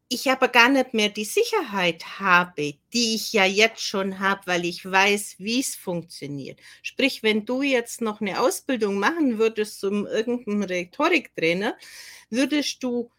ich 0.08 0.30
aber 0.30 0.48
gar 0.48 0.68
nicht 0.68 0.94
mehr 0.94 1.08
die 1.08 1.24
Sicherheit 1.24 2.20
habe, 2.20 2.74
die 2.92 3.16
ich 3.16 3.32
ja 3.32 3.44
jetzt 3.44 3.82
schon 3.82 4.20
habe, 4.20 4.42
weil 4.46 4.64
ich 4.64 4.84
weiß, 4.84 5.36
wie 5.38 5.60
es 5.60 5.74
funktioniert. 5.74 6.60
Sprich, 6.82 7.22
wenn 7.22 7.44
du 7.44 7.62
jetzt 7.62 8.00
noch 8.00 8.20
eine 8.20 8.40
Ausbildung 8.40 8.98
machen 8.98 9.38
würdest 9.38 9.80
zum 9.80 10.06
irgendeinem 10.06 10.62
Rhetoriktrainer, 10.62 11.76
würdest 12.30 12.82
du 12.84 13.10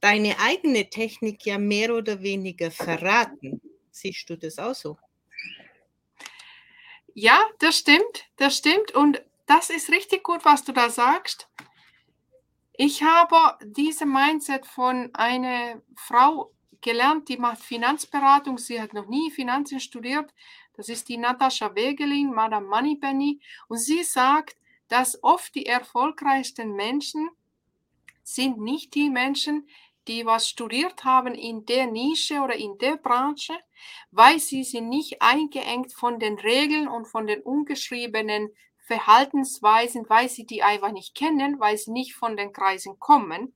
deine 0.00 0.38
eigene 0.38 0.88
Technik 0.88 1.44
ja 1.46 1.58
mehr 1.58 1.94
oder 1.94 2.22
weniger 2.22 2.70
verraten. 2.70 3.60
Siehst 3.90 4.28
du 4.30 4.36
das 4.36 4.58
auch 4.58 4.74
so? 4.74 4.98
Ja, 7.14 7.44
das 7.58 7.78
stimmt, 7.78 8.24
das 8.36 8.56
stimmt. 8.56 8.92
Und 8.92 9.22
das 9.46 9.68
ist 9.70 9.90
richtig 9.90 10.22
gut, 10.22 10.44
was 10.44 10.64
du 10.64 10.72
da 10.72 10.90
sagst. 10.90 11.48
Ich 12.72 13.02
habe 13.02 13.58
diese 13.64 14.06
Mindset 14.06 14.64
von 14.64 15.10
einer 15.12 15.82
Frau 15.96 16.52
gelernt, 16.80 17.28
die 17.28 17.36
macht 17.36 17.60
Finanzberatung. 17.60 18.58
Sie 18.58 18.80
hat 18.80 18.94
noch 18.94 19.06
nie 19.06 19.30
Finanzen 19.30 19.80
studiert. 19.80 20.32
Das 20.76 20.88
ist 20.88 21.08
die 21.08 21.18
Natascha 21.18 21.74
Wegelin, 21.74 22.32
Madame 22.32 22.66
Moneypenny. 22.66 23.40
Und 23.68 23.78
sie 23.78 24.02
sagt, 24.02 24.56
dass 24.88 25.22
oft 25.22 25.54
die 25.54 25.66
erfolgreichsten 25.66 26.72
Menschen 26.72 27.28
sind 28.22 28.58
nicht 28.58 28.94
die 28.94 29.10
Menschen, 29.10 29.68
die 30.08 30.26
was 30.26 30.48
studiert 30.48 31.04
haben 31.04 31.34
in 31.34 31.66
der 31.66 31.86
Nische 31.86 32.40
oder 32.40 32.54
in 32.54 32.78
der 32.78 32.96
Branche, 32.96 33.54
weil 34.10 34.38
sie 34.38 34.64
sind 34.64 34.88
nicht 34.88 35.22
eingeengt 35.22 35.92
von 35.92 36.18
den 36.18 36.38
Regeln 36.38 36.88
und 36.88 37.06
von 37.06 37.26
den 37.26 37.42
ungeschriebenen 37.42 38.50
Verhaltensweisen, 38.78 40.08
weil 40.08 40.28
sie 40.28 40.46
die 40.46 40.62
einfach 40.62 40.92
nicht 40.92 41.14
kennen, 41.14 41.60
weil 41.60 41.76
sie 41.76 41.92
nicht 41.92 42.14
von 42.14 42.36
den 42.36 42.52
Kreisen 42.52 42.98
kommen. 42.98 43.54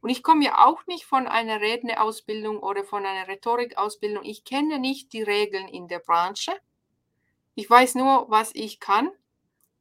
Und 0.00 0.10
ich 0.10 0.22
komme 0.22 0.44
ja 0.44 0.66
auch 0.66 0.86
nicht 0.86 1.04
von 1.04 1.26
einer 1.26 1.60
Redneausbildung 1.60 2.58
oder 2.58 2.84
von 2.84 3.06
einer 3.06 3.28
Rhetorikausbildung. 3.28 4.24
Ich 4.24 4.44
kenne 4.44 4.78
nicht 4.78 5.12
die 5.12 5.22
Regeln 5.22 5.68
in 5.68 5.88
der 5.88 6.00
Branche. 6.00 6.52
Ich 7.54 7.68
weiß 7.68 7.94
nur, 7.94 8.26
was 8.28 8.50
ich 8.54 8.80
kann 8.80 9.10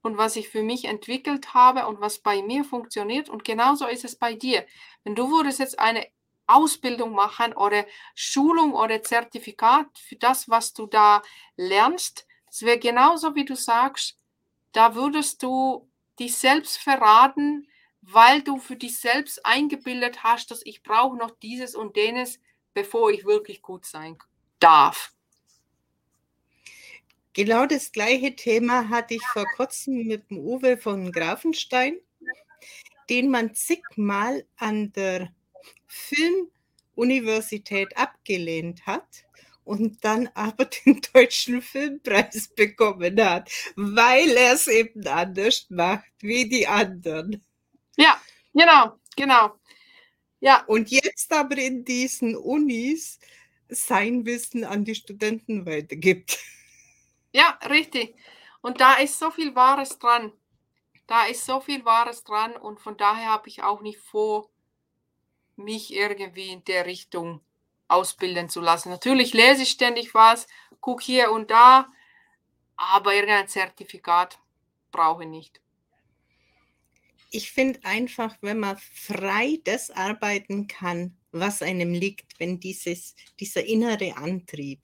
und 0.06 0.18
was 0.18 0.36
ich 0.36 0.50
für 0.50 0.62
mich 0.62 0.86
entwickelt 0.86 1.56
habe 1.56 1.88
und 1.88 2.00
was 2.00 2.20
bei 2.20 2.44
mir 2.44 2.64
funktioniert. 2.64 3.28
Und 3.28 3.44
genauso 3.44 3.88
ist 3.88 4.06
es 4.06 4.16
bei 4.16 4.36
dir. 4.36 4.64
Wenn 5.04 5.16
du 5.16 5.32
würdest 5.32 5.58
jetzt 5.58 5.80
eine 5.80 6.06
Ausbildung 6.46 7.14
machen 7.14 7.54
oder 7.54 7.86
Schulung 8.14 8.74
oder 8.74 9.02
Zertifikat 9.02 9.88
für 9.98 10.16
das, 10.16 10.48
was 10.48 10.74
du 10.74 10.86
da 10.86 11.24
lernst. 11.58 12.28
Es 12.52 12.62
wäre 12.62 12.78
genauso, 12.78 13.34
wie 13.34 13.46
du 13.46 13.56
sagst, 13.56 14.20
da 14.74 14.94
würdest 14.94 15.42
du 15.42 15.90
dich 16.20 16.38
selbst 16.38 16.78
verraten, 16.78 17.68
weil 18.02 18.44
du 18.44 18.60
für 18.60 18.76
dich 18.76 19.00
selbst 19.00 19.44
eingebildet 19.44 20.24
hast, 20.24 20.52
dass 20.52 20.64
ich 20.64 20.84
brauche 20.84 21.18
noch 21.18 21.32
dieses 21.32 21.74
und 21.74 21.98
jenes, 21.98 22.40
bevor 22.76 23.10
ich 23.10 23.26
wirklich 23.26 23.64
gut 23.64 23.86
sein 23.86 24.20
darf. 24.60 25.15
Genau 27.36 27.66
das 27.66 27.92
gleiche 27.92 28.34
Thema 28.34 28.88
hatte 28.88 29.16
ich 29.16 29.24
vor 29.34 29.44
kurzem 29.58 30.08
mit 30.08 30.30
dem 30.30 30.40
Uwe 30.40 30.78
von 30.78 31.12
Grafenstein, 31.12 31.98
den 33.10 33.30
man 33.30 33.54
zigmal 33.54 34.46
an 34.56 34.94
der 34.94 35.34
Filmuniversität 35.86 37.98
abgelehnt 37.98 38.88
hat 38.88 39.26
und 39.66 40.06
dann 40.06 40.30
aber 40.34 40.64
den 40.86 41.02
deutschen 41.14 41.62
Filmpreis 41.62 42.48
bekommen 42.56 43.22
hat, 43.22 43.52
weil 43.76 44.30
er 44.30 44.54
es 44.54 44.68
eben 44.68 45.06
anders 45.06 45.66
macht 45.68 46.10
wie 46.22 46.48
die 46.48 46.66
anderen. 46.66 47.44
Ja, 47.98 48.22
genau, 48.54 48.98
genau. 49.18 49.56
Ja. 50.40 50.64
Und 50.68 50.90
jetzt 50.90 51.34
aber 51.34 51.58
in 51.58 51.84
diesen 51.84 52.38
Unis 52.38 53.20
sein 53.68 54.26
Wissen 54.26 54.64
an 54.64 54.86
die 54.86 54.96
Studenten 54.96 55.66
weitergibt. 55.66 56.40
Ja, 57.36 57.60
richtig. 57.70 58.16
Und 58.62 58.80
da 58.80 58.94
ist 58.94 59.20
so 59.20 59.30
viel 59.30 59.56
Wahres 59.56 60.00
dran. 60.00 60.32
Da 61.06 61.26
ist 61.26 61.46
so 61.46 61.60
viel 61.60 61.84
Wahres 61.84 62.24
dran 62.24 62.56
und 62.56 62.80
von 62.80 62.96
daher 62.96 63.28
habe 63.28 63.50
ich 63.50 63.62
auch 63.62 63.82
nicht 63.82 64.00
vor, 64.00 64.50
mich 65.58 65.94
irgendwie 65.94 66.48
in 66.48 66.64
der 66.64 66.86
Richtung 66.86 67.42
ausbilden 67.90 68.48
zu 68.48 68.62
lassen. 68.62 68.90
Natürlich 68.90 69.34
lese 69.34 69.64
ich 69.64 69.70
ständig 69.72 70.14
was, 70.14 70.48
gucke 70.80 71.04
hier 71.04 71.30
und 71.30 71.52
da, 71.52 71.90
aber 72.78 73.14
irgendein 73.14 73.50
Zertifikat 73.50 74.40
brauche 74.92 75.24
ich 75.24 75.30
nicht. 75.30 75.62
Ich 77.32 77.52
finde 77.52 77.82
einfach, 77.84 78.38
wenn 78.40 78.60
man 78.60 78.78
frei 78.78 79.60
das 79.66 79.92
arbeiten 79.92 80.68
kann, 80.68 81.18
was 81.34 81.62
einem 81.62 81.92
liegt, 81.94 82.40
wenn 82.40 82.62
dieses, 82.62 83.14
dieser 83.42 83.66
innere 83.66 84.16
Antrieb, 84.16 84.80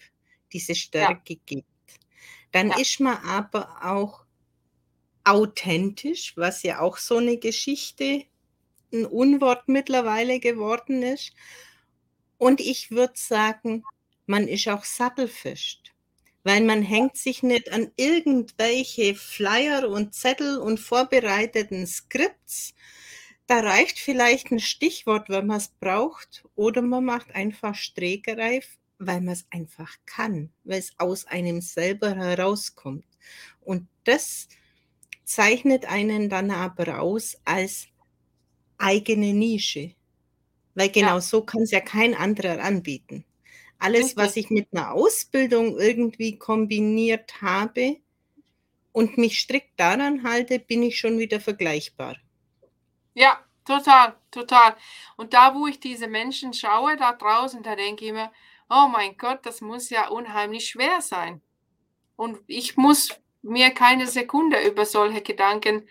diese 0.52 0.76
Stärke 0.76 1.36
ja. 1.36 1.40
gibt, 1.46 1.71
dann 2.52 2.70
ja. 2.70 2.80
ist 2.80 3.00
man 3.00 3.18
aber 3.18 3.80
auch 3.84 4.26
authentisch, 5.24 6.36
was 6.36 6.64
ja 6.64 6.80
auch 6.80 6.98
so 6.98 7.18
eine 7.18 7.38
Geschichte, 7.38 8.26
ein 8.94 9.06
Unwort 9.06 9.68
mittlerweile 9.68 10.40
geworden 10.40 11.04
ist. 11.04 11.34
Und 12.38 12.60
ich 12.60 12.92
würde 12.92 13.14
sagen, 13.16 13.84
man 14.26 14.48
ist 14.48 14.68
auch 14.68 14.84
sattelfischt, 14.84 15.94
weil 16.44 16.62
man 16.64 16.82
hängt 16.82 17.16
sich 17.18 17.44
nicht 17.44 17.72
an 17.72 17.92
irgendwelche 17.96 19.16
Flyer 19.16 19.88
und 19.90 20.14
Zettel 20.14 20.58
und 20.58 20.80
vorbereiteten 20.80 21.86
Skripts. 21.86 22.74
Da 23.48 23.60
reicht 23.60 24.00
vielleicht 24.00 24.52
ein 24.52 24.60
Stichwort, 24.60 25.30
wenn 25.30 25.48
man 25.48 25.58
es 25.58 25.70
braucht, 25.80 26.44
oder 26.56 26.82
man 26.82 27.06
macht 27.06 27.34
einfach 27.36 27.76
Strägereif 27.76 28.78
weil 29.02 29.22
man 29.22 29.34
es 29.34 29.46
einfach 29.50 29.96
kann, 30.06 30.52
weil 30.64 30.80
es 30.80 30.94
aus 30.98 31.26
einem 31.26 31.60
selber 31.60 32.16
herauskommt. 32.16 33.06
Und 33.60 33.88
das 34.04 34.48
zeichnet 35.24 35.86
einen 35.86 36.30
dann 36.30 36.52
aber 36.52 37.00
aus 37.00 37.38
als 37.46 37.88
eigene 38.78 39.34
Nische. 39.34 39.96
Weil 40.76 40.90
genau 40.90 41.16
ja. 41.16 41.22
so 41.22 41.44
kann 41.44 41.64
es 41.64 41.72
ja 41.72 41.82
kein 41.82 42.16
anderer 42.16 42.64
anbieten. 42.64 43.26
Alles, 43.80 44.16
was 44.16 44.36
ich 44.36 44.52
mit 44.52 44.68
einer 44.72 44.92
Ausbildung 44.92 45.80
irgendwie 45.80 46.38
kombiniert 46.38 47.42
habe 47.42 47.98
und 48.92 49.18
mich 49.18 49.40
strikt 49.40 49.80
daran 49.80 50.24
halte, 50.24 50.60
bin 50.60 50.84
ich 50.84 51.00
schon 51.00 51.18
wieder 51.18 51.40
vergleichbar. 51.40 52.18
Ja, 53.16 53.44
total, 53.66 54.16
total. 54.30 54.76
Und 55.18 55.34
da, 55.34 55.56
wo 55.56 55.66
ich 55.66 55.80
diese 55.80 56.08
Menschen 56.08 56.54
schaue, 56.54 56.96
da 56.96 57.14
draußen, 57.14 57.64
da 57.64 57.76
denke 57.76 58.06
ich 58.06 58.12
mir, 58.12 58.32
oh 58.72 58.88
mein 58.88 59.18
Gott, 59.18 59.46
das 59.46 59.62
muss 59.62 59.90
ja 59.90 60.08
unheimlich 60.08 60.70
schwer 60.70 61.02
sein. 61.02 61.42
Und 62.16 62.40
ich 62.48 62.78
muss 62.78 63.10
mir 63.42 63.72
keine 63.72 64.08
Sekunde 64.08 64.66
über 64.66 64.86
solche 64.86 65.22
Gedanken 65.22 65.88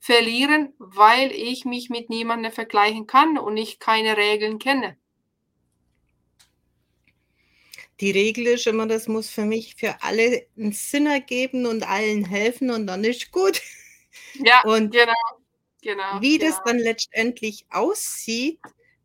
verlieren, 0.00 0.74
weil 0.78 1.30
ich 1.30 1.64
mich 1.64 1.88
mit 1.88 2.10
niemandem 2.10 2.50
vergleichen 2.50 3.06
kann 3.06 3.38
und 3.38 3.56
ich 3.56 3.78
keine 3.78 4.16
Regeln 4.16 4.58
kenne. 4.58 4.96
Die 8.00 8.10
Regel 8.10 8.46
ist 8.48 8.66
immer, 8.66 8.86
das 8.86 9.08
muss 9.08 9.30
für 9.30 9.44
mich 9.44 9.76
für 9.76 10.02
alle 10.02 10.46
einen 10.56 10.72
Sinn 10.72 11.06
ergeben 11.06 11.64
und 11.64 11.88
allen 11.88 12.24
helfen 12.24 12.70
und 12.70 12.86
dann 12.86 13.04
ist 13.04 13.30
gut. 13.30 13.62
Ja, 14.34 14.62
und 14.64 14.92
genau. 14.92 15.12
genau 15.80 16.20
wie 16.20 16.38
genau. 16.38 16.50
das 16.50 16.62
dann 16.64 16.78
letztendlich 16.78 17.66
aussieht, 17.70 18.58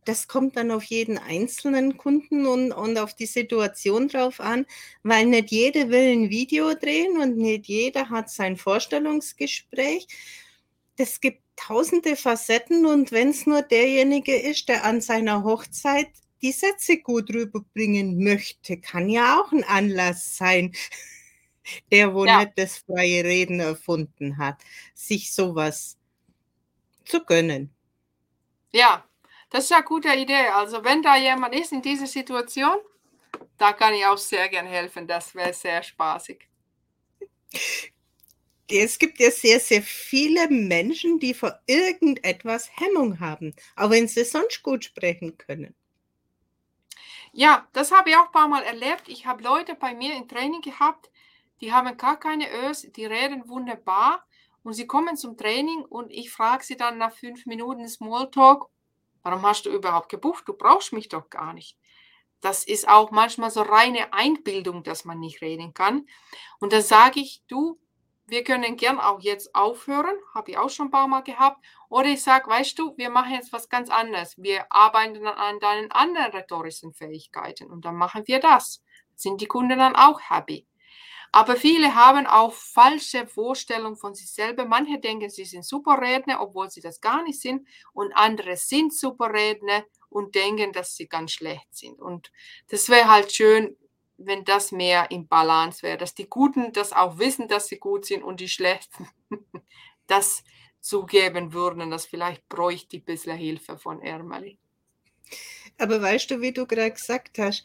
das 0.05 0.27
kommt 0.27 0.57
dann 0.57 0.71
auf 0.71 0.83
jeden 0.83 1.17
einzelnen 1.17 1.97
Kunden 1.97 2.47
und, 2.47 2.71
und 2.71 2.97
auf 2.97 3.13
die 3.13 3.27
Situation 3.27 4.07
drauf 4.07 4.39
an, 4.39 4.65
weil 5.03 5.27
nicht 5.27 5.51
jeder 5.51 5.89
will 5.89 6.11
ein 6.11 6.29
Video 6.29 6.73
drehen 6.73 7.17
und 7.17 7.37
nicht 7.37 7.67
jeder 7.67 8.09
hat 8.09 8.29
sein 8.29 8.57
Vorstellungsgespräch. 8.57 10.07
Das 10.97 11.19
gibt 11.21 11.41
tausende 11.55 12.15
Facetten 12.15 12.85
und 12.85 13.11
wenn 13.11 13.29
es 13.29 13.45
nur 13.45 13.61
derjenige 13.61 14.35
ist, 14.35 14.69
der 14.69 14.83
an 14.85 15.01
seiner 15.01 15.43
Hochzeit 15.43 16.09
die 16.41 16.51
Sätze 16.51 16.97
gut 16.97 17.29
rüberbringen 17.29 18.23
möchte, 18.23 18.77
kann 18.77 19.07
ja 19.09 19.39
auch 19.39 19.51
ein 19.51 19.63
Anlass 19.63 20.37
sein, 20.37 20.73
der 21.91 22.15
wo 22.15 22.25
ja. 22.25 22.39
nicht 22.39 22.53
das 22.55 22.79
freie 22.79 23.23
Reden 23.23 23.59
erfunden 23.59 24.39
hat, 24.39 24.57
sich 24.95 25.31
sowas 25.31 25.97
zu 27.05 27.23
gönnen. 27.23 27.69
Ja, 28.73 29.05
das 29.51 29.65
ist 29.65 29.73
eine 29.73 29.83
gute 29.83 30.09
Idee. 30.09 30.47
Also 30.53 30.83
wenn 30.83 31.03
da 31.03 31.17
jemand 31.17 31.53
ist 31.53 31.71
in 31.73 31.81
dieser 31.81 32.07
Situation, 32.07 32.77
da 33.57 33.73
kann 33.73 33.93
ich 33.93 34.05
auch 34.05 34.17
sehr 34.17 34.49
gern 34.49 34.65
helfen. 34.65 35.07
Das 35.07 35.35
wäre 35.35 35.53
sehr 35.53 35.83
spaßig. 35.83 36.47
Es 38.67 38.97
gibt 38.97 39.19
ja 39.19 39.29
sehr, 39.29 39.59
sehr 39.59 39.81
viele 39.81 40.47
Menschen, 40.47 41.19
die 41.19 41.33
vor 41.33 41.59
irgendetwas 41.67 42.71
Hemmung 42.77 43.19
haben, 43.19 43.53
auch 43.75 43.89
wenn 43.89 44.07
sie 44.07 44.23
sonst 44.23 44.63
gut 44.63 44.85
sprechen 44.85 45.37
können. 45.37 45.75
Ja, 47.33 47.67
das 47.73 47.91
habe 47.91 48.09
ich 48.09 48.15
auch 48.15 48.27
ein 48.27 48.31
paar 48.31 48.47
Mal 48.47 48.63
erlebt. 48.63 49.07
Ich 49.07 49.25
habe 49.25 49.43
Leute 49.43 49.75
bei 49.75 49.93
mir 49.93 50.15
im 50.15 50.29
Training 50.29 50.61
gehabt, 50.61 51.11
die 51.59 51.73
haben 51.73 51.95
gar 51.97 52.17
keine 52.17 52.47
Ös, 52.65 52.87
die 52.95 53.05
reden 53.05 53.47
wunderbar 53.49 54.25
und 54.63 54.73
sie 54.73 54.87
kommen 54.87 55.17
zum 55.17 55.35
Training 55.35 55.83
und 55.83 56.11
ich 56.11 56.31
frage 56.31 56.63
sie 56.63 56.77
dann 56.77 56.97
nach 56.97 57.13
fünf 57.13 57.45
Minuten 57.45 57.87
Smalltalk, 57.87 58.70
Warum 59.24 59.43
hast 59.43 59.65
du 59.65 59.69
überhaupt 59.69 60.09
gebucht? 60.09 60.47
Du 60.47 60.53
brauchst 60.53 60.93
mich 60.93 61.09
doch 61.09 61.30
gar 61.30 61.53
nicht. 61.53 61.78
Das 62.41 62.63
ist 62.63 62.88
auch 62.88 63.11
manchmal 63.11 63.51
so 63.51 63.61
reine 63.61 64.13
Einbildung, 64.13 64.84
dass 64.84 65.05
man 65.05 65.19
nicht 65.19 65.41
reden 65.41 65.74
kann. 65.74 66.07
Und 66.59 66.74
da 66.74 66.82
sage 66.82 67.19
ich, 67.19 67.43
du, 67.47 67.80
wir 68.26 68.43
können 68.43 68.78
gern 68.78 68.99
auch 68.99 69.22
jetzt 69.22 69.53
aufhören, 69.53 70.15
habe 70.34 70.51
ich 70.51 70.57
auch 70.57 70.69
schon 70.69 70.88
ein 70.88 70.91
paar 70.91 71.07
Mal 71.07 71.22
gehabt. 71.22 71.63
Oder 71.89 72.07
ich 72.07 72.24
sage, 72.24 72.49
weißt 72.49 72.80
du, 72.80 72.97
wir 72.97 73.09
machen 73.09 73.34
jetzt 73.34 73.53
was 73.53 73.69
ganz 73.69 73.89
anderes. 73.89 74.36
Wir 74.38 74.65
arbeiten 74.72 75.28
an 75.28 75.59
deinen 75.59 75.91
anderen 75.91 76.32
rhetorischen 76.32 76.93
Fähigkeiten 76.93 77.69
und 77.69 77.86
dann 77.86 77.95
machen 77.95 78.24
wir 78.28 78.39
das. 78.39 78.82
Sind 79.15 79.41
die 79.41 79.47
Kunden 79.47 79.78
dann 79.78 79.95
auch 79.95 80.19
happy? 80.30 80.65
Aber 81.32 81.55
viele 81.55 81.95
haben 81.95 82.27
auch 82.27 82.53
falsche 82.53 83.25
Vorstellungen 83.25 83.95
von 83.95 84.13
sich 84.13 84.32
selber. 84.32 84.65
Manche 84.65 84.99
denken, 84.99 85.29
sie 85.29 85.45
sind 85.45 85.65
Superredner, 85.65 86.41
obwohl 86.41 86.69
sie 86.69 86.82
das 86.82 86.99
gar 86.99 87.23
nicht 87.23 87.39
sind. 87.39 87.65
Und 87.93 88.11
andere 88.13 88.57
sind 88.57 88.93
Superredner 88.93 89.86
und 90.09 90.36
denken, 90.36 90.73
dass 90.73 90.95
sie 90.95 91.07
ganz 91.07 91.32
schlecht 91.32 91.73
sind. 91.73 92.01
Und 92.01 92.32
das 92.67 92.89
wäre 92.89 93.09
halt 93.09 93.32
schön, 93.32 93.77
wenn 94.17 94.43
das 94.43 94.71
mehr 94.71 95.09
im 95.09 95.27
Balance 95.27 95.82
wäre, 95.84 95.97
dass 95.97 96.13
die 96.13 96.27
Guten 96.27 96.73
das 96.73 96.91
auch 96.91 97.17
wissen, 97.17 97.47
dass 97.47 97.67
sie 97.67 97.79
gut 97.79 98.05
sind 98.05 98.23
und 98.23 98.39
die 98.39 98.49
Schlechten 98.49 99.07
das 100.07 100.43
zugeben 100.82 101.53
würden. 101.53 101.89
Das 101.91 102.05
vielleicht 102.05 102.47
bräuchte 102.49 102.97
ein 102.97 103.03
bisschen 103.03 103.38
Hilfe 103.38 103.77
von 103.77 104.01
Ermeli. 104.01 104.59
Aber 105.77 106.01
weißt 106.01 106.29
du, 106.32 106.41
wie 106.41 106.51
du 106.51 106.67
gerade 106.67 106.91
gesagt 106.91 107.39
hast, 107.39 107.63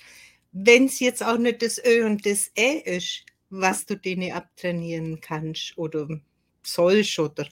wenn 0.53 0.87
es 0.87 1.01
jetzt 1.01 1.23
auch 1.23 1.37
nicht 1.37 1.63
das 1.63 1.85
Ö 1.85 2.07
und 2.07 2.25
das 2.25 2.51
Ä 2.57 2.79
ist, 2.79 3.27
was 3.51 3.87
du 3.87 3.97
denen 3.97 4.33
abtrainieren 4.33 5.21
kannst 5.21 5.77
oder 5.79 6.09
sollst 6.65 7.19
oder 7.19 7.47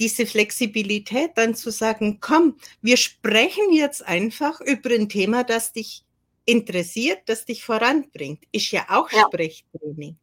diese 0.00 0.26
Flexibilität 0.26 1.32
dann 1.36 1.54
zu 1.54 1.70
sagen, 1.70 2.18
komm, 2.20 2.56
wir 2.82 2.96
sprechen 2.98 3.72
jetzt 3.72 4.02
einfach 4.06 4.60
über 4.60 4.90
ein 4.90 5.08
Thema, 5.08 5.44
das 5.44 5.72
dich 5.72 6.04
interessiert, 6.46 7.20
das 7.26 7.44
dich 7.46 7.64
voranbringt, 7.64 8.44
ist 8.52 8.70
ja 8.72 8.86
auch 8.90 9.10
ja. 9.10 9.26
Sprechtraining. 9.26 10.16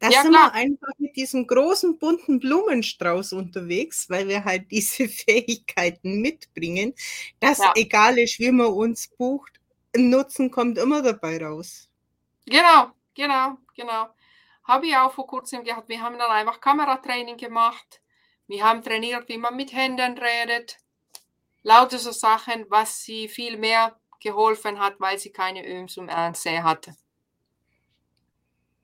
Da 0.00 0.12
Ja, 0.12 0.22
sind 0.22 0.30
klar. 0.30 0.50
wir 0.50 0.52
einfach 0.54 0.88
mit 0.98 1.16
diesem 1.16 1.46
großen 1.46 1.98
bunten 1.98 2.40
Blumenstrauß 2.40 3.32
unterwegs, 3.34 4.10
weil 4.10 4.28
wir 4.28 4.44
halt 4.44 4.70
diese 4.70 5.08
Fähigkeiten 5.10 6.20
mitbringen, 6.22 6.94
dass 7.40 7.60
Ja. 7.60 7.72
egal 7.74 8.18
ist, 8.18 8.38
wie 8.40 8.52
man 8.52 8.68
uns 8.68 9.08
bucht, 9.08 9.60
'n 9.96 10.10
Nutzen 10.10 10.50
kommt 10.50 10.78
immer 10.78 11.02
dabei 11.02 11.38
raus. 11.44 11.88
Genau, 12.46 12.92
genau, 13.14 13.58
genau. 13.74 14.08
Habe 14.64 14.86
ich 14.86 14.96
auch 14.96 15.12
vor 15.12 15.26
Kurzem 15.26 15.62
gehabt. 15.64 15.88
Wir 15.88 16.00
haben 16.00 16.18
dann 16.18 16.30
einfach 16.30 16.60
Kameratraining 16.60 17.36
gemacht. 17.36 18.00
Wir 18.46 18.64
haben 18.64 18.82
trainiert, 18.82 19.28
wie 19.28 19.38
man 19.38 19.56
mit 19.56 19.72
Händen 19.72 20.18
redet. 20.18 20.78
Lauter 21.62 21.98
so 21.98 22.12
Sachen, 22.12 22.66
was 22.68 23.02
sie 23.02 23.28
viel 23.28 23.56
mehr 23.56 23.98
geholfen 24.20 24.78
hat, 24.78 24.94
weil 24.98 25.18
sie 25.18 25.32
keine 25.32 25.66
Öms 25.66 25.96
und 25.96 26.08
Ängste 26.08 26.62
hatte. 26.62 26.96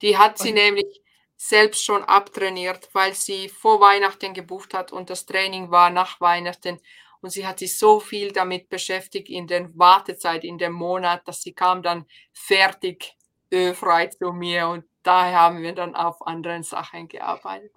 Die 0.02 0.16
hat 0.16 0.38
sie 0.38 0.50
Und 0.50 0.54
nämlich 0.54 1.02
selbst 1.36 1.84
schon 1.84 2.04
abtrainiert, 2.04 2.90
weil 2.92 3.14
sie 3.14 3.48
vor 3.48 3.80
Weihnachten 3.80 4.34
gebucht 4.34 4.74
hat 4.74 4.92
und 4.92 5.08
das 5.08 5.24
Training 5.26 5.70
war 5.70 5.90
nach 5.90 6.20
Weihnachten. 6.20 6.78
Und 7.22 7.30
sie 7.30 7.46
hat 7.46 7.58
sich 7.58 7.78
so 7.78 8.00
viel 8.00 8.32
damit 8.32 8.68
beschäftigt 8.68 9.28
in 9.28 9.46
der 9.46 9.70
Wartezeit, 9.74 10.44
in 10.44 10.58
dem 10.58 10.72
Monat, 10.72 11.26
dass 11.28 11.42
sie 11.42 11.52
kam 11.52 11.82
dann 11.82 12.06
fertig, 12.32 13.14
ölfrei 13.52 14.06
zu 14.08 14.32
mir 14.32 14.68
und 14.68 14.84
daher 15.02 15.40
haben 15.40 15.62
wir 15.62 15.74
dann 15.74 15.94
auf 15.94 16.26
anderen 16.26 16.62
Sachen 16.62 17.08
gearbeitet. 17.08 17.72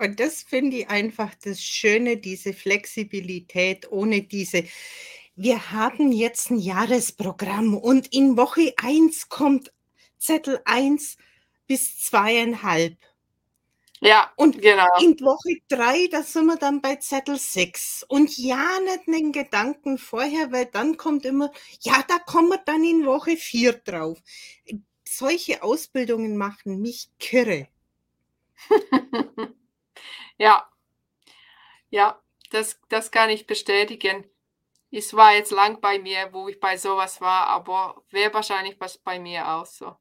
Und 0.00 0.20
das 0.20 0.42
finde 0.44 0.76
ich 0.78 0.88
einfach 0.90 1.34
das 1.42 1.60
Schöne, 1.60 2.18
diese 2.18 2.52
Flexibilität 2.52 3.90
ohne 3.90 4.22
diese 4.22 4.64
wir 5.40 5.70
haben 5.70 6.10
jetzt 6.12 6.50
'n 6.50 6.58
Jahresprogramm 6.58 7.76
und 7.76 8.08
in 8.12 8.36
Woche 8.36 8.74
1 8.76 9.28
kommt 9.28 9.72
Zettel 10.18 10.60
1 10.64 11.16
bis 11.68 11.98
2,5. 12.00 13.07
Ja, 14.02 14.30
Und 14.36 14.62
genau. 14.62 14.86
in 14.94 15.18
Woche 15.20 15.60
3, 15.68 16.06
da 16.08 16.22
sind 16.22 16.46
wir 16.46 16.56
dann 16.56 16.80
bei 16.80 16.96
Zettel 16.96 17.36
6. 17.38 18.04
Und 18.08 18.36
ja 18.38 18.78
nicht 18.80 19.08
'nen 19.08 19.32
Gedanken 19.32 19.98
vorher, 19.98 20.52
weil 20.52 20.66
dann 20.66 20.96
kommt 20.96 21.24
immer: 21.26 21.50
„Ja, 21.80 22.04
da 22.06 22.18
kommen 22.20 22.48
wir 22.50 22.58
dann 22.64 22.84
in 22.84 23.04
Woche 23.04 23.36
4 23.36 23.72
drauf.“ 23.74 24.18
Äh, 24.64 24.76
solche 25.06 25.62
Ausbildungen 25.62 26.36
machen 26.36 26.80
mich 26.80 27.08
kirre. 27.18 27.68
Ja. 30.38 30.68
Ja, 31.92 32.20
das 32.50 32.78
das 32.88 33.10
kann 33.10 33.30
ich 33.30 33.46
bestätigen. 33.46 34.24
Es 34.92 35.14
war 35.14 35.34
jetzt 35.34 35.52
lang 35.52 35.80
bei 35.80 35.98
mir, 35.98 36.32
wo 36.32 36.48
ich 36.48 36.60
bei 36.60 36.76
so 36.78 36.96
was 36.96 37.20
war, 37.20 37.46
aber 37.48 38.02
wäre 38.10 38.34
wahrscheinlich 38.34 38.80
was 38.80 38.98
bei 38.98 39.18
mir 39.20 39.48
auch 39.48 39.66
so. 39.66 39.96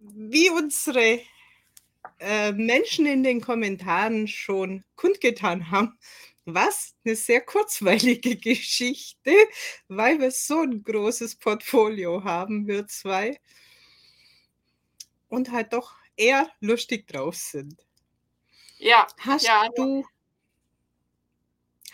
Wie 0.00 0.48
unsere, 0.50 1.20
äh, 2.20 2.52
Menschen 2.52 3.06
in 3.06 3.22
den 3.24 3.40
Kommentaren 3.40 4.28
schon 4.28 4.84
kundgetan 4.96 5.70
haben, 5.70 5.98
war's 6.46 6.94
'ne 7.04 7.16
sehr 7.16 7.40
kurzweilige 7.42 8.36
Geschichte, 8.38 9.32
weil 9.88 10.20
wir 10.20 10.30
so 10.32 10.62
'n 10.62 10.82
großes 10.84 11.36
Portfolio 11.36 12.24
haben, 12.24 12.66
wir 12.68 12.86
2. 12.88 13.38
Und 15.30 15.52
halt 15.52 15.72
doch 15.72 15.94
eher 16.16 16.50
lustig 16.60 17.06
drauf 17.06 17.36
sind. 17.36 17.86
Ja, 18.80 19.06
Hast 19.18 19.46
ja, 19.46 19.68
du 19.76 20.04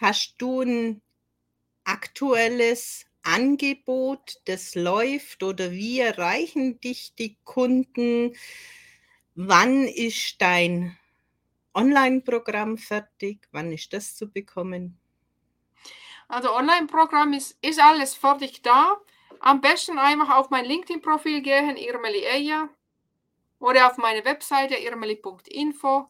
hast 0.01 0.35
du 0.39 0.61
'n 0.63 1.01
aktuelles 1.85 3.06
Angebot, 3.27 4.41
das 4.45 4.75
läuft 4.75 5.43
oder 5.43 5.73
wie 5.73 6.01
erreichen 6.01 6.81
dich 6.81 7.15
die 7.15 7.37
Kunden? 7.45 8.37
Wann 9.35 9.85
ist 9.85 10.41
dein 10.41 10.97
Onlineprogramm 11.75 12.79
fertig? 12.79 13.49
Wann 13.53 13.73
ist 13.73 13.93
das 13.93 14.17
zu 14.17 14.31
bekommen? 14.31 14.99
Also 16.29 16.55
Onlineprogramm 16.55 17.33
ist 17.33 17.59
ist 17.63 17.81
alles 17.81 18.15
fertig 18.15 18.63
da. 18.63 18.97
Am 19.41 19.61
besten 19.61 19.99
einfach 19.99 20.37
auf 20.37 20.51
mein 20.51 20.65
LinkedIn-Profil 20.65 21.43
gehen, 21.43 21.77
Irmeli 21.77 22.25
Eja, 22.25 22.69
oder 23.59 23.91
auf 23.91 23.97
meine 23.99 24.25
Webseite 24.25 24.77
irmeli.info. 24.77 26.09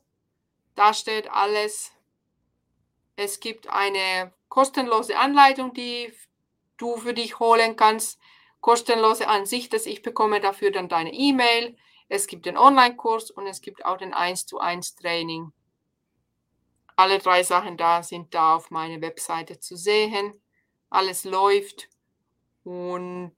Da 0.74 0.94
steht 0.94 1.30
alles. 1.30 1.92
Es 3.16 3.40
gibt 3.40 3.68
eine 3.68 4.32
kostenlose 4.48 5.18
Anleitung, 5.18 5.72
die 5.72 6.12
du 6.76 6.96
für 6.96 7.14
dich 7.14 7.38
holen 7.38 7.76
kannst. 7.76 8.18
Kostenlose 8.60 9.28
Ansicht, 9.28 9.72
dass 9.72 9.86
ich 9.86 10.02
bekomme 10.02 10.40
dafür 10.40 10.70
dann 10.70 10.88
deine 10.88 11.12
E-Mail. 11.12 11.76
Es 12.08 12.26
gibt 12.26 12.46
den 12.46 12.56
Onlinekurs 12.56 13.30
und 13.30 13.46
es 13.46 13.60
gibt 13.60 13.84
auch 13.84 13.96
den 13.96 14.14
Eins-zu-eins-Training. 14.14 15.52
Alle 16.96 17.18
3 17.18 17.42
Sachen 17.42 17.76
da 17.76 18.02
sind 18.02 18.34
da 18.34 18.56
auf 18.56 18.70
meiner 18.70 19.00
Webseite 19.00 19.60
zu 19.60 19.76
sehen. 19.76 20.40
Alles 20.88 21.24
läuft. 21.24 21.88
Und 22.64 23.32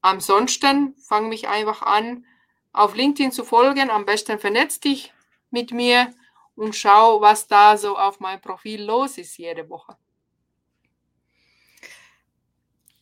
ansonsten 0.00 0.96
fang 0.96 1.28
mich 1.28 1.46
einfach 1.48 1.82
an, 1.82 2.26
auf 2.72 2.94
LinkedIn 2.94 3.30
zu 3.30 3.44
folgen. 3.44 3.90
Am 3.90 4.06
besten 4.06 4.38
vernetz 4.38 4.80
dich 4.80 5.12
mit 5.50 5.70
mir 5.70 6.12
und 6.56 6.74
schau, 6.74 7.20
was 7.20 7.46
da 7.46 7.76
so 7.76 7.98
auf 7.98 8.20
meinem 8.20 8.40
Profil 8.40 8.82
los 8.82 9.18
ist 9.18 9.36
jede 9.38 9.68
Woche. 9.68 9.96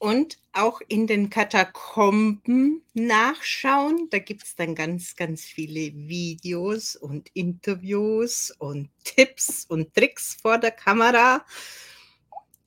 Und 0.02 0.38
auch 0.52 0.80
in 0.88 1.06
den 1.06 1.30
Katakomben 1.30 2.82
nachschauen. 2.92 4.10
Da 4.10 4.18
gibt's 4.18 4.56
dann 4.56 4.74
ganz, 4.74 5.14
ganz 5.14 5.44
viele 5.44 5.94
Videos 5.94 6.96
und 6.96 7.30
Interviews 7.34 8.50
und 8.58 8.90
Tipps 9.04 9.64
und 9.64 9.94
Tricks 9.94 10.34
vor 10.42 10.58
der 10.58 10.72
Kamera. 10.72 11.46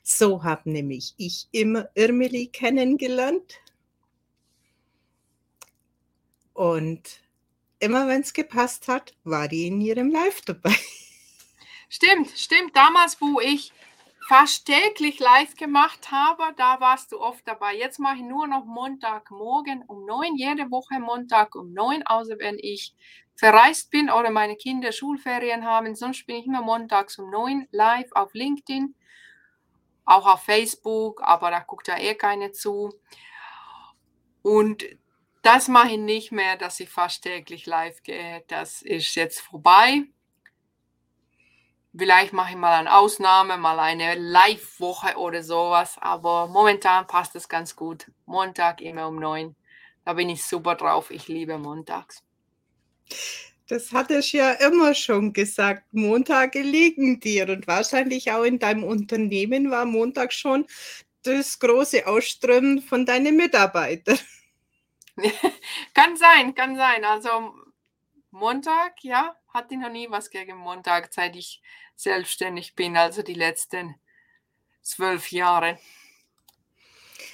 So 0.02 0.46
habe 0.46 0.70
nämlich 0.72 1.14
ich 1.18 1.50
immer 1.52 1.90
Irmeli 1.94 2.48
kennengelernt. 2.48 3.60
Und 6.54 7.20
immer 7.80 8.08
wenn's 8.08 8.32
gepasst 8.32 8.88
hat, 8.88 9.14
war 9.26 9.50
die 9.50 9.68
in 9.68 9.82
ihrem 9.82 10.10
Live 10.10 10.40
dabei. 10.40 10.78
Stimmt, 11.90 12.30
stimmt. 12.30 12.74
Damals, 12.76 13.20
wo 13.20 13.42
ich 13.42 13.74
fast 14.28 14.66
täglich 14.66 15.20
live 15.20 15.56
gemacht 15.56 16.12
habe, 16.12 16.44
da 16.58 16.80
warst 16.80 17.12
du 17.12 17.20
oft 17.20 17.48
dabei. 17.48 17.76
Jetzt 17.76 18.00
mache 18.00 18.16
ich 18.16 18.24
nur 18.24 18.48
noch 18.48 18.66
Montagmorgen 18.66 19.84
um 19.84 20.06
9, 20.06 20.36
jede 20.36 20.72
Woche 20.72 21.00
Montag 21.00 21.54
um 21.56 21.74
9, 21.74 22.06
außer 22.08 22.40
wenn 22.40 22.58
ich 22.58 22.96
verreist 23.36 23.92
bin 23.92 24.10
oder 24.10 24.32
meine 24.32 24.56
Kinder 24.56 24.92
Schulferien 24.92 25.66
haben. 25.66 25.94
Sonst 25.96 26.26
bin 26.26 26.38
ich 26.38 26.48
immer 26.48 26.62
montags 26.62 27.20
um 27.20 27.30
9 27.30 27.68
live 27.72 28.12
auf 28.14 28.34
LinkedIn, 28.34 28.96
auch 30.06 30.26
auf 30.26 30.44
Facebook, 30.44 31.22
aber 31.24 31.52
da 31.52 31.60
guckt 31.60 31.88
ja 31.88 31.98
eh 31.98 32.16
keiner 32.16 32.52
zu. 32.52 32.94
Und 34.42 34.86
das 35.44 35.68
mache 35.68 35.92
ich 35.92 36.00
nicht 36.00 36.32
mehr, 36.32 36.58
dass 36.58 36.80
ich 36.80 36.90
fast 36.90 37.24
täglich 37.24 37.68
live 37.68 38.02
gehe. 38.02 38.44
Das 38.48 38.82
ist 38.82 39.14
jetzt 39.16 39.42
vorbei. 39.42 40.06
Vielleicht 41.98 42.34
mache 42.34 42.52
ich 42.52 42.58
mal 42.58 42.80
eine 42.80 42.94
Ausnahme, 42.94 43.58
mal 43.58 43.80
eine 43.80 44.16
Live-Woche 44.16 45.16
oder 45.18 45.44
so 45.44 45.70
was, 45.70 45.98
aber 46.00 46.48
momentan 46.48 47.08
passt 47.08 47.36
es 47.36 47.48
ganz 47.48 47.76
gut. 47.76 48.12
Montag 48.26 48.82
immer 48.82 49.08
um 49.08 49.18
9. 49.18 49.56
Da 50.04 50.14
bin 50.14 50.30
ich 50.30 50.44
super 50.44 50.76
drauf. 50.76 51.10
Ich 51.10 51.28
liebe 51.28 51.58
montags. 51.58 52.22
Das 53.68 53.92
hattest 53.94 54.34
ja 54.34 54.52
immer 54.52 54.94
schon 54.94 55.34
gesagt. 55.34 55.92
Montage 55.94 56.62
liegen 56.62 57.20
dir 57.20 57.50
und 57.50 57.66
wahrscheinlich 57.66 58.32
auch 58.32 58.44
in 58.44 58.60
deinem 58.60 58.84
Unternehmen 58.84 59.72
war 59.72 59.86
Montag 59.86 60.34
schon 60.34 60.68
das 61.24 61.58
große 61.58 62.06
Ausströmen 62.06 62.82
von 62.82 63.06
deinen 63.06 63.36
Mitarbeiter. 63.36 64.16
Kann 65.94 66.18
sein, 66.18 66.54
kann 66.54 66.76
sein. 66.76 67.06
Also 67.06 67.56
Montag, 68.32 69.02
ja, 69.02 69.36
hatte 69.54 69.76
ich 69.76 69.80
noch 69.80 69.90
nie 69.90 70.08
was 70.10 70.30
gegen 70.30 70.58
Montag, 70.58 71.14
seit 71.14 71.36
ich 71.38 71.62
selbstständig 71.96 72.76
bin, 72.76 72.98
also 72.98 73.22
die 73.22 73.34
letzten 73.34 73.96
12 74.82 75.32
Jahre. 75.32 75.80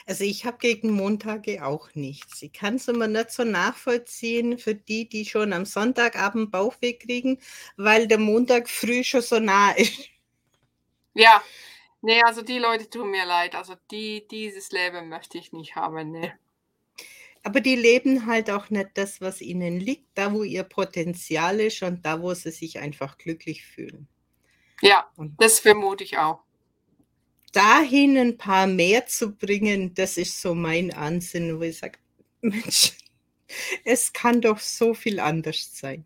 Also, 0.06 0.24
ich 0.24 0.46
habe 0.46 0.58
gegen 0.58 0.92
Montage 0.92 1.66
auch 1.66 1.94
nichts. 1.94 2.42
Ich 2.42 2.54
kann's 2.54 2.88
immer 2.88 3.08
nicht 3.08 3.32
so 3.32 3.44
nachvollziehen 3.44 4.58
für 4.58 4.76
die, 4.76 5.08
die 5.08 5.26
schon 5.26 5.54
am 5.54 5.66
Sonntagabend 5.66 6.52
Bauchweh 6.52 6.94
kriegen, 6.94 7.40
weil 7.78 8.08
der 8.08 8.18
Montag 8.18 8.70
früh 8.70 9.04
schon 9.04 9.22
so 9.22 9.40
nah 9.40 9.72
ist. 9.72 10.10
Ja, 11.14 11.44
ne, 12.02 12.24
also 12.26 12.42
die 12.42 12.58
Leute 12.58 12.90
tun 12.90 13.12
mir 13.12 13.26
leid. 13.26 13.56
Also 13.56 13.76
die 13.92 14.28
dieses 14.28 14.72
Leben 14.72 15.10
möchte 15.10 15.38
ich 15.38 15.52
nicht 15.52 15.76
haben, 15.76 16.12
ne. 16.12 16.34
Aber 17.44 17.60
die 17.60 17.76
leben 17.76 18.28
halt 18.28 18.52
auch 18.52 18.70
nicht 18.70 18.92
das, 18.94 19.20
was 19.20 19.42
ihnen 19.42 19.80
liegt, 19.80 20.08
da 20.16 20.32
wo 20.34 20.44
ihr 20.44 20.64
Potenzial 20.64 21.60
ist 21.60 21.82
und 21.82 22.06
da, 22.06 22.22
wo 22.22 22.34
sie 22.34 22.52
sich 22.52 22.80
einfach 22.80 23.18
glücklich 23.18 23.66
fühlen. 23.66 24.08
Ja, 24.82 25.10
das 25.38 25.60
vermute 25.60 26.04
ich 26.04 26.18
auch. 26.18 26.44
dahin 27.54 28.18
ein 28.18 28.38
paar 28.38 28.68
mehr 28.68 29.06
zu 29.08 29.36
bringen, 29.36 29.94
das 29.94 30.18
ist 30.18 30.42
so 30.42 30.56
mein 30.56 30.94
Ansinnen, 30.94 31.60
wo 31.60 31.64
ich 31.64 31.78
sage, 31.80 32.00
Mensch, 32.42 32.94
es 33.86 34.14
kann 34.14 34.42
doch 34.42 34.60
so 34.60 34.94
viel 34.94 35.20
anders 35.20 35.78
sein. 35.78 36.06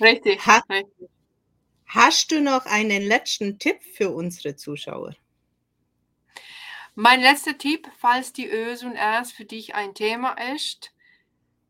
Richtig, 0.00 0.44
Ha 0.46 0.62
richtig. 0.68 1.08
Hast 1.86 2.30
du 2.32 2.40
noch 2.40 2.66
einen 2.66 3.02
letzten 3.02 3.58
Tipp 3.58 3.82
für 3.82 4.10
unsere 4.10 4.56
Zuschauer? 4.56 5.16
Mein 6.94 7.20
letzter 7.20 7.56
Tipp, 7.56 7.88
falls 7.98 8.32
die 8.32 8.48
Ös 8.48 8.82
und 8.82 8.96
Rs 8.96 9.32
für 9.32 9.44
dich 9.44 9.74
ein 9.74 9.94
Thema 9.94 10.32
ist, 10.54 10.92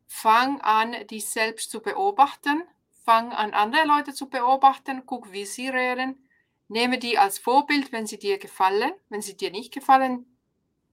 fang 0.06 0.60
an, 0.62 1.06
dich 1.08 1.26
selbst 1.28 1.70
zu 1.70 1.80
beobachten. 1.80 2.62
Fang 3.08 3.32
an, 3.32 3.54
andere 3.54 3.86
Leute 3.86 4.12
zu 4.12 4.28
beobachten. 4.28 5.04
Guck, 5.06 5.32
wie 5.32 5.46
sie 5.46 5.70
reden. 5.70 6.28
Nehme 6.68 6.98
die 6.98 7.16
als 7.16 7.38
Vorbild, 7.38 7.90
wenn 7.90 8.06
sie 8.06 8.18
dir 8.18 8.36
gefallen. 8.36 8.92
Wenn 9.08 9.22
sie 9.22 9.34
dir 9.34 9.50
nicht 9.50 9.72
gefallen, 9.72 10.26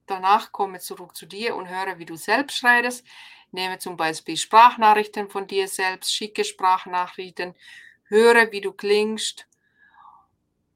danach 0.06 0.50
komme 0.50 0.78
zurück 0.78 1.14
zu 1.14 1.26
dir 1.26 1.54
und 1.54 1.68
höre, 1.68 1.98
wie 1.98 2.06
du 2.06 2.16
selbst 2.16 2.64
redest. 2.64 3.06
Nehme 3.50 3.76
zum 3.76 3.98
Beispiel 3.98 4.38
Sprachnachrichten 4.38 5.28
von 5.28 5.46
dir 5.46 5.68
selbst, 5.68 6.10
schicke 6.10 6.44
Sprachnachrichten, 6.44 7.54
höre, 8.04 8.50
wie 8.50 8.62
du 8.62 8.72
klingst 8.72 9.46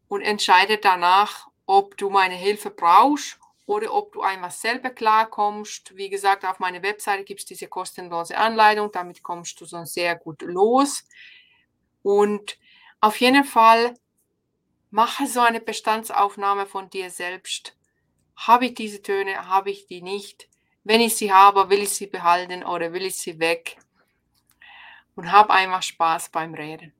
und 0.09 0.20
entscheide 0.20 0.76
danach, 0.76 1.49
ob 1.64 1.97
du 1.97 2.11
meine 2.11 2.34
Hilfe 2.34 2.68
brauchst 2.68 3.39
oder 3.71 3.95
ob 3.95 4.11
du 4.11 4.23
einfach 4.23 4.51
selber 4.51 4.91
klarkommst. 4.91 5.97
Wie 5.97 6.11
gesagt, 6.11 6.45
auf 6.45 6.59
meiner 6.59 6.83
Webseite 6.83 7.23
gibt 7.23 7.39
es 7.39 7.47
diese 7.47 7.68
kostenlose 7.68 8.37
Anleitung, 8.37 8.91
damit 8.91 9.23
kommst 9.23 9.61
du 9.61 9.64
so 9.64 9.85
sehr 9.85 10.16
gut 10.16 10.43
los. 10.43 11.05
Und 12.03 12.59
auf 13.01 13.21
jeden 13.21 13.45
Fall 13.45 13.95
mache 14.91 15.29
so 15.29 15.39
eine 15.39 15.61
Bestandsaufnahme 15.61 16.66
von 16.66 16.91
dir 16.91 17.11
selbst. 17.11 17.77
Habe 18.35 18.66
ich 18.66 18.75
diese 18.75 19.03
Töne, 19.03 19.47
habe 19.47 19.71
ich 19.71 19.87
die 19.87 20.03
nicht? 20.03 20.49
Wenn 20.83 21.01
ich 21.01 21.14
sie 21.14 21.33
habe, 21.33 21.71
will 21.71 21.81
ich 21.81 21.91
sie 21.91 22.09
behalten 22.09 22.64
oder 22.64 22.93
will 22.93 23.03
ich 23.03 23.18
sie 23.18 23.39
weg? 23.39 23.77
Und 25.14 25.31
habe 25.31 25.53
einfach 25.53 25.85
Spaß 25.85 26.31
beim 26.31 26.55
Reden. 26.55 26.93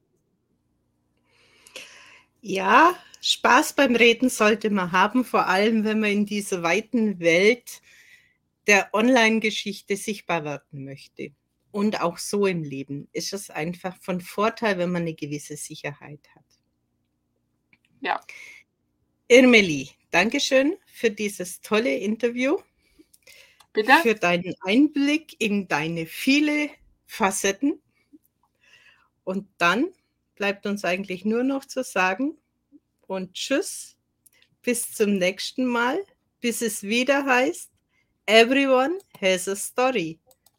Ja, 2.41 2.95
Spaß 3.21 3.75
beim 3.75 3.97
Reden 3.97 4.31
sollte 4.31 4.71
man 4.71 4.93
haben, 4.93 5.25
vor 5.25 5.47
allem 5.47 5.85
wenn 5.85 6.01
man 6.01 6.11
in 6.11 6.27
dieser 6.27 6.63
weiten 6.63 7.21
Welt 7.21 7.83
der 8.67 8.95
Online-Geschichte 8.95 9.97
sichtbar 9.97 10.45
werden 10.45 10.85
möchte. 10.85 11.33
Und 11.71 12.01
auch 12.01 12.19
so 12.19 12.47
im 12.47 12.65
Leben 12.65 13.09
ist 13.13 13.33
es 13.33 13.51
einfach 13.51 13.97
von 14.01 14.21
Vorteil, 14.21 14.79
wenn 14.79 14.91
man 14.91 15.03
eine 15.03 15.15
gewisse 15.15 15.57
Sicherheit 15.57 16.21
hat. 16.35 16.45
Ja. 18.01 18.21
Irmeli, 19.29 19.91
Dankeschön 20.11 20.77
für 20.87 21.11
dieses 21.11 21.61
tolle 21.61 21.95
Interview. 21.95 22.59
Bitte? 23.73 23.93
Für 24.03 24.15
deinen 24.15 24.55
Einblick 24.63 25.37
in 25.41 25.69
deine 25.69 26.07
viele 26.07 26.71
Facetten. 27.07 27.81
Und 29.23 29.47
dann 29.59 29.93
bleibt 30.35 30.67
uns 30.67 30.85
eigentlich 30.85 31.25
nur 31.25 31.45
noch 31.45 31.65
zu 31.65 31.85
sagen 31.85 32.40
und 33.11 33.35
tschüss, 33.35 33.97
bis 34.63 34.93
zum 34.93 35.19
nächsten 35.19 35.67
Mal, 35.67 36.01
bis 36.41 36.63
es 36.63 36.85
wieder 36.85 37.27
heißt, 37.27 37.69
Everyone 38.27 38.99
has 39.21 39.49
a 39.49 39.57
story. 39.57 40.21